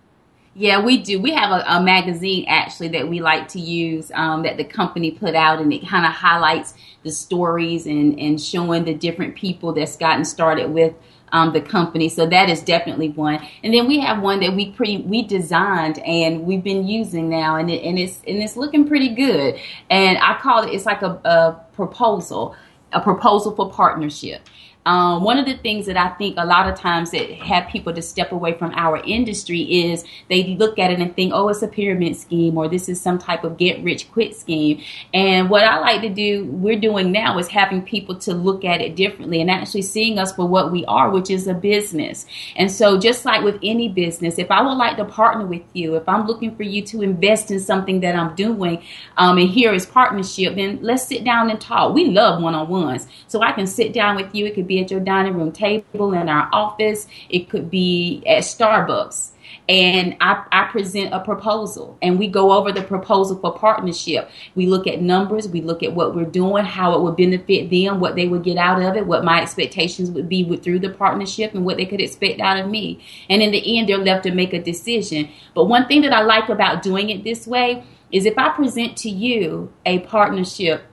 Yeah, 0.55 0.81
we 0.81 0.97
do. 0.97 1.19
We 1.19 1.31
have 1.31 1.51
a, 1.51 1.65
a, 1.67 1.83
magazine 1.83 2.45
actually 2.47 2.87
that 2.89 3.09
we 3.09 3.19
like 3.19 3.49
to 3.49 3.59
use 3.59 4.13
um, 4.15 4.43
that 4.43 4.55
the 4.55 4.63
company 4.63 5.11
put 5.11 5.35
out, 5.35 5.59
and 5.59 5.73
it 5.73 5.85
kind 5.85 6.05
of 6.05 6.13
highlights 6.13 6.73
the 7.03 7.11
stories 7.11 7.85
and, 7.85 8.17
and 8.17 8.39
showing 8.39 8.85
the 8.85 8.93
different 8.93 9.35
people 9.35 9.73
that's 9.73 9.97
gotten 9.97 10.23
started 10.23 10.71
with 10.71 10.93
um, 11.31 11.53
the 11.53 11.61
company. 11.61 12.09
So 12.09 12.25
that 12.27 12.49
is 12.49 12.61
definitely 12.61 13.09
one. 13.09 13.45
And 13.63 13.73
then 13.73 13.87
we 13.87 13.99
have 13.99 14.21
one 14.21 14.39
that 14.41 14.55
we 14.55 14.71
pretty 14.71 14.97
we 14.97 15.23
designed 15.23 15.99
and 15.99 16.41
we've 16.41 16.63
been 16.63 16.87
using 16.87 17.29
now, 17.29 17.55
and 17.55 17.69
it, 17.69 17.83
and 17.83 17.97
it's 17.97 18.21
and 18.27 18.37
it's 18.37 18.57
looking 18.57 18.87
pretty 18.87 19.09
good. 19.09 19.59
And 19.89 20.17
I 20.19 20.37
call 20.39 20.63
it 20.63 20.73
it's 20.73 20.85
like 20.85 21.01
a, 21.01 21.19
a 21.25 21.59
proposal, 21.73 22.55
a 22.93 23.01
proposal 23.01 23.55
for 23.55 23.71
partnership. 23.71 24.41
Um, 24.85 25.23
one 25.23 25.37
of 25.37 25.45
the 25.45 25.57
things 25.57 25.85
that 25.85 25.97
I 25.97 26.09
think 26.09 26.35
a 26.37 26.45
lot 26.45 26.67
of 26.67 26.79
times 26.79 27.11
that 27.11 27.29
have 27.31 27.67
people 27.67 27.93
to 27.93 28.01
step 28.01 28.31
away 28.31 28.57
from 28.57 28.71
our 28.75 28.97
industry 29.03 29.61
is 29.61 30.05
they 30.29 30.55
look 30.55 30.79
at 30.79 30.89
it 30.89 30.99
and 30.99 31.15
think, 31.15 31.33
oh, 31.33 31.49
it's 31.49 31.61
a 31.61 31.67
pyramid 31.67 32.15
scheme 32.15 32.57
or 32.57 32.67
this 32.67 32.87
is 32.89 32.99
some 32.99 33.19
type 33.19 33.43
of 33.43 33.57
get 33.57 33.83
rich 33.83 34.09
quick 34.11 34.33
scheme. 34.33 34.81
And 35.13 35.49
what 35.49 35.65
I 35.65 35.79
like 35.79 36.01
to 36.01 36.09
do, 36.09 36.45
we're 36.45 36.79
doing 36.79 37.11
now 37.11 37.37
is 37.37 37.49
having 37.49 37.81
people 37.81 38.15
to 38.19 38.33
look 38.33 38.63
at 38.63 38.81
it 38.81 38.95
differently 38.95 39.41
and 39.41 39.51
actually 39.51 39.81
seeing 39.81 40.17
us 40.17 40.33
for 40.33 40.47
what 40.47 40.71
we 40.71 40.85
are, 40.85 41.09
which 41.09 41.29
is 41.29 41.45
a 41.47 41.53
business. 41.53 42.25
And 42.55 42.71
so 42.71 42.97
just 42.97 43.25
like 43.25 43.43
with 43.43 43.59
any 43.61 43.89
business, 43.89 44.39
if 44.39 44.49
I 44.49 44.61
would 44.61 44.77
like 44.77 44.97
to 44.97 45.05
partner 45.05 45.45
with 45.45 45.63
you, 45.73 45.95
if 45.95 46.07
I'm 46.07 46.25
looking 46.25 46.55
for 46.55 46.63
you 46.63 46.81
to 46.83 47.01
invest 47.01 47.51
in 47.51 47.59
something 47.59 47.99
that 47.99 48.15
I'm 48.15 48.33
doing, 48.35 48.81
um, 49.17 49.37
and 49.37 49.49
here 49.49 49.73
is 49.73 49.85
partnership, 49.85 50.55
then 50.55 50.79
let's 50.81 51.05
sit 51.05 51.23
down 51.23 51.49
and 51.49 51.59
talk. 51.59 51.93
We 51.93 52.05
love 52.05 52.41
one-on-ones. 52.41 53.07
So 53.27 53.41
I 53.41 53.51
can 53.51 53.67
sit 53.67 53.93
down 53.93 54.15
with 54.15 54.33
you. 54.33 54.45
It 54.45 54.55
could 54.55 54.68
be 54.69 54.79
at 54.79 54.89
your 54.89 55.01
dining 55.01 55.33
room 55.33 55.51
table 55.51 56.13
in 56.13 56.29
our 56.29 56.49
office. 56.53 57.07
It 57.29 57.49
could 57.49 57.69
be 57.69 58.23
at 58.25 58.43
Starbucks. 58.43 59.31
And 59.67 60.15
I, 60.19 60.45
I 60.51 60.63
present 60.71 61.13
a 61.13 61.19
proposal 61.19 61.97
and 62.01 62.17
we 62.17 62.27
go 62.27 62.51
over 62.53 62.71
the 62.71 62.81
proposal 62.81 63.37
for 63.39 63.53
partnership. 63.53 64.29
We 64.55 64.65
look 64.65 64.87
at 64.87 65.01
numbers, 65.01 65.47
we 65.47 65.61
look 65.61 65.83
at 65.83 65.93
what 65.93 66.15
we're 66.15 66.25
doing, 66.25 66.65
how 66.65 66.95
it 66.95 67.01
would 67.01 67.15
benefit 67.15 67.69
them, 67.69 67.99
what 67.99 68.15
they 68.15 68.27
would 68.27 68.43
get 68.43 68.57
out 68.57 68.81
of 68.81 68.95
it, 68.95 69.05
what 69.05 69.23
my 69.23 69.41
expectations 69.41 70.09
would 70.11 70.29
be 70.29 70.43
with, 70.43 70.63
through 70.63 70.79
the 70.79 70.89
partnership, 70.89 71.53
and 71.53 71.65
what 71.65 71.77
they 71.77 71.85
could 71.85 72.01
expect 72.01 72.39
out 72.39 72.59
of 72.59 72.69
me. 72.69 73.03
And 73.29 73.41
in 73.41 73.51
the 73.51 73.77
end, 73.77 73.89
they're 73.89 73.97
left 73.97 74.23
to 74.23 74.31
make 74.31 74.53
a 74.53 74.61
decision. 74.61 75.29
But 75.53 75.65
one 75.65 75.87
thing 75.87 76.01
that 76.01 76.13
I 76.13 76.21
like 76.21 76.49
about 76.49 76.81
doing 76.81 77.09
it 77.09 77.23
this 77.23 77.45
way 77.45 77.83
is 78.11 78.25
if 78.25 78.37
I 78.37 78.49
present 78.49 78.97
to 78.97 79.09
you 79.09 79.71
a 79.85 79.99
partnership 79.99 80.83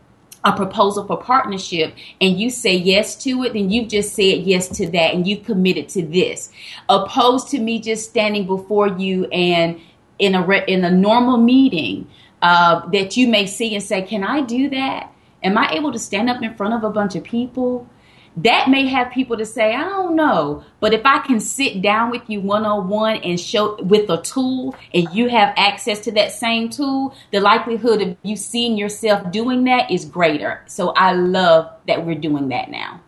a 0.45 0.53
proposal 0.53 1.07
for 1.07 1.17
partnership 1.17 1.95
and 2.21 2.39
you 2.39 2.51
say 2.51 2.75
yes 2.77 3.17
to 3.25 3.43
it, 3.43 3.53
then 3.53 3.71
you've 3.71 3.89
just 3.89 4.15
said 4.15 4.43
yes 4.43 4.69
to 4.69 4.87
that 4.91 5.15
and 5.15 5.27
you've 5.27 5.45
committed 5.45 5.89
to 5.91 6.03
this. 6.03 6.51
Opposed 6.89 7.49
to 7.49 7.59
me 7.59 7.81
just 7.81 8.09
standing 8.09 8.47
before 8.47 8.89
you 8.89 9.27
and 9.27 9.81
in 10.19 10.35
a 10.35 10.43
re- 10.43 10.65
in 10.67 10.85
a 10.85 10.91
normal 10.91 11.37
meeting 11.37 12.09
uh, 12.43 12.87
that 12.91 13.17
you 13.17 13.29
may 13.29 13.47
see 13.47 13.75
and 13.75 13.83
say, 13.83 14.03
"Can 14.03 14.25
I 14.25 14.41
do 14.41 14.71
that? 14.71 15.13
Am 15.43 15.59
I 15.59 15.71
able 15.73 15.93
to 15.93 15.99
stand 15.99 16.31
up 16.31 16.43
in 16.43 16.55
front 16.55 16.75
of 16.75 16.85
a 16.85 16.91
bunch 16.91 17.15
of 17.17 17.25
people?" 17.25 17.89
That 18.37 18.69
may 18.69 18.87
have 18.87 19.11
people 19.13 19.37
to 19.39 19.47
say, 19.47 19.75
I 19.75 19.85
don't 19.85 20.15
know. 20.15 20.63
But 20.81 20.93
if 20.93 21.07
I 21.07 21.21
can 21.21 21.41
sit 21.41 21.81
down 21.81 22.11
with 22.11 22.23
you 22.29 22.41
one 22.41 22.67
on 22.67 22.89
one 22.89 23.17
and 23.17 23.41
show 23.41 23.83
with 23.83 24.11
a 24.11 24.21
tool 24.21 24.75
and 24.93 25.09
you 25.13 25.29
have 25.29 25.55
access 25.57 26.01
to 26.01 26.13
that 26.13 26.33
same 26.33 26.69
tool, 26.69 27.15
the 27.33 27.41
likelihood 27.41 28.03
of 28.03 28.17
you 28.23 28.37
seeing 28.37 28.77
yourself 28.77 29.31
doing 29.31 29.65
that 29.65 29.91
is 29.91 30.05
greater. 30.05 30.63
So 30.67 30.91
I 30.91 31.13
love 31.13 31.71
that 31.87 32.05
we're 32.05 32.19
doing 32.19 32.49
that 32.49 32.71
now. 32.71 33.01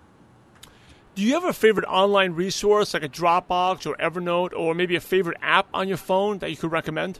Do 1.14 1.25
you 1.25 1.35
have 1.35 1.45
a 1.45 1.53
favorite 1.53 1.87
online 1.87 2.33
resource 2.33 2.95
like 2.95 3.03
a 3.03 3.09
Dropbox 3.09 3.87
or 3.87 3.97
Evernote 3.97 4.53
or 4.53 4.73
maybe 4.73 4.95
a 4.95 5.01
favorite 5.01 5.37
app 5.43 5.67
on 5.75 5.88
your 5.88 5.97
phone 5.97 6.38
that 6.38 6.51
you 6.51 6.57
could 6.57 6.71
recommend? 6.71 7.19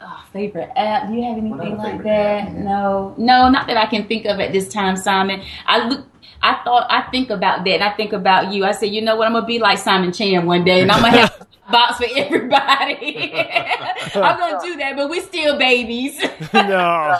Oh, 0.00 0.24
favorite 0.32 0.70
app? 0.76 1.08
Do 1.08 1.14
you 1.14 1.24
have 1.24 1.38
anything 1.38 1.76
like 1.78 2.02
that? 2.02 2.48
App? 2.48 2.52
No, 2.52 3.14
no, 3.16 3.48
not 3.48 3.66
that 3.66 3.76
I 3.76 3.86
can 3.86 4.06
think 4.06 4.26
of 4.26 4.40
at 4.40 4.52
this 4.52 4.68
time, 4.68 4.96
Simon. 4.96 5.42
I 5.66 5.88
look 5.88 6.06
I 6.42 6.62
thought 6.64 6.86
I 6.90 7.02
think 7.10 7.30
about 7.30 7.64
that. 7.64 7.82
I 7.82 7.96
think 7.96 8.12
about 8.12 8.52
you. 8.52 8.64
I 8.64 8.72
said, 8.72 8.86
you 8.86 9.02
know 9.02 9.16
what? 9.16 9.26
I'm 9.26 9.32
gonna 9.32 9.46
be 9.46 9.58
like 9.58 9.78
Simon 9.78 10.12
Chan 10.12 10.46
one 10.46 10.64
day, 10.64 10.82
and 10.82 10.90
I'm 10.90 11.02
gonna 11.02 11.18
have 11.18 11.46
a 11.68 11.72
box 11.72 11.98
for 11.98 12.06
everybody. 12.14 13.32
I'm 14.14 14.38
gonna 14.38 14.60
do 14.62 14.76
that, 14.76 14.94
but 14.96 15.10
we're 15.10 15.22
still 15.22 15.58
babies. 15.58 16.22
no. 16.54 17.18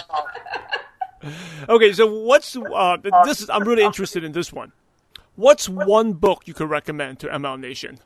Okay, 1.69 1.93
so 1.93 2.07
what's 2.23 2.57
uh, 2.57 2.99
this? 3.25 3.43
Is 3.43 3.51
I'm 3.51 3.65
really 3.65 3.83
interested 3.83 4.23
in 4.23 4.33
this 4.33 4.53
one. 4.53 4.73
What's 5.35 5.69
one 5.69 6.13
book 6.13 6.43
you 6.47 6.55
could 6.55 6.71
recommend 6.71 7.19
to 7.21 7.27
MLM 7.27 7.61
Nation? 7.61 7.99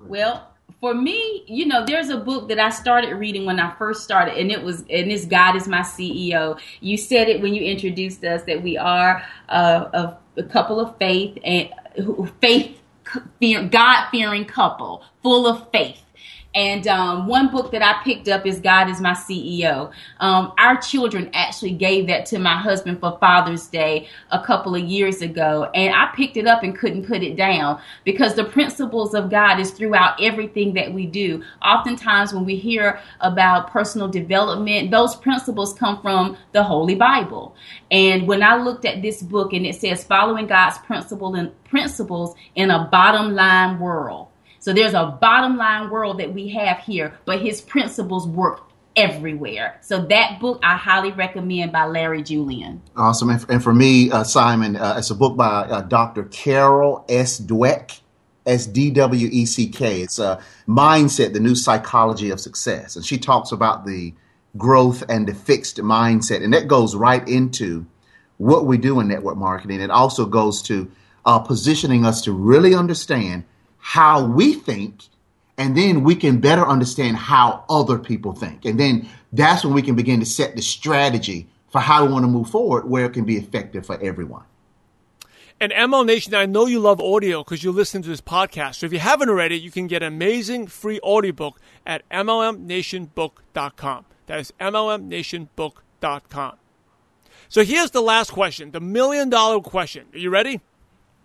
Well, 0.00 0.50
for 0.80 0.94
me, 0.94 1.44
you 1.46 1.66
know, 1.66 1.84
there's 1.84 2.08
a 2.08 2.16
book 2.16 2.48
that 2.48 2.58
I 2.58 2.70
started 2.70 3.14
reading 3.14 3.46
when 3.46 3.58
I 3.58 3.74
first 3.76 4.04
started, 4.04 4.38
and 4.38 4.50
it 4.50 4.62
was, 4.62 4.80
and 4.90 5.10
this 5.10 5.24
God 5.24 5.56
is 5.56 5.66
my 5.66 5.80
CEO. 5.80 6.58
You 6.80 6.96
said 6.96 7.28
it 7.28 7.40
when 7.40 7.54
you 7.54 7.62
introduced 7.62 8.24
us 8.24 8.42
that 8.44 8.62
we 8.62 8.76
are 8.76 9.22
uh, 9.48 9.84
a, 9.92 10.40
a 10.40 10.42
couple 10.44 10.80
of 10.80 10.96
faith 10.98 11.38
and 11.44 11.68
faith, 12.40 12.78
God 13.40 14.10
fearing 14.10 14.44
couple, 14.44 15.04
full 15.22 15.46
of 15.46 15.70
faith. 15.70 16.02
And 16.54 16.88
um, 16.88 17.28
one 17.28 17.50
book 17.50 17.70
that 17.70 17.82
I 17.82 18.02
picked 18.02 18.26
up 18.26 18.44
is 18.44 18.58
God 18.58 18.88
is 18.88 19.00
My 19.00 19.12
CEO. 19.12 19.92
Um, 20.18 20.52
our 20.58 20.76
children 20.80 21.30
actually 21.32 21.72
gave 21.72 22.08
that 22.08 22.26
to 22.26 22.38
my 22.40 22.56
husband 22.56 22.98
for 22.98 23.16
Father's 23.20 23.68
Day 23.68 24.08
a 24.32 24.42
couple 24.42 24.74
of 24.74 24.82
years 24.82 25.22
ago. 25.22 25.70
And 25.74 25.94
I 25.94 26.10
picked 26.14 26.36
it 26.36 26.48
up 26.48 26.64
and 26.64 26.76
couldn't 26.76 27.06
put 27.06 27.22
it 27.22 27.36
down 27.36 27.80
because 28.04 28.34
the 28.34 28.44
principles 28.44 29.14
of 29.14 29.30
God 29.30 29.60
is 29.60 29.70
throughout 29.70 30.20
everything 30.20 30.74
that 30.74 30.92
we 30.92 31.06
do. 31.06 31.42
Oftentimes, 31.62 32.34
when 32.34 32.44
we 32.44 32.56
hear 32.56 32.98
about 33.20 33.70
personal 33.70 34.08
development, 34.08 34.90
those 34.90 35.14
principles 35.14 35.72
come 35.72 36.02
from 36.02 36.36
the 36.50 36.64
Holy 36.64 36.96
Bible. 36.96 37.54
And 37.92 38.26
when 38.26 38.42
I 38.42 38.56
looked 38.56 38.84
at 38.84 39.02
this 39.02 39.22
book 39.22 39.52
and 39.52 39.64
it 39.64 39.76
says 39.76 40.02
following 40.02 40.48
God's 40.48 40.78
principle 40.78 41.36
and 41.36 41.52
principles 41.64 42.34
in 42.56 42.72
a 42.72 42.88
bottom 42.90 43.34
line 43.36 43.78
world 43.78 44.29
so 44.60 44.72
there's 44.72 44.94
a 44.94 45.18
bottom 45.20 45.56
line 45.56 45.90
world 45.90 46.20
that 46.20 46.32
we 46.32 46.48
have 46.50 46.78
here, 46.78 47.18
but 47.24 47.40
his 47.40 47.60
principles 47.60 48.28
work 48.28 48.70
everywhere. 48.94 49.78
So 49.80 50.04
that 50.06 50.38
book 50.38 50.60
I 50.62 50.76
highly 50.76 51.12
recommend 51.12 51.72
by 51.72 51.86
Larry 51.86 52.22
Julian. 52.22 52.82
Awesome. 52.96 53.30
And 53.30 53.62
for 53.62 53.72
me, 53.72 54.10
uh, 54.10 54.22
Simon, 54.24 54.76
uh, 54.76 54.96
it's 54.98 55.10
a 55.10 55.14
book 55.14 55.36
by 55.36 55.46
uh, 55.46 55.80
Dr. 55.82 56.24
Carol 56.24 57.04
S. 57.08 57.40
Dweck. 57.40 58.00
S 58.46 58.66
D 58.66 58.90
W 58.90 59.28
E 59.30 59.44
C 59.44 59.68
K. 59.68 60.00
It's 60.00 60.18
a 60.18 60.42
mindset, 60.66 61.34
the 61.34 61.40
new 61.40 61.54
psychology 61.54 62.30
of 62.30 62.40
success. 62.40 62.96
And 62.96 63.04
she 63.04 63.18
talks 63.18 63.52
about 63.52 63.84
the 63.84 64.14
growth 64.56 65.04
and 65.08 65.28
the 65.28 65.34
fixed 65.34 65.76
mindset. 65.76 66.42
And 66.42 66.52
that 66.54 66.66
goes 66.66 66.96
right 66.96 67.26
into 67.28 67.86
what 68.38 68.64
we 68.64 68.78
do 68.78 68.98
in 68.98 69.08
network 69.08 69.36
marketing. 69.36 69.82
It 69.82 69.90
also 69.90 70.24
goes 70.24 70.62
to 70.62 70.90
uh, 71.26 71.38
positioning 71.38 72.06
us 72.06 72.22
to 72.22 72.32
really 72.32 72.74
understand 72.74 73.44
how 73.80 74.24
we 74.24 74.54
think 74.54 75.04
and 75.60 75.76
then 75.76 76.04
we 76.04 76.14
can 76.14 76.40
better 76.40 76.66
understand 76.66 77.18
how 77.18 77.64
other 77.68 77.98
people 77.98 78.32
think. 78.32 78.64
And 78.64 78.80
then 78.80 79.06
that's 79.30 79.62
when 79.62 79.74
we 79.74 79.82
can 79.82 79.94
begin 79.94 80.18
to 80.20 80.26
set 80.26 80.56
the 80.56 80.62
strategy 80.62 81.48
for 81.68 81.82
how 81.82 82.06
we 82.06 82.12
want 82.12 82.24
to 82.24 82.28
move 82.28 82.48
forward 82.48 82.88
where 82.88 83.04
it 83.04 83.10
can 83.10 83.24
be 83.24 83.36
effective 83.36 83.84
for 83.84 84.00
everyone. 84.02 84.44
And 85.60 85.70
MLM 85.72 86.06
Nation, 86.06 86.34
I 86.34 86.46
know 86.46 86.64
you 86.64 86.80
love 86.80 86.98
audio 86.98 87.44
because 87.44 87.62
you 87.62 87.72
listen 87.72 88.00
to 88.00 88.08
this 88.08 88.22
podcast. 88.22 88.76
So 88.76 88.86
if 88.86 88.92
you 88.94 89.00
haven't 89.00 89.28
already, 89.28 89.58
you 89.60 89.70
can 89.70 89.86
get 89.86 90.02
an 90.02 90.14
amazing 90.14 90.66
free 90.66 90.98
audiobook 91.00 91.60
at 91.84 92.08
MLMNationBook.com. 92.08 94.06
That 94.28 94.40
is 94.40 94.54
MLMNationBook.com. 94.58 96.56
So 97.50 97.64
here's 97.64 97.90
the 97.90 98.00
last 98.00 98.30
question, 98.32 98.70
the 98.70 98.80
million 98.80 99.28
dollar 99.28 99.60
question. 99.60 100.06
Are 100.14 100.18
you 100.18 100.30
ready? 100.30 100.62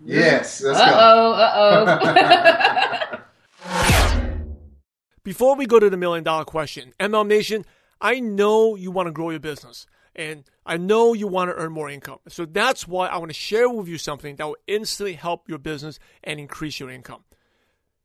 Yes. 0.05 0.61
Let's 0.61 0.79
uh-oh, 0.79 1.31
uh 1.33 3.17
oh. 3.17 4.45
Before 5.23 5.55
we 5.55 5.65
go 5.65 5.79
to 5.79 5.89
the 5.89 5.97
million 5.97 6.23
dollar 6.23 6.45
question, 6.45 6.93
MLM 6.99 7.27
Nation, 7.27 7.65
I 7.99 8.19
know 8.19 8.75
you 8.75 8.91
want 8.91 9.07
to 9.07 9.11
grow 9.11 9.31
your 9.31 9.39
business 9.39 9.87
and 10.15 10.43
I 10.65 10.77
know 10.77 11.13
you 11.13 11.27
want 11.27 11.49
to 11.49 11.55
earn 11.55 11.71
more 11.71 11.89
income. 11.89 12.19
So 12.27 12.45
that's 12.45 12.87
why 12.87 13.07
I 13.07 13.17
want 13.17 13.29
to 13.29 13.33
share 13.33 13.67
with 13.67 13.87
you 13.87 13.97
something 13.97 14.35
that 14.35 14.45
will 14.45 14.57
instantly 14.67 15.13
help 15.13 15.49
your 15.49 15.57
business 15.57 15.97
and 16.23 16.39
increase 16.39 16.79
your 16.79 16.91
income. 16.91 17.23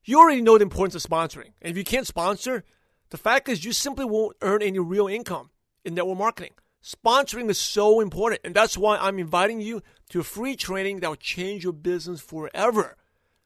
You 0.03 0.19
already 0.19 0.41
know 0.41 0.57
the 0.57 0.63
importance 0.63 0.95
of 0.95 1.09
sponsoring. 1.09 1.53
And 1.61 1.69
if 1.71 1.77
you 1.77 1.83
can't 1.83 2.07
sponsor, 2.07 2.63
the 3.11 3.17
fact 3.17 3.47
is 3.47 3.63
you 3.63 3.71
simply 3.71 4.05
won't 4.05 4.35
earn 4.41 4.63
any 4.63 4.79
real 4.79 5.07
income 5.07 5.51
in 5.85 5.93
network 5.93 6.17
marketing. 6.17 6.53
Sponsoring 6.83 7.49
is 7.49 7.59
so 7.59 7.99
important, 7.99 8.41
and 8.43 8.55
that's 8.55 8.75
why 8.75 8.97
I'm 8.97 9.19
inviting 9.19 9.61
you 9.61 9.83
to 10.11 10.23
free 10.23 10.55
training 10.55 10.99
that 10.99 11.09
will 11.09 11.15
change 11.15 11.63
your 11.63 11.73
business 11.73 12.21
forever. 12.21 12.95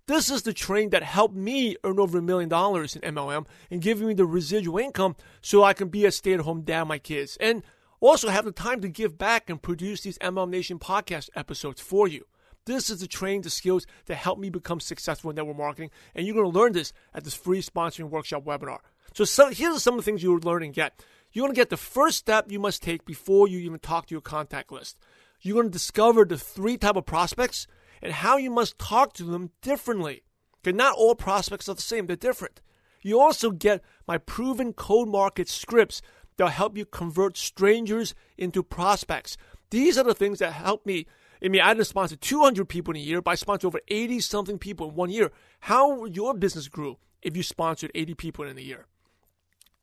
This 0.05 0.29
is 0.29 0.41
the 0.41 0.51
training 0.51 0.89
that 0.89 1.03
helped 1.03 1.33
me 1.33 1.77
earn 1.85 1.97
over 1.97 2.17
a 2.17 2.21
million 2.21 2.49
dollars 2.49 2.97
in 2.97 3.15
MLM 3.15 3.47
and 3.71 3.81
giving 3.81 4.05
me 4.05 4.13
the 4.13 4.25
residual 4.25 4.77
income 4.77 5.15
so 5.41 5.63
I 5.63 5.71
can 5.71 5.87
be 5.87 6.03
a 6.03 6.11
stay 6.11 6.33
at 6.33 6.41
home 6.41 6.63
dad 6.63 6.83
my 6.89 6.97
kids 6.97 7.37
and 7.39 7.63
also 8.01 8.27
have 8.27 8.43
the 8.43 8.51
time 8.51 8.81
to 8.81 8.89
give 8.89 9.17
back 9.17 9.49
and 9.49 9.61
produce 9.61 10.01
these 10.01 10.17
MLM 10.17 10.49
Nation 10.49 10.77
podcast 10.77 11.29
episodes 11.37 11.79
for 11.79 12.05
you. 12.05 12.25
This 12.65 12.89
is 12.89 12.99
the 12.99 13.07
training, 13.07 13.43
the 13.43 13.49
skills 13.49 13.87
that 14.07 14.15
help 14.15 14.39
me 14.39 14.49
become 14.49 14.81
successful 14.81 15.29
in 15.29 15.37
network 15.37 15.55
marketing, 15.55 15.91
and 16.13 16.27
you're 16.27 16.35
going 16.35 16.51
to 16.51 16.59
learn 16.59 16.73
this 16.73 16.91
at 17.13 17.23
this 17.23 17.33
free 17.33 17.61
sponsoring 17.61 18.09
workshop 18.09 18.43
webinar. 18.43 18.79
So, 19.13 19.23
so 19.23 19.51
here's 19.51 19.83
some 19.83 19.93
of 19.93 20.01
the 20.01 20.03
things 20.03 20.21
you'll 20.21 20.39
learn 20.39 20.63
and 20.63 20.73
get. 20.73 21.01
You're 21.31 21.43
going 21.43 21.55
to 21.55 21.59
get 21.59 21.69
the 21.69 21.77
first 21.77 22.17
step 22.17 22.51
you 22.51 22.59
must 22.59 22.83
take 22.83 23.05
before 23.05 23.47
you 23.47 23.59
even 23.59 23.79
talk 23.79 24.07
to 24.07 24.15
your 24.15 24.21
contact 24.21 24.69
list. 24.69 24.97
You're 25.39 25.55
going 25.55 25.67
to 25.67 25.71
discover 25.71 26.25
the 26.25 26.37
three 26.37 26.77
type 26.77 26.97
of 26.97 27.05
prospects 27.05 27.67
and 28.03 28.13
how 28.13 28.37
you 28.37 28.51
must 28.51 28.77
talk 28.77 29.13
to 29.13 29.23
them 29.23 29.49
differently. 29.61 30.23
Okay, 30.59 30.75
not 30.75 30.95
all 30.95 31.15
prospects 31.15 31.67
are 31.67 31.73
the 31.73 31.81
same, 31.81 32.05
they're 32.05 32.15
different. 32.15 32.61
You 33.01 33.19
also 33.19 33.49
get 33.49 33.83
my 34.07 34.17
proven 34.17 34.73
cold 34.73 35.09
market 35.09 35.49
scripts 35.49 36.01
that'll 36.37 36.51
help 36.51 36.77
you 36.77 36.85
convert 36.85 37.37
strangers 37.37 38.13
into 38.37 38.61
prospects. 38.61 39.37
These 39.71 39.97
are 39.97 40.03
the 40.03 40.13
things 40.13 40.39
that 40.39 40.53
help 40.53 40.85
me 40.85 41.07
I 41.43 41.49
mean, 41.49 41.61
I 41.61 41.73
didn't 41.73 41.87
sponsor 41.87 42.15
200 42.15 42.69
people 42.69 42.93
in 42.93 43.01
a 43.01 43.03
year, 43.03 43.21
but 43.21 43.31
I 43.31 43.35
sponsored 43.35 43.67
over 43.67 43.81
80 43.89 44.21
something 44.21 44.57
people 44.57 44.89
in 44.89 44.95
one 44.95 45.09
year. 45.09 45.31
How 45.61 46.05
your 46.05 46.33
business 46.33 46.69
grew 46.69 46.97
if 47.21 47.35
you 47.35 47.43
sponsored 47.43 47.91
80 47.93 48.13
people 48.13 48.45
in 48.45 48.57
a 48.57 48.61
year? 48.61 48.85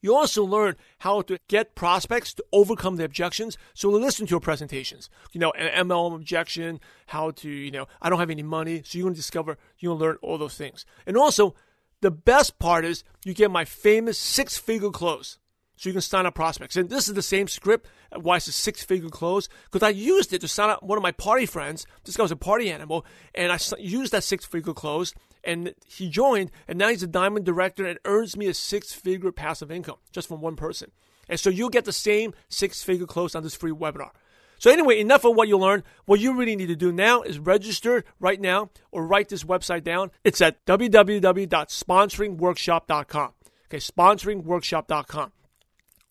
You 0.00 0.16
also 0.16 0.44
learn 0.44 0.76
how 0.98 1.22
to 1.22 1.38
get 1.48 1.74
prospects 1.74 2.32
to 2.34 2.44
overcome 2.52 2.96
the 2.96 3.04
objections. 3.04 3.58
So 3.74 3.90
listen 3.90 4.26
to 4.26 4.30
your 4.30 4.40
presentations. 4.40 5.10
You 5.32 5.40
know, 5.40 5.50
an 5.52 5.88
MLM 5.88 6.14
objection, 6.14 6.80
how 7.06 7.32
to, 7.32 7.48
you 7.48 7.70
know, 7.70 7.86
I 8.00 8.08
don't 8.08 8.18
have 8.18 8.30
any 8.30 8.42
money. 8.42 8.82
So 8.84 8.98
you're 8.98 9.04
going 9.04 9.14
to 9.14 9.20
discover, 9.20 9.58
you're 9.78 9.90
going 9.90 9.98
to 9.98 10.04
learn 10.04 10.18
all 10.22 10.38
those 10.38 10.56
things. 10.56 10.86
And 11.06 11.16
also, 11.16 11.54
the 12.00 12.10
best 12.10 12.58
part 12.58 12.84
is 12.84 13.04
you 13.24 13.34
get 13.34 13.50
my 13.50 13.64
famous 13.64 14.18
six 14.18 14.56
figure 14.56 14.90
close 14.90 15.38
so 15.80 15.88
you 15.88 15.94
can 15.94 16.02
sign 16.02 16.26
up 16.26 16.34
prospects. 16.34 16.76
And 16.76 16.90
this 16.90 17.08
is 17.08 17.14
the 17.14 17.22
same 17.22 17.48
script. 17.48 17.88
Why 18.14 18.36
it's 18.36 18.46
a 18.48 18.52
six 18.52 18.82
figure 18.82 19.08
close? 19.08 19.48
Because 19.64 19.82
I 19.82 19.88
used 19.88 20.32
it 20.34 20.42
to 20.42 20.48
sign 20.48 20.68
up 20.68 20.82
one 20.82 20.98
of 20.98 21.02
my 21.02 21.12
party 21.12 21.46
friends. 21.46 21.86
This 22.04 22.18
guy 22.18 22.22
was 22.22 22.30
a 22.30 22.36
party 22.36 22.70
animal, 22.70 23.06
and 23.34 23.50
I 23.50 23.58
used 23.78 24.12
that 24.12 24.24
six 24.24 24.44
figure 24.44 24.74
close, 24.74 25.14
and 25.44 25.74
he 25.86 26.08
joined, 26.08 26.50
and 26.68 26.78
now 26.78 26.88
he's 26.88 27.02
a 27.02 27.06
diamond 27.06 27.44
director 27.44 27.86
and 27.86 27.98
earns 28.04 28.36
me 28.36 28.46
a 28.46 28.54
six 28.54 28.92
figure 28.92 29.32
passive 29.32 29.70
income 29.70 29.96
just 30.12 30.28
from 30.28 30.40
one 30.40 30.56
person. 30.56 30.90
And 31.28 31.38
so 31.38 31.50
you'll 31.50 31.70
get 31.70 31.84
the 31.84 31.92
same 31.92 32.34
six 32.48 32.82
figure 32.82 33.06
close 33.06 33.34
on 33.34 33.42
this 33.42 33.54
free 33.54 33.72
webinar. 33.72 34.10
So 34.58 34.70
anyway, 34.70 35.00
enough 35.00 35.24
of 35.24 35.34
what 35.34 35.48
you 35.48 35.56
learned. 35.56 35.84
What 36.04 36.20
you 36.20 36.36
really 36.36 36.54
need 36.54 36.66
to 36.66 36.76
do 36.76 36.92
now 36.92 37.22
is 37.22 37.38
register 37.38 38.04
right 38.18 38.38
now 38.38 38.68
or 38.90 39.06
write 39.06 39.30
this 39.30 39.44
website 39.44 39.84
down. 39.84 40.10
It's 40.22 40.42
at 40.42 40.66
www.sponsoringworkshop.com. 40.66 43.32
Okay, 43.68 43.78
sponsoringworkshop.com. 43.78 45.32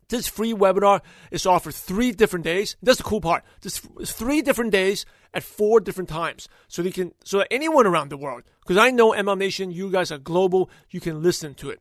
This 0.09 0.27
free 0.27 0.53
webinar 0.53 1.01
is 1.31 1.45
offered 1.45 1.75
three 1.75 2.11
different 2.11 2.43
days. 2.43 2.75
That's 2.81 2.97
the 2.97 3.03
cool 3.03 3.21
part. 3.21 3.43
This 3.61 3.79
three 4.05 4.41
different 4.41 4.71
days 4.71 5.05
at 5.33 5.43
four 5.43 5.79
different 5.79 6.09
times, 6.09 6.49
so 6.67 6.81
you 6.81 6.91
can 6.91 7.13
so 7.23 7.37
that 7.37 7.53
anyone 7.53 7.85
around 7.85 8.09
the 8.09 8.17
world, 8.17 8.43
because 8.61 8.77
I 8.77 8.89
know 8.89 9.11
MLM 9.11 9.37
Nation, 9.37 9.71
you 9.71 9.91
guys 9.91 10.11
are 10.11 10.17
global, 10.17 10.69
you 10.89 10.99
can 10.99 11.21
listen 11.21 11.53
to 11.55 11.69
it. 11.69 11.79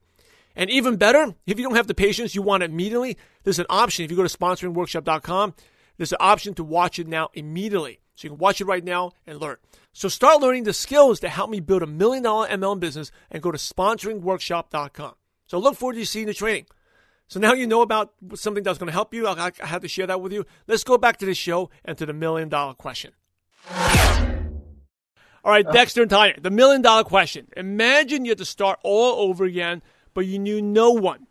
And 0.54 0.68
even 0.70 0.96
better, 0.96 1.34
if 1.46 1.58
you 1.58 1.64
don't 1.64 1.76
have 1.76 1.86
the 1.86 1.94
patience, 1.94 2.34
you 2.34 2.42
want 2.42 2.62
it 2.62 2.70
immediately. 2.70 3.16
There's 3.44 3.60
an 3.60 3.66
option. 3.70 4.04
If 4.04 4.10
you 4.10 4.16
go 4.16 4.26
to 4.26 4.38
sponsoringworkshop.com, 4.38 5.54
there's 5.96 6.12
an 6.12 6.18
option 6.20 6.52
to 6.54 6.64
watch 6.64 6.98
it 6.98 7.06
now 7.06 7.30
immediately. 7.32 8.00
So 8.16 8.26
you 8.26 8.30
can 8.30 8.38
watch 8.38 8.60
it 8.60 8.66
right 8.66 8.84
now 8.84 9.12
and 9.26 9.40
learn. 9.40 9.56
So 9.92 10.08
start 10.08 10.40
learning 10.40 10.64
the 10.64 10.72
skills 10.72 11.20
that 11.20 11.30
help 11.30 11.48
me 11.48 11.60
build 11.60 11.82
a 11.82 11.86
million 11.86 12.24
dollar 12.24 12.48
MLM 12.48 12.80
business 12.80 13.10
and 13.30 13.42
go 13.42 13.52
to 13.52 13.58
sponsoringworkshop.com. 13.58 15.14
So 15.46 15.58
look 15.58 15.76
forward 15.76 15.94
to 15.94 16.04
seeing 16.04 16.26
the 16.26 16.34
training. 16.34 16.66
So 17.28 17.38
now 17.38 17.52
you 17.52 17.66
know 17.66 17.82
about 17.82 18.14
something 18.34 18.64
that's 18.64 18.78
going 18.78 18.86
to 18.86 18.92
help 18.92 19.12
you. 19.12 19.26
I, 19.26 19.52
I 19.62 19.66
had 19.66 19.82
to 19.82 19.88
share 19.88 20.06
that 20.06 20.20
with 20.20 20.32
you. 20.32 20.46
Let's 20.66 20.82
go 20.82 20.96
back 20.96 21.18
to 21.18 21.26
the 21.26 21.34
show 21.34 21.70
and 21.84 21.96
to 21.98 22.06
the 22.06 22.14
million 22.14 22.48
dollar 22.48 22.72
question. 22.72 23.12
All 25.44 25.52
right, 25.52 25.66
uh. 25.66 25.70
Dexter 25.70 26.02
and 26.02 26.10
Tonya, 26.10 26.42
the 26.42 26.50
million 26.50 26.80
dollar 26.82 27.04
question. 27.04 27.48
Imagine 27.56 28.24
you 28.24 28.30
had 28.30 28.38
to 28.38 28.46
start 28.46 28.78
all 28.82 29.28
over 29.28 29.44
again, 29.44 29.82
but 30.14 30.26
you 30.26 30.38
knew 30.38 30.62
no 30.62 30.90
one. 30.90 31.26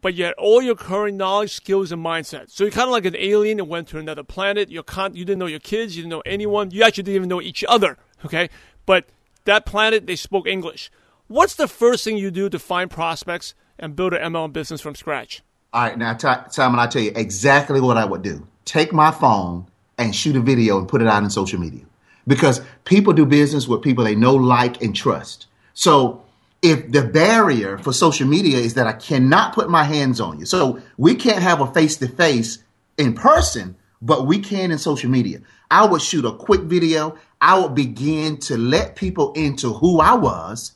But 0.00 0.14
you 0.14 0.24
had 0.24 0.34
all 0.34 0.62
your 0.62 0.76
current 0.76 1.16
knowledge, 1.16 1.52
skills, 1.52 1.90
and 1.90 2.04
mindset. 2.04 2.50
So 2.50 2.62
you're 2.62 2.70
kind 2.70 2.86
of 2.86 2.92
like 2.92 3.04
an 3.04 3.16
alien 3.16 3.58
and 3.58 3.68
went 3.68 3.88
to 3.88 3.98
another 3.98 4.22
planet. 4.22 4.70
You're 4.70 4.84
con- 4.84 5.16
you 5.16 5.24
didn't 5.24 5.40
know 5.40 5.46
your 5.46 5.58
kids, 5.58 5.96
you 5.96 6.04
didn't 6.04 6.10
know 6.10 6.22
anyone. 6.24 6.70
You 6.70 6.84
actually 6.84 7.02
didn't 7.02 7.16
even 7.16 7.28
know 7.28 7.42
each 7.42 7.64
other. 7.68 7.98
Okay, 8.24 8.48
but 8.86 9.06
that 9.44 9.66
planet 9.66 10.06
they 10.06 10.14
spoke 10.14 10.46
English. 10.46 10.92
What's 11.26 11.56
the 11.56 11.66
first 11.66 12.04
thing 12.04 12.16
you 12.16 12.30
do 12.30 12.48
to 12.48 12.58
find 12.58 12.88
prospects 12.88 13.54
and 13.78 13.94
build 13.96 14.14
an 14.14 14.32
MLM 14.32 14.52
business 14.52 14.80
from 14.80 14.94
scratch? 14.94 15.42
All 15.72 15.82
right, 15.82 15.98
now, 15.98 16.16
Simon, 16.48 16.80
I 16.80 16.86
tell 16.86 17.02
you 17.02 17.12
exactly 17.14 17.80
what 17.80 17.96
I 17.96 18.04
would 18.04 18.22
do. 18.22 18.46
Take 18.64 18.92
my 18.92 19.10
phone 19.10 19.66
and 19.98 20.14
shoot 20.14 20.36
a 20.36 20.40
video 20.40 20.78
and 20.78 20.88
put 20.88 21.02
it 21.02 21.08
out 21.08 21.22
on 21.22 21.30
social 21.30 21.60
media 21.60 21.84
because 22.26 22.62
people 22.84 23.12
do 23.12 23.26
business 23.26 23.68
with 23.68 23.82
people 23.82 24.04
they 24.04 24.14
know, 24.14 24.34
like, 24.34 24.82
and 24.82 24.94
trust. 24.94 25.46
So 25.74 26.24
if 26.62 26.90
the 26.90 27.02
barrier 27.02 27.78
for 27.78 27.92
social 27.92 28.26
media 28.26 28.58
is 28.58 28.74
that 28.74 28.86
I 28.86 28.92
cannot 28.92 29.54
put 29.54 29.70
my 29.70 29.84
hands 29.84 30.20
on 30.20 30.38
you, 30.38 30.46
so 30.46 30.80
we 30.96 31.14
can't 31.14 31.42
have 31.42 31.60
a 31.60 31.66
face 31.72 31.96
to 31.98 32.08
face 32.08 32.58
in 32.96 33.14
person, 33.14 33.76
but 34.02 34.26
we 34.26 34.38
can 34.38 34.70
in 34.70 34.78
social 34.78 35.10
media. 35.10 35.40
I 35.70 35.86
would 35.86 36.02
shoot 36.02 36.24
a 36.24 36.32
quick 36.32 36.62
video. 36.62 37.16
I 37.40 37.58
would 37.58 37.74
begin 37.74 38.38
to 38.38 38.56
let 38.56 38.96
people 38.96 39.32
into 39.34 39.72
who 39.72 40.00
I 40.00 40.14
was 40.14 40.72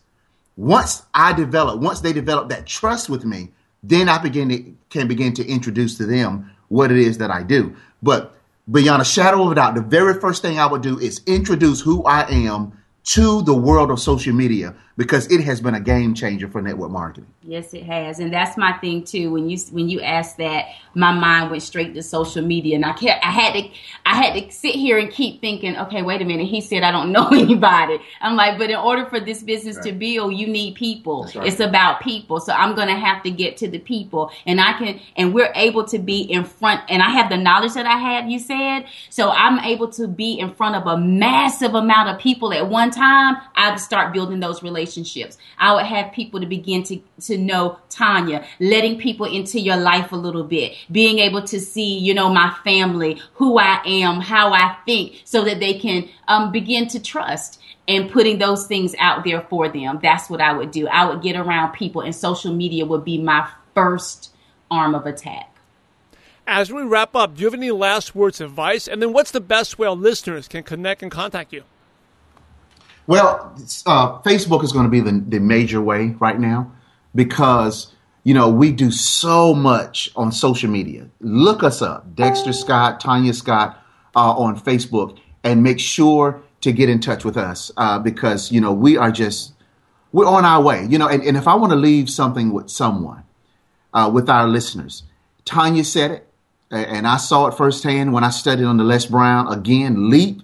once 0.57 1.03
I 1.15 1.33
develop, 1.33 1.81
once 1.81 2.01
they 2.01 2.13
develop 2.13 2.49
that 2.51 2.67
trust 2.67 3.09
with 3.09 3.25
me, 3.25 3.51
then 3.83 4.09
I 4.09 4.19
begin 4.19 4.49
to 4.51 4.75
can 4.91 5.09
begin 5.09 5.33
to 5.35 5.47
introduce 5.47 5.97
to 5.99 6.07
them 6.07 6.51
what 6.69 6.93
it 6.93 6.99
is 6.99 7.19
that 7.19 7.31
I 7.31 7.43
do. 7.43 7.75
But 8.03 8.37
beyond 8.71 9.03
a 9.03 9.05
shadow 9.05 9.45
of 9.45 9.53
a 9.53 9.55
doubt, 9.55 9.75
the 9.75 9.83
very 9.83 10.21
first 10.21 10.43
thing 10.43 10.59
I 10.59 10.67
would 10.67 10.83
do 10.83 10.99
is 10.99 11.23
introduce 11.27 11.81
who 11.81 12.05
I 12.05 12.29
am 12.31 12.73
to 13.05 13.43
the 13.43 13.55
world 13.55 13.91
of 13.91 13.99
social 13.99 14.35
media 14.35 14.77
because 15.03 15.27
it 15.33 15.41
has 15.41 15.61
been 15.61 15.75
a 15.75 15.81
game 15.81 16.15
changer 16.15 16.47
for 16.47 16.63
network 16.63 16.93
marketing. 16.93 17.27
Yes, 17.43 17.75
it 17.75 17.83
has, 17.83 18.21
and 18.21 18.33
that's 18.33 18.57
my 18.57 18.73
thing 18.75 19.03
too. 19.03 19.33
When 19.33 19.51
you 19.51 19.59
when 19.73 19.89
you 19.89 20.01
asked 20.01 20.37
that, 20.37 20.67
my 20.95 21.13
mind 21.13 21.51
went 21.51 21.65
straight 21.65 21.93
to 21.95 22.05
social 22.05 22.41
media, 22.41 22.77
and 22.77 22.85
I 22.85 22.93
kept 22.93 23.25
I 23.25 23.33
had 23.33 23.53
to 23.55 23.69
I 24.07 24.15
had 24.15 24.35
to 24.35 24.53
sit 24.53 24.77
here 24.77 24.99
and 24.99 25.11
keep 25.11 25.41
thinking, 25.41 25.77
okay, 25.77 26.03
wait 26.03 26.23
a 26.23 26.25
minute. 26.25 26.47
He 26.47 26.61
said 26.61 26.85
I 26.85 26.93
don't 26.93 27.11
know 27.11 27.27
anybody. 27.33 27.99
I'm 28.21 28.37
like, 28.37 28.59
but 28.59 28.71
in 28.71 28.77
order 28.77 29.05
for 29.07 29.19
this 29.19 29.43
business 29.43 29.75
right. 29.77 29.87
to 29.87 29.93
build, 29.93 30.35
you 30.35 30.47
need 30.47 30.77
people. 30.77 31.29
Right. 31.35 31.49
It's 31.49 31.59
about 31.59 32.01
people, 32.01 32.39
so 32.39 32.53
I'm 32.53 32.77
gonna 32.77 32.99
have 32.99 33.25
to 33.25 33.31
get 33.33 33.57
to 33.57 33.69
the 33.69 33.81
people, 33.81 34.31
and 34.47 34.61
I 34.61 34.75
can, 34.75 35.01
and 35.17 35.35
we're 35.35 35.53
able 35.57 35.85
to 35.87 35.99
be 35.99 36.21
in 36.21 36.45
front, 36.45 36.83
and 36.89 37.03
I 37.03 37.11
have 37.11 37.29
the 37.29 37.39
knowledge 37.39 37.75
that 37.75 37.87
I 37.87 37.97
have. 37.97 38.31
You 38.31 38.39
said, 38.39 38.85
so 39.11 39.31
I'm 39.31 39.59
able 39.65 39.89
to 39.95 40.07
be 40.07 40.39
in 40.39 40.55
front 40.55 40.77
of 40.77 40.87
a 40.87 40.97
massive 40.97 41.75
amount 41.75 42.09
of 42.09 42.21
people 42.21 42.53
at 42.53 42.69
one 42.69 42.93
time. 42.93 43.39
I 43.57 43.75
start 43.77 44.13
building 44.13 44.39
those 44.39 44.63
relationships 44.63 44.92
relationships. 44.93 45.39
I 45.59 45.75
would 45.75 45.87
have 45.87 46.13
people 46.13 46.41
to 46.41 46.47
begin 46.47 46.83
to, 46.85 47.01
to 47.23 47.39
know 47.39 47.79
Tonya, 47.91 48.45
letting 48.61 48.99
people 48.99 49.27
into 49.27 49.61
your 49.61 49.77
life 49.77 50.13
a 50.13 50.17
little 50.17 50.45
bit, 50.45 50.75
being 50.91 51.19
able 51.19 51.43
to 51.43 51.61
see, 51.61 51.99
you 51.99 52.15
know, 52.15 52.33
my 52.33 52.55
family, 52.65 53.21
who 53.35 53.59
I 53.59 53.83
am, 53.87 54.21
how 54.21 54.53
I 54.53 54.77
think, 54.87 55.23
so 55.25 55.45
that 55.45 55.61
they 55.61 55.75
can 55.75 56.09
um, 56.29 56.53
begin 56.53 56.89
to 56.89 57.01
trust 57.01 57.61
and 57.89 58.11
putting 58.11 58.39
those 58.39 58.67
things 58.67 58.95
out 58.99 59.25
there 59.25 59.41
for 59.43 59.69
them. 59.69 59.99
That's 60.03 60.31
what 60.31 60.41
I 60.41 60.53
would 60.53 60.71
do. 60.71 60.87
I 60.89 61.09
would 61.09 61.23
get 61.23 61.37
around 61.37 61.73
people, 61.73 62.03
and 62.03 62.15
social 62.15 62.55
media 62.55 62.87
would 62.87 63.05
be 63.05 63.19
my 63.19 63.49
first 63.75 64.35
arm 64.71 64.95
of 64.95 65.07
attack. 65.07 65.49
As 66.47 66.73
we 66.73 66.83
wrap 66.83 67.15
up, 67.15 67.35
do 67.35 67.41
you 67.41 67.47
have 67.47 67.55
any 67.55 67.71
last 67.71 68.15
words 68.15 68.41
of 68.41 68.51
advice? 68.51 68.89
And 68.89 69.01
then 69.01 69.13
what's 69.13 69.31
the 69.31 69.41
best 69.41 69.79
way 69.79 69.87
our 69.87 69.95
listeners 69.95 70.49
can 70.49 70.65
connect 70.65 71.03
and 71.03 71.11
contact 71.11 71.53
you? 71.53 71.63
Well, 73.07 73.55
uh, 73.87 74.21
Facebook 74.21 74.63
is 74.63 74.73
going 74.73 74.85
to 74.85 74.91
be 74.91 75.01
the, 75.01 75.13
the 75.27 75.41
major 75.41 75.81
way 75.81 76.15
right 76.21 76.39
now 76.39 76.73
because 77.15 77.93
you 78.23 78.33
know 78.35 78.49
we 78.49 78.71
do 78.71 78.91
so 78.91 79.55
much 79.55 80.11
on 80.15 80.31
social 80.31 80.71
media. 80.71 81.09
Look 81.21 81.63
us 81.63 81.83
up, 81.83 82.15
Dexter 82.15 82.53
Scott, 82.53 83.03
Tonya 83.03 83.35
Scott, 83.35 83.83
uh, 84.15 84.33
on 84.33 84.59
Facebook, 84.59 85.19
and 85.43 85.63
make 85.63 85.81
sure 85.81 86.43
to 86.61 86.73
get 86.73 86.89
in 86.89 87.01
touch 87.01 87.25
with 87.25 87.37
us 87.37 87.73
uh, 87.77 87.99
because 87.99 88.53
you 88.53 88.61
know 88.61 88.73
we 88.73 88.97
are 88.97 89.11
just 89.11 89.53
we're 90.13 90.29
on 90.29 90.45
our 90.45 90.63
way. 90.63 90.87
You 90.89 90.99
know, 90.99 91.09
and, 91.09 91.23
and 91.25 91.37
if 91.37 91.49
I 91.49 91.57
want 91.57 91.73
to 91.73 91.79
leave 91.79 92.09
something 92.09 92.53
with 92.53 92.71
someone, 92.71 93.25
uh, 93.93 94.11
with 94.13 94.31
our 94.31 94.47
listeners, 94.47 95.03
Tonya 95.45 95.85
said 95.85 96.11
it, 96.13 96.29
and 96.71 97.07
I 97.07 97.17
saw 97.17 97.49
it 97.49 97.55
firsthand 97.55 98.13
when 98.13 98.23
I 98.23 98.31
studied 98.31 98.65
under 98.65 98.85
Les 98.85 99.07
Brown. 99.07 99.53
Again, 99.53 100.09
leap 100.09 100.43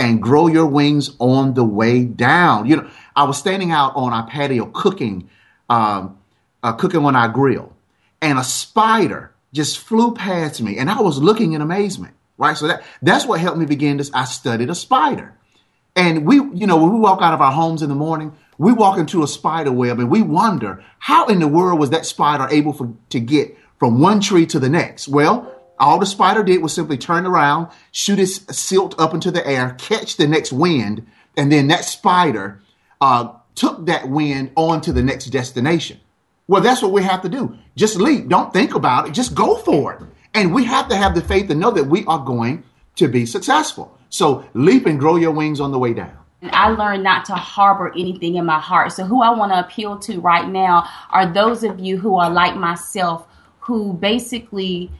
and 0.00 0.22
grow 0.22 0.46
your 0.46 0.64
wings 0.64 1.14
on 1.18 1.52
the 1.52 1.62
way 1.62 2.04
down. 2.04 2.64
You 2.64 2.76
know, 2.76 2.90
I 3.14 3.24
was 3.24 3.36
standing 3.36 3.70
out 3.70 3.94
on 3.94 4.14
our 4.14 4.26
patio 4.26 4.64
cooking, 4.64 5.28
um, 5.68 6.18
uh, 6.62 6.72
cooking 6.72 7.04
on 7.04 7.14
our 7.14 7.28
grill, 7.28 7.76
and 8.22 8.38
a 8.38 8.44
spider 8.44 9.34
just 9.52 9.78
flew 9.78 10.14
past 10.14 10.62
me, 10.62 10.78
and 10.78 10.90
I 10.90 11.02
was 11.02 11.18
looking 11.18 11.52
in 11.52 11.60
amazement. 11.60 12.14
Right, 12.38 12.56
so 12.56 12.68
that 12.68 12.82
that's 13.02 13.26
what 13.26 13.38
helped 13.38 13.58
me 13.58 13.66
begin 13.66 13.98
this. 13.98 14.10
I 14.14 14.24
studied 14.24 14.70
a 14.70 14.74
spider, 14.74 15.34
and 15.94 16.24
we, 16.24 16.36
you 16.36 16.66
know, 16.66 16.78
when 16.78 16.94
we 16.94 16.98
walk 16.98 17.20
out 17.20 17.34
of 17.34 17.42
our 17.42 17.52
homes 17.52 17.82
in 17.82 17.90
the 17.90 17.94
morning, 17.94 18.32
we 18.56 18.72
walk 18.72 18.96
into 18.96 19.22
a 19.22 19.28
spider 19.28 19.70
web, 19.70 19.98
and 19.98 20.10
we 20.10 20.22
wonder 20.22 20.82
how 20.98 21.26
in 21.26 21.40
the 21.40 21.48
world 21.48 21.78
was 21.78 21.90
that 21.90 22.06
spider 22.06 22.48
able 22.50 22.72
for, 22.72 22.94
to 23.10 23.20
get 23.20 23.58
from 23.78 24.00
one 24.00 24.20
tree 24.20 24.46
to 24.46 24.58
the 24.58 24.70
next. 24.70 25.08
Well, 25.08 25.59
all 25.80 25.98
the 25.98 26.06
spider 26.06 26.42
did 26.42 26.62
was 26.62 26.74
simply 26.74 26.98
turn 26.98 27.26
around, 27.26 27.68
shoot 27.90 28.18
its 28.18 28.56
silt 28.56 28.98
up 29.00 29.14
into 29.14 29.30
the 29.30 29.46
air, 29.46 29.74
catch 29.78 30.16
the 30.16 30.28
next 30.28 30.52
wind, 30.52 31.06
and 31.36 31.50
then 31.50 31.68
that 31.68 31.84
spider 31.84 32.60
uh, 33.00 33.32
took 33.54 33.86
that 33.86 34.08
wind 34.08 34.52
on 34.56 34.80
to 34.82 34.92
the 34.92 35.02
next 35.02 35.26
destination. 35.26 35.98
Well, 36.46 36.60
that's 36.60 36.82
what 36.82 36.92
we 36.92 37.02
have 37.02 37.22
to 37.22 37.28
do. 37.28 37.56
Just 37.76 37.96
leap. 37.96 38.28
Don't 38.28 38.52
think 38.52 38.74
about 38.74 39.08
it. 39.08 39.12
Just 39.12 39.34
go 39.34 39.56
for 39.56 39.94
it. 39.94 40.02
And 40.34 40.54
we 40.54 40.64
have 40.64 40.88
to 40.88 40.96
have 40.96 41.14
the 41.14 41.22
faith 41.22 41.48
to 41.48 41.54
know 41.54 41.70
that 41.70 41.84
we 41.84 42.04
are 42.06 42.18
going 42.18 42.64
to 42.96 43.08
be 43.08 43.24
successful. 43.24 43.96
So 44.10 44.44
leap 44.54 44.86
and 44.86 44.98
grow 44.98 45.16
your 45.16 45.30
wings 45.30 45.60
on 45.60 45.72
the 45.72 45.78
way 45.78 45.94
down. 45.94 46.16
I 46.42 46.70
learned 46.70 47.02
not 47.02 47.24
to 47.26 47.34
harbor 47.34 47.92
anything 47.92 48.36
in 48.36 48.46
my 48.46 48.58
heart. 48.58 48.92
So, 48.92 49.04
who 49.04 49.20
I 49.20 49.30
want 49.30 49.52
to 49.52 49.60
appeal 49.60 49.98
to 49.98 50.20
right 50.20 50.48
now 50.48 50.88
are 51.10 51.30
those 51.30 51.64
of 51.64 51.78
you 51.78 51.98
who 51.98 52.16
are 52.16 52.30
like 52.30 52.56
myself, 52.56 53.26
who 53.58 53.92
basically 53.92 54.90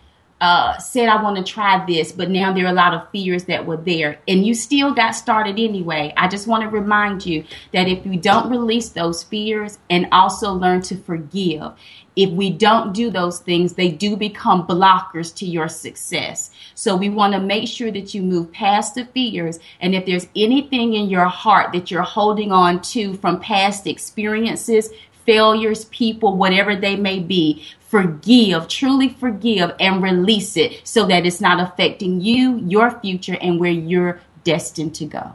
uh, 0.41 0.79
said, 0.79 1.09
I 1.09 1.23
want 1.23 1.37
to 1.37 1.53
try 1.53 1.85
this, 1.85 2.13
but 2.13 2.31
now 2.31 2.53
there 2.53 2.65
are 2.65 2.71
a 2.71 2.73
lot 2.73 2.95
of 2.95 3.11
fears 3.11 3.45
that 3.45 3.67
were 3.67 3.77
there. 3.77 4.19
And 4.27 4.47
you 4.47 4.55
still 4.55 4.95
got 4.95 5.13
started 5.13 5.59
anyway. 5.59 6.15
I 6.17 6.29
just 6.29 6.47
want 6.47 6.63
to 6.63 6.69
remind 6.69 7.27
you 7.27 7.45
that 7.73 7.89
if 7.89 8.07
you 8.07 8.17
don't 8.17 8.51
release 8.51 8.89
those 8.89 9.23
fears 9.23 9.79
and 9.91 10.09
also 10.13 10.53
learn 10.53 10.81
to 10.83 10.97
forgive, 10.97 11.73
if 12.17 12.31
we 12.31 12.51
don't 12.51 12.93
do 12.93 13.11
those 13.11 13.39
things, 13.39 13.75
they 13.75 13.91
do 13.91 14.17
become 14.17 14.67
blockers 14.67 15.35
to 15.37 15.47
your 15.47 15.69
success. 15.69 16.51
So 16.75 16.97
we 16.97 17.09
want 17.09 17.35
to 17.35 17.41
make 17.41 17.69
sure 17.69 17.91
that 17.91 18.15
you 18.15 18.23
move 18.23 18.51
past 18.53 18.95
the 18.95 19.05
fears. 19.05 19.59
And 19.81 19.95
if 19.95 20.07
there's 20.07 20.27
anything 20.35 20.95
in 20.95 21.09
your 21.09 21.27
heart 21.27 21.73
that 21.73 21.91
you're 21.91 22.03
holding 22.03 22.51
on 22.51 22.83
to 22.83 23.15
from 23.15 23.41
past 23.41 23.87
experiences, 23.87 24.91
failures, 25.25 25.85
people, 25.87 26.37
whatever 26.37 26.75
they 26.75 26.97
may 26.97 27.21
be, 27.21 27.65
forgive, 27.91 28.69
truly 28.69 29.09
forgive, 29.09 29.73
and 29.81 30.01
release 30.01 30.57
it 30.57 30.81
so 30.85 31.07
that 31.07 31.27
it's 31.27 31.41
not 31.41 31.61
affecting 31.61 32.21
you, 32.21 32.57
your 32.59 32.93
future, 33.01 33.37
and 33.43 33.59
where 33.59 33.73
you're 33.73 34.21
destined 34.45 34.95
to 34.95 35.05
go. 35.05 35.35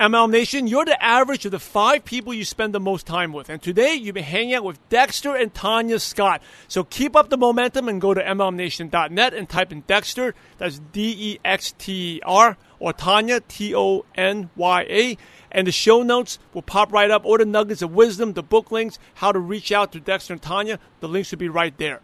MLM 0.00 0.30
Nation, 0.30 0.66
you're 0.66 0.84
the 0.84 1.02
average 1.02 1.46
of 1.46 1.52
the 1.52 1.58
five 1.58 2.04
people 2.04 2.34
you 2.34 2.44
spend 2.44 2.74
the 2.74 2.80
most 2.80 3.06
time 3.06 3.32
with. 3.32 3.48
And 3.48 3.62
today 3.62 3.94
you've 3.94 4.14
been 4.14 4.24
hanging 4.24 4.54
out 4.54 4.64
with 4.64 4.88
Dexter 4.90 5.34
and 5.34 5.54
Tonya 5.54 5.98
Scott. 6.00 6.42
So 6.68 6.84
keep 6.84 7.16
up 7.16 7.30
the 7.30 7.38
momentum 7.38 7.88
and 7.88 7.98
go 7.98 8.12
to 8.12 8.22
MLMNation.net 8.22 9.32
and 9.32 9.48
type 9.48 9.72
in 9.72 9.82
Dexter, 9.86 10.34
that's 10.58 10.80
D 10.92 11.14
E 11.16 11.38
X 11.42 11.72
T 11.78 12.16
E 12.16 12.20
R, 12.26 12.58
or 12.78 12.92
Tonya, 12.92 13.40
T 13.48 13.74
O 13.74 14.04
N 14.14 14.50
Y 14.54 14.82
A. 14.82 15.16
And 15.50 15.66
the 15.66 15.72
show 15.72 16.02
notes 16.02 16.38
will 16.52 16.62
pop 16.62 16.92
right 16.92 17.10
up, 17.10 17.24
or 17.24 17.38
the 17.38 17.44
nuggets 17.44 17.82
of 17.82 17.92
wisdom, 17.92 18.32
the 18.32 18.42
book 18.42 18.70
links, 18.70 18.98
how 19.14 19.32
to 19.32 19.38
reach 19.38 19.72
out 19.72 19.92
to 19.92 20.00
Dexter 20.00 20.34
and 20.34 20.42
Tonya. 20.42 20.78
The 21.00 21.08
links 21.08 21.30
will 21.30 21.38
be 21.38 21.48
right 21.48 21.76
there. 21.78 22.00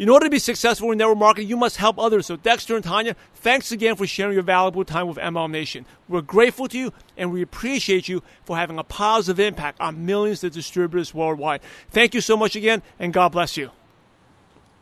In 0.00 0.08
order 0.08 0.24
to 0.24 0.30
be 0.30 0.38
successful 0.38 0.90
in 0.92 0.96
network 0.96 1.18
marketing, 1.18 1.50
you 1.50 1.58
must 1.58 1.76
help 1.76 1.98
others. 1.98 2.24
So, 2.24 2.36
Dexter 2.36 2.74
and 2.74 2.82
Tonya, 2.82 3.16
thanks 3.34 3.70
again 3.70 3.96
for 3.96 4.06
sharing 4.06 4.32
your 4.32 4.42
valuable 4.42 4.82
time 4.82 5.06
with 5.06 5.18
MLM 5.18 5.50
Nation. 5.50 5.84
We're 6.08 6.22
grateful 6.22 6.68
to 6.68 6.78
you 6.78 6.94
and 7.18 7.30
we 7.30 7.42
appreciate 7.42 8.08
you 8.08 8.22
for 8.44 8.56
having 8.56 8.78
a 8.78 8.82
positive 8.82 9.38
impact 9.38 9.78
on 9.78 10.06
millions 10.06 10.42
of 10.42 10.52
distributors 10.52 11.12
worldwide. 11.12 11.60
Thank 11.90 12.14
you 12.14 12.22
so 12.22 12.34
much 12.34 12.56
again, 12.56 12.80
and 12.98 13.12
God 13.12 13.28
bless 13.28 13.58
you. 13.58 13.72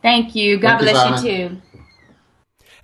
Thank 0.02 0.36
you. 0.36 0.56
God 0.56 0.80
Thank 0.80 0.92
bless 0.92 1.24
you, 1.24 1.30
you 1.30 1.48
too. 1.48 1.62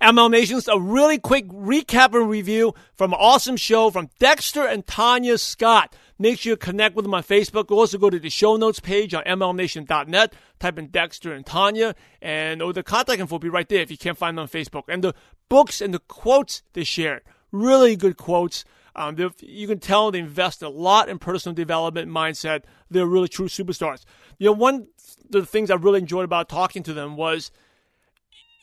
MLM 0.01 0.31
Nations, 0.31 0.67
a 0.67 0.77
really 0.77 1.17
quick 1.17 1.47
recap 1.47 2.13
and 2.13 2.29
review 2.29 2.73
from 2.95 3.13
an 3.13 3.19
awesome 3.19 3.55
show 3.55 3.89
from 3.89 4.09
Dexter 4.19 4.67
and 4.67 4.85
Tonya 4.85 5.39
Scott. 5.39 5.95
Make 6.19 6.39
sure 6.39 6.51
you 6.51 6.57
connect 6.57 6.95
with 6.95 7.05
them 7.05 7.13
on 7.13 7.23
Facebook. 7.23 7.71
Also 7.71 7.97
go 7.97 8.09
to 8.09 8.19
the 8.19 8.29
show 8.29 8.57
notes 8.57 8.79
page 8.79 9.13
on 9.13 9.23
mlmnation.net, 9.23 10.33
Type 10.59 10.79
in 10.79 10.87
Dexter 10.87 11.33
and 11.33 11.45
Tonya, 11.45 11.95
and 12.21 12.61
oh, 12.61 12.73
the 12.73 12.83
contact 12.83 13.21
info 13.21 13.35
will 13.35 13.39
be 13.39 13.49
right 13.49 13.67
there 13.69 13.81
if 13.81 13.91
you 13.91 13.97
can't 13.97 14.17
find 14.17 14.37
them 14.37 14.43
on 14.43 14.49
Facebook. 14.49 14.83
And 14.89 15.03
the 15.03 15.13
books 15.47 15.79
and 15.79 15.93
the 15.93 15.99
quotes 15.99 16.61
they 16.73 16.83
shared, 16.83 17.21
really 17.51 17.95
good 17.95 18.17
quotes. 18.17 18.65
Um, 18.97 19.17
you 19.41 19.67
can 19.67 19.79
tell 19.79 20.11
they 20.11 20.19
invest 20.19 20.61
a 20.61 20.69
lot 20.69 21.09
in 21.09 21.19
personal 21.19 21.53
development 21.53 22.09
mindset. 22.09 22.63
They're 22.89 23.05
really 23.05 23.27
true 23.27 23.47
superstars. 23.47 24.05
You 24.39 24.47
know, 24.47 24.53
one 24.53 24.75
of 24.75 24.87
the 25.29 25.45
things 25.45 25.69
I 25.69 25.75
really 25.75 25.99
enjoyed 25.99 26.23
about 26.25 26.49
talking 26.49 26.83
to 26.83 26.93
them 26.93 27.15
was– 27.15 27.49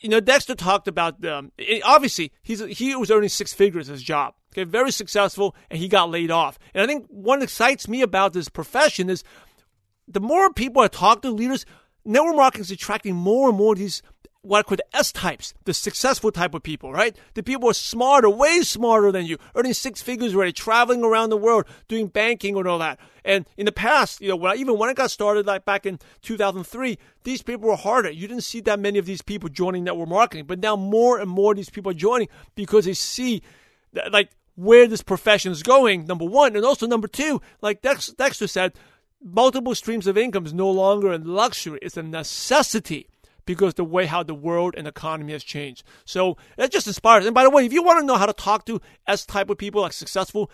you 0.03 0.09
know, 0.09 0.19
Dexter 0.19 0.53
talked 0.53 0.87
about 0.87 1.25
um, 1.25 1.51
obviously 1.83 2.33
he's 2.43 2.59
he 2.59 2.95
was 2.95 3.09
earning 3.09 3.29
six 3.29 3.53
figures 3.53 3.87
his 3.87 4.03
job. 4.03 4.35
Okay, 4.53 4.65
very 4.65 4.91
successful, 4.91 5.55
and 5.71 5.79
he 5.79 5.87
got 5.87 6.11
laid 6.11 6.29
off. 6.29 6.59
And 6.73 6.83
I 6.83 6.85
think 6.85 7.07
what 7.07 7.41
excites 7.41 7.87
me 7.87 8.01
about 8.01 8.33
this 8.33 8.49
profession 8.49 9.09
is 9.09 9.23
the 10.07 10.19
more 10.19 10.51
people 10.53 10.83
I 10.83 10.89
talk 10.89 11.21
to 11.21 11.31
leaders, 11.31 11.65
network 12.05 12.35
marketing 12.35 12.61
is 12.61 12.71
attracting 12.71 13.15
more 13.15 13.49
and 13.49 13.57
more 13.57 13.73
of 13.73 13.79
these 13.79 14.03
what 14.43 14.59
I 14.59 14.63
call 14.63 14.75
the 14.75 14.95
S 14.95 15.11
types, 15.13 15.53
the 15.63 15.73
successful 15.73 16.29
type 16.29 16.53
of 16.53 16.63
people, 16.63 16.91
right? 16.91 17.15
The 17.33 17.41
people 17.41 17.69
are 17.69 17.73
smarter, 17.73 18.29
way 18.29 18.59
smarter 18.61 19.09
than 19.11 19.25
you, 19.25 19.37
earning 19.55 19.73
six 19.73 20.01
figures 20.01 20.35
already, 20.35 20.51
traveling 20.51 21.03
around 21.03 21.29
the 21.29 21.37
world, 21.37 21.65
doing 21.87 22.07
banking 22.07 22.57
and 22.57 22.67
all 22.67 22.79
that. 22.79 22.99
And 23.23 23.45
in 23.55 23.65
the 23.65 23.71
past, 23.71 24.19
you 24.19 24.27
know, 24.27 24.35
when 24.35 24.51
I, 24.51 24.55
even 24.55 24.77
when 24.77 24.89
I 24.89 24.93
got 24.93 25.11
started, 25.11 25.45
like 25.45 25.63
back 25.63 25.85
in 25.85 25.97
2003, 26.23 26.97
these 27.23 27.41
people 27.41 27.69
were 27.69 27.77
harder. 27.77 28.11
You 28.11 28.27
didn't 28.27 28.43
see 28.43 28.59
that 28.61 28.81
many 28.81 28.99
of 28.99 29.05
these 29.05 29.21
people 29.21 29.47
joining 29.47 29.85
network 29.85 30.09
marketing, 30.09 30.45
but 30.45 30.59
now 30.59 30.75
more 30.75 31.19
and 31.19 31.29
more 31.29 31.55
these 31.55 31.69
people 31.69 31.91
are 31.91 31.95
joining 31.95 32.27
because 32.53 32.83
they 32.83 32.93
see, 32.93 33.41
like, 34.11 34.29
where 34.55 34.87
this 34.87 35.01
profession 35.01 35.53
is 35.53 35.63
going, 35.63 36.05
number 36.05 36.25
one. 36.25 36.57
And 36.57 36.65
also, 36.65 36.85
number 36.85 37.07
two, 37.07 37.41
like 37.61 37.81
Dex, 37.81 38.07
Dexter 38.07 38.47
said, 38.47 38.73
multiple 39.23 39.73
streams 39.73 40.05
of 40.05 40.17
income 40.17 40.45
is 40.45 40.53
no 40.53 40.69
longer 40.69 41.13
a 41.13 41.17
luxury, 41.17 41.79
it's 41.81 41.95
a 41.95 42.03
necessity 42.03 43.07
because 43.45 43.73
the 43.75 43.83
way 43.83 44.05
how 44.05 44.23
the 44.23 44.33
world 44.33 44.75
and 44.77 44.87
economy 44.87 45.33
has 45.33 45.43
changed. 45.43 45.83
So 46.05 46.37
that 46.57 46.71
just 46.71 46.87
inspires. 46.87 47.25
And 47.25 47.33
by 47.33 47.43
the 47.43 47.49
way, 47.49 47.65
if 47.65 47.73
you 47.73 47.83
want 47.83 47.99
to 47.99 48.05
know 48.05 48.15
how 48.15 48.25
to 48.25 48.33
talk 48.33 48.65
to 48.65 48.81
S 49.07 49.25
type 49.25 49.49
of 49.49 49.57
people, 49.57 49.81
like 49.81 49.93
successful, 49.93 50.51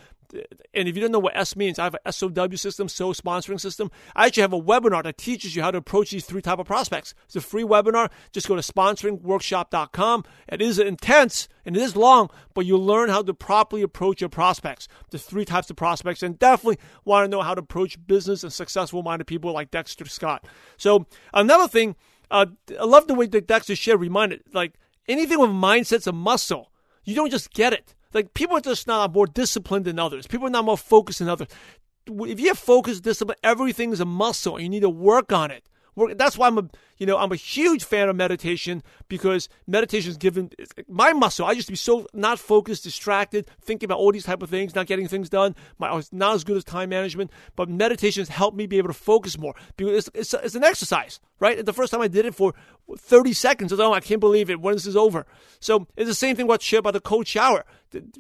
and 0.74 0.88
if 0.88 0.96
you 0.96 1.02
don't 1.02 1.12
know 1.12 1.20
what 1.20 1.36
S 1.36 1.56
means, 1.56 1.80
I 1.80 1.86
have 1.86 1.96
an 2.06 2.12
SOW 2.12 2.56
system, 2.56 2.88
so 2.88 3.14
sponsoring 3.14 3.60
system. 3.60 3.90
I 4.16 4.28
actually 4.28 4.42
have 4.42 4.54
a 4.54 4.62
webinar 4.62 5.04
that 5.04 5.18
teaches 5.18 5.56
you 5.56 5.64
how 5.64 5.72
to 5.72 5.80
approach 5.80 6.12
these 6.12 6.26
three 6.26 6.42
type 6.42 6.60
of 6.60 6.68
prospects. 6.68 7.16
It's 7.26 7.36
a 7.36 7.42
free 7.42 7.64
webinar. 7.64 8.12
Just 8.32 8.48
go 8.48 8.56
to 8.56 8.62
sponsoringworkshop.com. 8.62 10.24
It 10.48 10.62
is 10.62 10.78
intense 10.78 11.48
and 11.66 11.76
it 11.76 11.82
is 11.82 11.96
long, 11.96 12.30
but 12.54 12.66
you 12.66 12.78
learn 12.78 13.10
how 13.10 13.24
to 13.24 13.34
properly 13.34 13.82
approach 13.82 14.22
your 14.22 14.30
prospects. 14.30 14.88
The 15.10 15.18
three 15.18 15.46
types 15.46 15.70
of 15.70 15.76
prospects, 15.76 16.22
and 16.22 16.38
definitely 16.38 16.78
want 17.06 17.26
to 17.26 17.30
know 17.30 17.42
how 17.42 17.56
to 17.56 17.62
approach 17.62 17.98
business 18.06 18.44
and 18.44 18.54
successful 18.54 19.02
minded 19.02 19.26
people 19.26 19.52
like 19.52 19.72
Dexter 19.72 20.06
Scott. 20.06 20.46
So 20.78 21.08
another 21.34 21.68
thing 21.68 21.96
uh, 22.32 22.46
I 22.80 22.84
love 22.86 23.08
the 23.08 23.16
way 23.16 23.28
that 23.28 23.48
Dexter 23.48 23.76
shared 23.76 24.00
reminded, 24.00 24.44
like 24.54 24.74
anything 25.08 25.40
with 25.40 25.50
mindset's 25.50 26.08
a 26.08 26.12
muscle. 26.12 26.72
You 27.04 27.16
don't 27.16 27.32
just 27.32 27.54
get 27.54 27.74
it. 27.74 27.96
Like 28.14 28.34
people 28.34 28.58
are 28.58 28.62
just 28.62 28.88
not 28.88 29.14
more 29.14 29.28
disciplined 29.28 29.86
than 29.86 30.00
others. 30.00 30.28
People 30.28 30.48
are 30.48 30.52
not 30.52 30.66
more 30.66 30.78
focused 30.78 31.20
than 31.20 31.30
others. 31.30 31.48
If 32.08 32.40
you 32.40 32.48
have 32.48 32.60
focus, 32.60 33.00
discipline, 33.00 33.38
everything 33.44 33.92
is 33.92 34.00
a 34.00 34.06
muscle. 34.06 34.56
And 34.56 34.64
you 34.64 34.70
need 34.70 34.82
to 34.82 34.90
work 34.90 35.32
on 35.32 35.52
it. 35.52 35.70
That's 36.16 36.38
why 36.38 36.48
I'm 36.48 36.58
a 36.58 36.70
you 36.98 37.06
know 37.06 37.18
I'm 37.18 37.32
a 37.32 37.36
huge 37.36 37.84
fan 37.84 38.10
of 38.10 38.16
meditation 38.16 38.84
because 39.08 39.50
meditation 39.68 40.12
is 40.12 40.18
given 40.18 40.52
my 40.88 41.14
muscle. 41.14 41.46
I 41.46 41.52
used 41.52 41.68
to 41.68 41.72
be 41.74 41.78
so 41.78 42.08
not 42.14 42.40
focused, 42.40 42.84
distracted, 42.84 43.50
thinking 43.62 43.88
about 43.88 44.00
all 44.00 44.12
these 44.12 44.24
type 44.24 44.42
of 44.42 44.50
things, 44.50 44.76
not 44.76 44.88
getting 44.88 45.08
things 45.08 45.30
done. 45.30 45.56
My, 45.78 45.90
I 45.90 45.96
was 45.96 46.12
not 46.14 46.36
as 46.36 46.44
good 46.44 46.58
as 46.58 46.64
time 46.64 46.90
management, 46.90 47.32
but 47.56 47.70
meditation 47.70 48.22
has 48.22 48.30
helped 48.30 48.58
me 48.58 48.68
be 48.68 48.78
able 48.78 48.90
to 48.90 48.94
focus 48.94 49.38
more 49.38 49.56
because 49.78 50.08
it's, 50.08 50.34
it's, 50.34 50.46
it's 50.46 50.56
an 50.56 50.64
exercise, 50.64 51.20
right? 51.40 51.58
And 51.60 51.68
the 51.68 51.74
first 51.74 51.92
time 51.92 52.02
I 52.02 52.08
did 52.08 52.26
it 52.26 52.36
for 52.36 52.54
30 52.98 53.34
seconds, 53.34 53.72
I 53.72 53.76
was, 53.76 53.80
oh, 53.80 53.94
I 53.94 54.00
can't 54.00 54.20
believe 54.20 54.50
it. 54.50 54.62
When 54.62 54.76
this 54.76 54.86
is 54.86 54.96
over, 54.96 55.26
so 55.60 55.88
it's 55.96 56.10
the 56.10 56.16
same 56.16 56.36
thing. 56.36 56.48
What 56.48 56.62
share 56.62 56.80
about 56.80 56.94
the 56.94 57.02
cold 57.02 57.28
shower, 57.28 57.66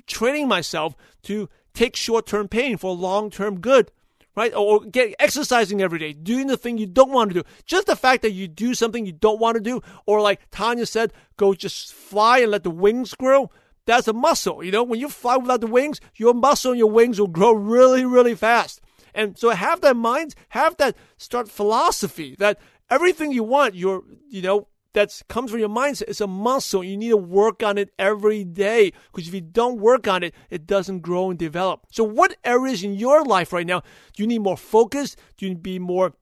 training 0.07 0.47
myself 0.47 0.95
to 1.23 1.49
take 1.73 1.95
short 1.95 2.25
term 2.25 2.47
pain 2.47 2.77
for 2.77 2.93
long 2.93 3.29
term 3.29 3.59
good 3.59 3.91
right? 4.39 4.55
Or 4.55 4.79
get 4.79 5.15
exercising 5.19 5.81
every 5.81 5.99
day, 5.99 6.13
doing 6.13 6.47
the 6.47 6.55
thing 6.55 6.77
you 6.77 6.85
don't 6.85 7.11
want 7.11 7.29
to 7.29 7.41
do. 7.41 7.49
Just 7.65 7.87
the 7.87 7.95
fact 7.97 8.21
that 8.21 8.31
you 8.31 8.47
do 8.47 8.73
something 8.73 9.05
you 9.05 9.11
don't 9.11 9.37
want 9.37 9.55
to 9.55 9.61
do, 9.61 9.81
or 10.05 10.21
like 10.21 10.49
Tonya 10.49 10.87
said, 10.87 11.11
go 11.35 11.53
just 11.53 11.93
fly 11.93 12.39
and 12.39 12.51
let 12.51 12.63
the 12.63 12.69
wings 12.69 13.13
grow. 13.15 13.51
That's 13.85 14.07
a 14.07 14.13
muscle. 14.13 14.63
You 14.63 14.71
know, 14.71 14.83
when 14.83 15.01
you 15.01 15.09
fly 15.09 15.35
without 15.35 15.59
the 15.59 15.67
wings, 15.67 15.99
your 16.15 16.33
muscle 16.33 16.71
and 16.71 16.79
your 16.79 16.89
wings 16.89 17.19
will 17.19 17.27
grow 17.27 17.51
really, 17.51 18.05
really 18.05 18.33
fast. 18.33 18.79
And 19.13 19.37
so 19.37 19.49
have 19.49 19.81
that 19.81 19.97
mind, 19.97 20.35
have 20.49 20.77
that 20.77 20.95
start 21.17 21.49
philosophy 21.49 22.37
that 22.39 22.59
everything 22.89 23.33
you 23.33 23.43
want, 23.43 23.75
you're, 23.75 24.03
you 24.29 24.41
know, 24.41 24.68
that 24.93 25.21
comes 25.27 25.51
from 25.51 25.59
your 25.59 25.69
mindset. 25.69 26.03
It's 26.07 26.21
a 26.21 26.27
muscle. 26.27 26.83
You 26.83 26.97
need 26.97 27.09
to 27.09 27.17
work 27.17 27.63
on 27.63 27.77
it 27.77 27.91
every 27.99 28.43
day 28.43 28.91
because 29.11 29.27
if 29.27 29.33
you 29.33 29.41
don't 29.41 29.79
work 29.79 30.07
on 30.07 30.23
it, 30.23 30.33
it 30.49 30.65
doesn't 30.65 30.99
grow 30.99 31.29
and 31.29 31.37
develop. 31.37 31.87
So, 31.91 32.03
what 32.03 32.35
areas 32.43 32.83
in 32.83 32.95
your 32.95 33.23
life 33.23 33.53
right 33.53 33.67
now 33.67 33.81
do 34.13 34.23
you 34.23 34.27
need 34.27 34.39
more 34.39 34.57
focus? 34.57 35.15
Do 35.37 35.45
you 35.45 35.51
need 35.51 35.55
to 35.55 35.61
be 35.61 35.79
more 35.79 36.13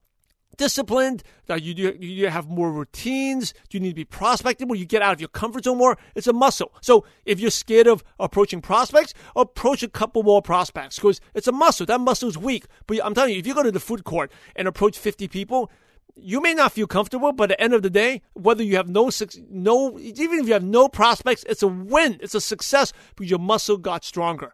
disciplined? 0.57 1.23
That 1.45 1.63
you 1.63 1.73
do 1.73 1.95
you 1.99 2.29
have 2.29 2.49
more 2.49 2.71
routines? 2.71 3.53
Do 3.69 3.77
you 3.77 3.79
need 3.79 3.89
to 3.89 3.95
be 3.95 4.05
prospecting? 4.05 4.67
Will 4.67 4.75
you 4.75 4.85
get 4.85 5.01
out 5.01 5.13
of 5.13 5.21
your 5.21 5.29
comfort 5.29 5.63
zone 5.63 5.77
more? 5.77 5.97
It's 6.15 6.27
a 6.27 6.33
muscle. 6.33 6.73
So 6.81 7.05
if 7.25 7.39
you're 7.39 7.51
scared 7.51 7.87
of 7.87 8.03
approaching 8.19 8.61
prospects, 8.61 9.13
approach 9.35 9.81
a 9.81 9.87
couple 9.87 10.23
more 10.23 10.41
prospects 10.41 10.97
because 10.97 11.21
it's 11.33 11.47
a 11.47 11.53
muscle. 11.53 11.85
That 11.85 12.01
muscle 12.01 12.27
is 12.27 12.37
weak. 12.37 12.65
But 12.85 12.99
I'm 13.03 13.13
telling 13.13 13.33
you, 13.33 13.39
if 13.39 13.47
you 13.47 13.53
go 13.53 13.63
to 13.63 13.71
the 13.71 13.79
food 13.79 14.03
court 14.03 14.31
and 14.55 14.67
approach 14.67 14.97
50 14.97 15.29
people, 15.29 15.71
you 16.19 16.41
may 16.41 16.53
not 16.53 16.71
feel 16.71 16.87
comfortable, 16.87 17.31
but 17.31 17.51
at 17.51 17.57
the 17.57 17.63
end 17.63 17.73
of 17.73 17.81
the 17.81 17.89
day, 17.89 18.21
whether 18.33 18.63
you 18.63 18.75
have 18.75 18.89
no 18.89 19.09
no 19.49 19.99
even 19.99 20.39
if 20.39 20.47
you 20.47 20.53
have 20.53 20.63
no 20.63 20.87
prospects, 20.87 21.43
it's 21.47 21.63
a 21.63 21.67
win. 21.67 22.17
It's 22.21 22.35
a 22.35 22.41
success 22.41 22.93
because 23.15 23.29
your 23.29 23.39
muscle 23.39 23.77
got 23.77 24.03
stronger 24.03 24.53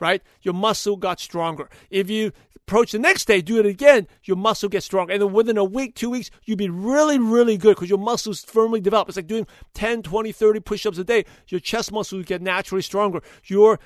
right? 0.00 0.22
Your 0.42 0.54
muscle 0.54 0.96
got 0.96 1.20
stronger. 1.20 1.68
If 1.90 2.10
you 2.10 2.32
approach 2.56 2.92
the 2.92 2.98
next 2.98 3.26
day, 3.26 3.40
do 3.40 3.58
it 3.58 3.66
again, 3.66 4.06
your 4.24 4.36
muscle 4.36 4.68
gets 4.68 4.86
stronger. 4.86 5.12
And 5.12 5.22
then 5.22 5.32
within 5.32 5.58
a 5.58 5.64
week, 5.64 5.94
two 5.94 6.10
weeks, 6.10 6.30
you'll 6.44 6.56
be 6.56 6.68
really, 6.68 7.18
really 7.18 7.56
good 7.56 7.74
because 7.76 7.90
your 7.90 7.98
muscles 7.98 8.42
firmly 8.44 8.80
develop. 8.80 9.08
It's 9.08 9.16
like 9.16 9.26
doing 9.26 9.46
10, 9.74 10.02
20, 10.02 10.32
30 10.32 10.60
push 10.60 10.86
ups 10.86 10.98
a 10.98 11.04
day. 11.04 11.24
Your 11.48 11.60
chest 11.60 11.92
muscles 11.92 12.24
get 12.24 12.42
naturally 12.42 12.82
stronger. 12.82 13.22
Your 13.44 13.78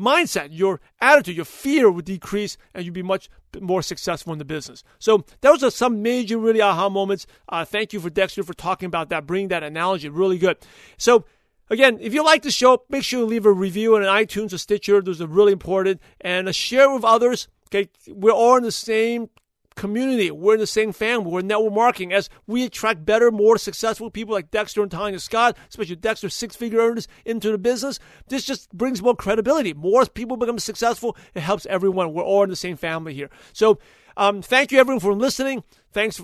mindset, 0.00 0.48
your 0.50 0.80
attitude, 1.00 1.36
your 1.36 1.44
fear 1.44 1.90
would 1.90 2.04
decrease, 2.04 2.56
and 2.74 2.84
you'd 2.84 2.94
be 2.94 3.02
much 3.02 3.28
more 3.60 3.82
successful 3.82 4.32
in 4.32 4.38
the 4.38 4.44
business. 4.44 4.82
So 4.98 5.24
those 5.40 5.62
are 5.62 5.70
some 5.70 6.02
major, 6.02 6.38
really 6.38 6.60
aha 6.60 6.88
moments. 6.88 7.26
Uh, 7.48 7.64
thank 7.64 7.92
you 7.92 8.00
for 8.00 8.10
Dexter 8.10 8.42
for 8.42 8.54
talking 8.54 8.86
about 8.86 9.10
that, 9.10 9.26
bringing 9.26 9.48
that 9.48 9.62
analogy. 9.62 10.08
Really 10.08 10.38
good. 10.38 10.56
So 10.96 11.24
Again, 11.72 11.98
if 12.00 12.12
you 12.12 12.24
like 12.24 12.42
the 12.42 12.50
show, 12.50 12.82
make 12.88 13.04
sure 13.04 13.20
you 13.20 13.26
leave 13.26 13.46
a 13.46 13.52
review 13.52 13.94
on 13.94 14.02
iTunes 14.02 14.52
or 14.52 14.58
Stitcher. 14.58 15.00
Those 15.00 15.20
are 15.20 15.28
really 15.28 15.52
important. 15.52 16.00
And 16.20 16.48
uh, 16.48 16.52
share 16.52 16.92
with 16.92 17.04
others. 17.04 17.46
Okay, 17.68 17.88
we're 18.08 18.32
all 18.32 18.56
in 18.56 18.64
the 18.64 18.72
same 18.72 19.30
community. 19.80 20.30
We're 20.30 20.54
in 20.54 20.60
the 20.60 20.66
same 20.66 20.92
family. 20.92 21.30
We're 21.30 21.40
network 21.40 21.72
marketing 21.72 22.12
as 22.12 22.28
we 22.46 22.64
attract 22.64 23.06
better, 23.06 23.30
more 23.30 23.56
successful 23.56 24.10
people 24.10 24.34
like 24.34 24.50
Dexter 24.50 24.82
and 24.82 24.90
Tonya 24.90 25.18
Scott, 25.18 25.56
especially 25.70 25.96
Dexter, 25.96 26.28
six 26.28 26.54
figure 26.54 26.80
earners 26.80 27.08
into 27.24 27.50
the 27.50 27.56
business. 27.56 27.98
This 28.28 28.44
just 28.44 28.70
brings 28.76 29.02
more 29.02 29.16
credibility. 29.16 29.72
More 29.72 30.04
people 30.04 30.36
become 30.36 30.58
successful. 30.58 31.16
It 31.34 31.40
helps 31.40 31.64
everyone. 31.64 32.12
We're 32.12 32.22
all 32.22 32.44
in 32.44 32.50
the 32.50 32.56
same 32.56 32.76
family 32.76 33.14
here. 33.14 33.30
So, 33.54 33.78
um, 34.18 34.42
thank 34.42 34.70
you 34.70 34.78
everyone 34.78 35.00
for 35.00 35.14
listening. 35.14 35.64
Thanks 35.92 36.20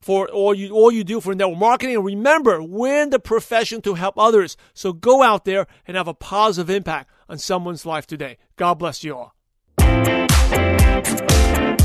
for 0.00 0.28
all 0.28 0.54
you 0.54 0.70
all 0.70 0.92
you 0.92 1.02
do 1.02 1.20
for 1.20 1.34
network 1.34 1.58
marketing. 1.58 1.96
And 1.96 2.04
remember, 2.04 2.62
we're 2.62 3.02
in 3.02 3.10
the 3.10 3.18
profession 3.18 3.82
to 3.82 3.94
help 3.94 4.16
others. 4.16 4.56
So 4.72 4.92
go 4.92 5.22
out 5.22 5.44
there 5.44 5.66
and 5.84 5.96
have 5.96 6.06
a 6.06 6.14
positive 6.14 6.70
impact 6.70 7.10
on 7.28 7.38
someone's 7.38 7.84
life 7.84 8.06
today. 8.06 8.38
God 8.54 8.74
bless 8.74 9.02
you 9.02 9.16
all. 9.16 9.34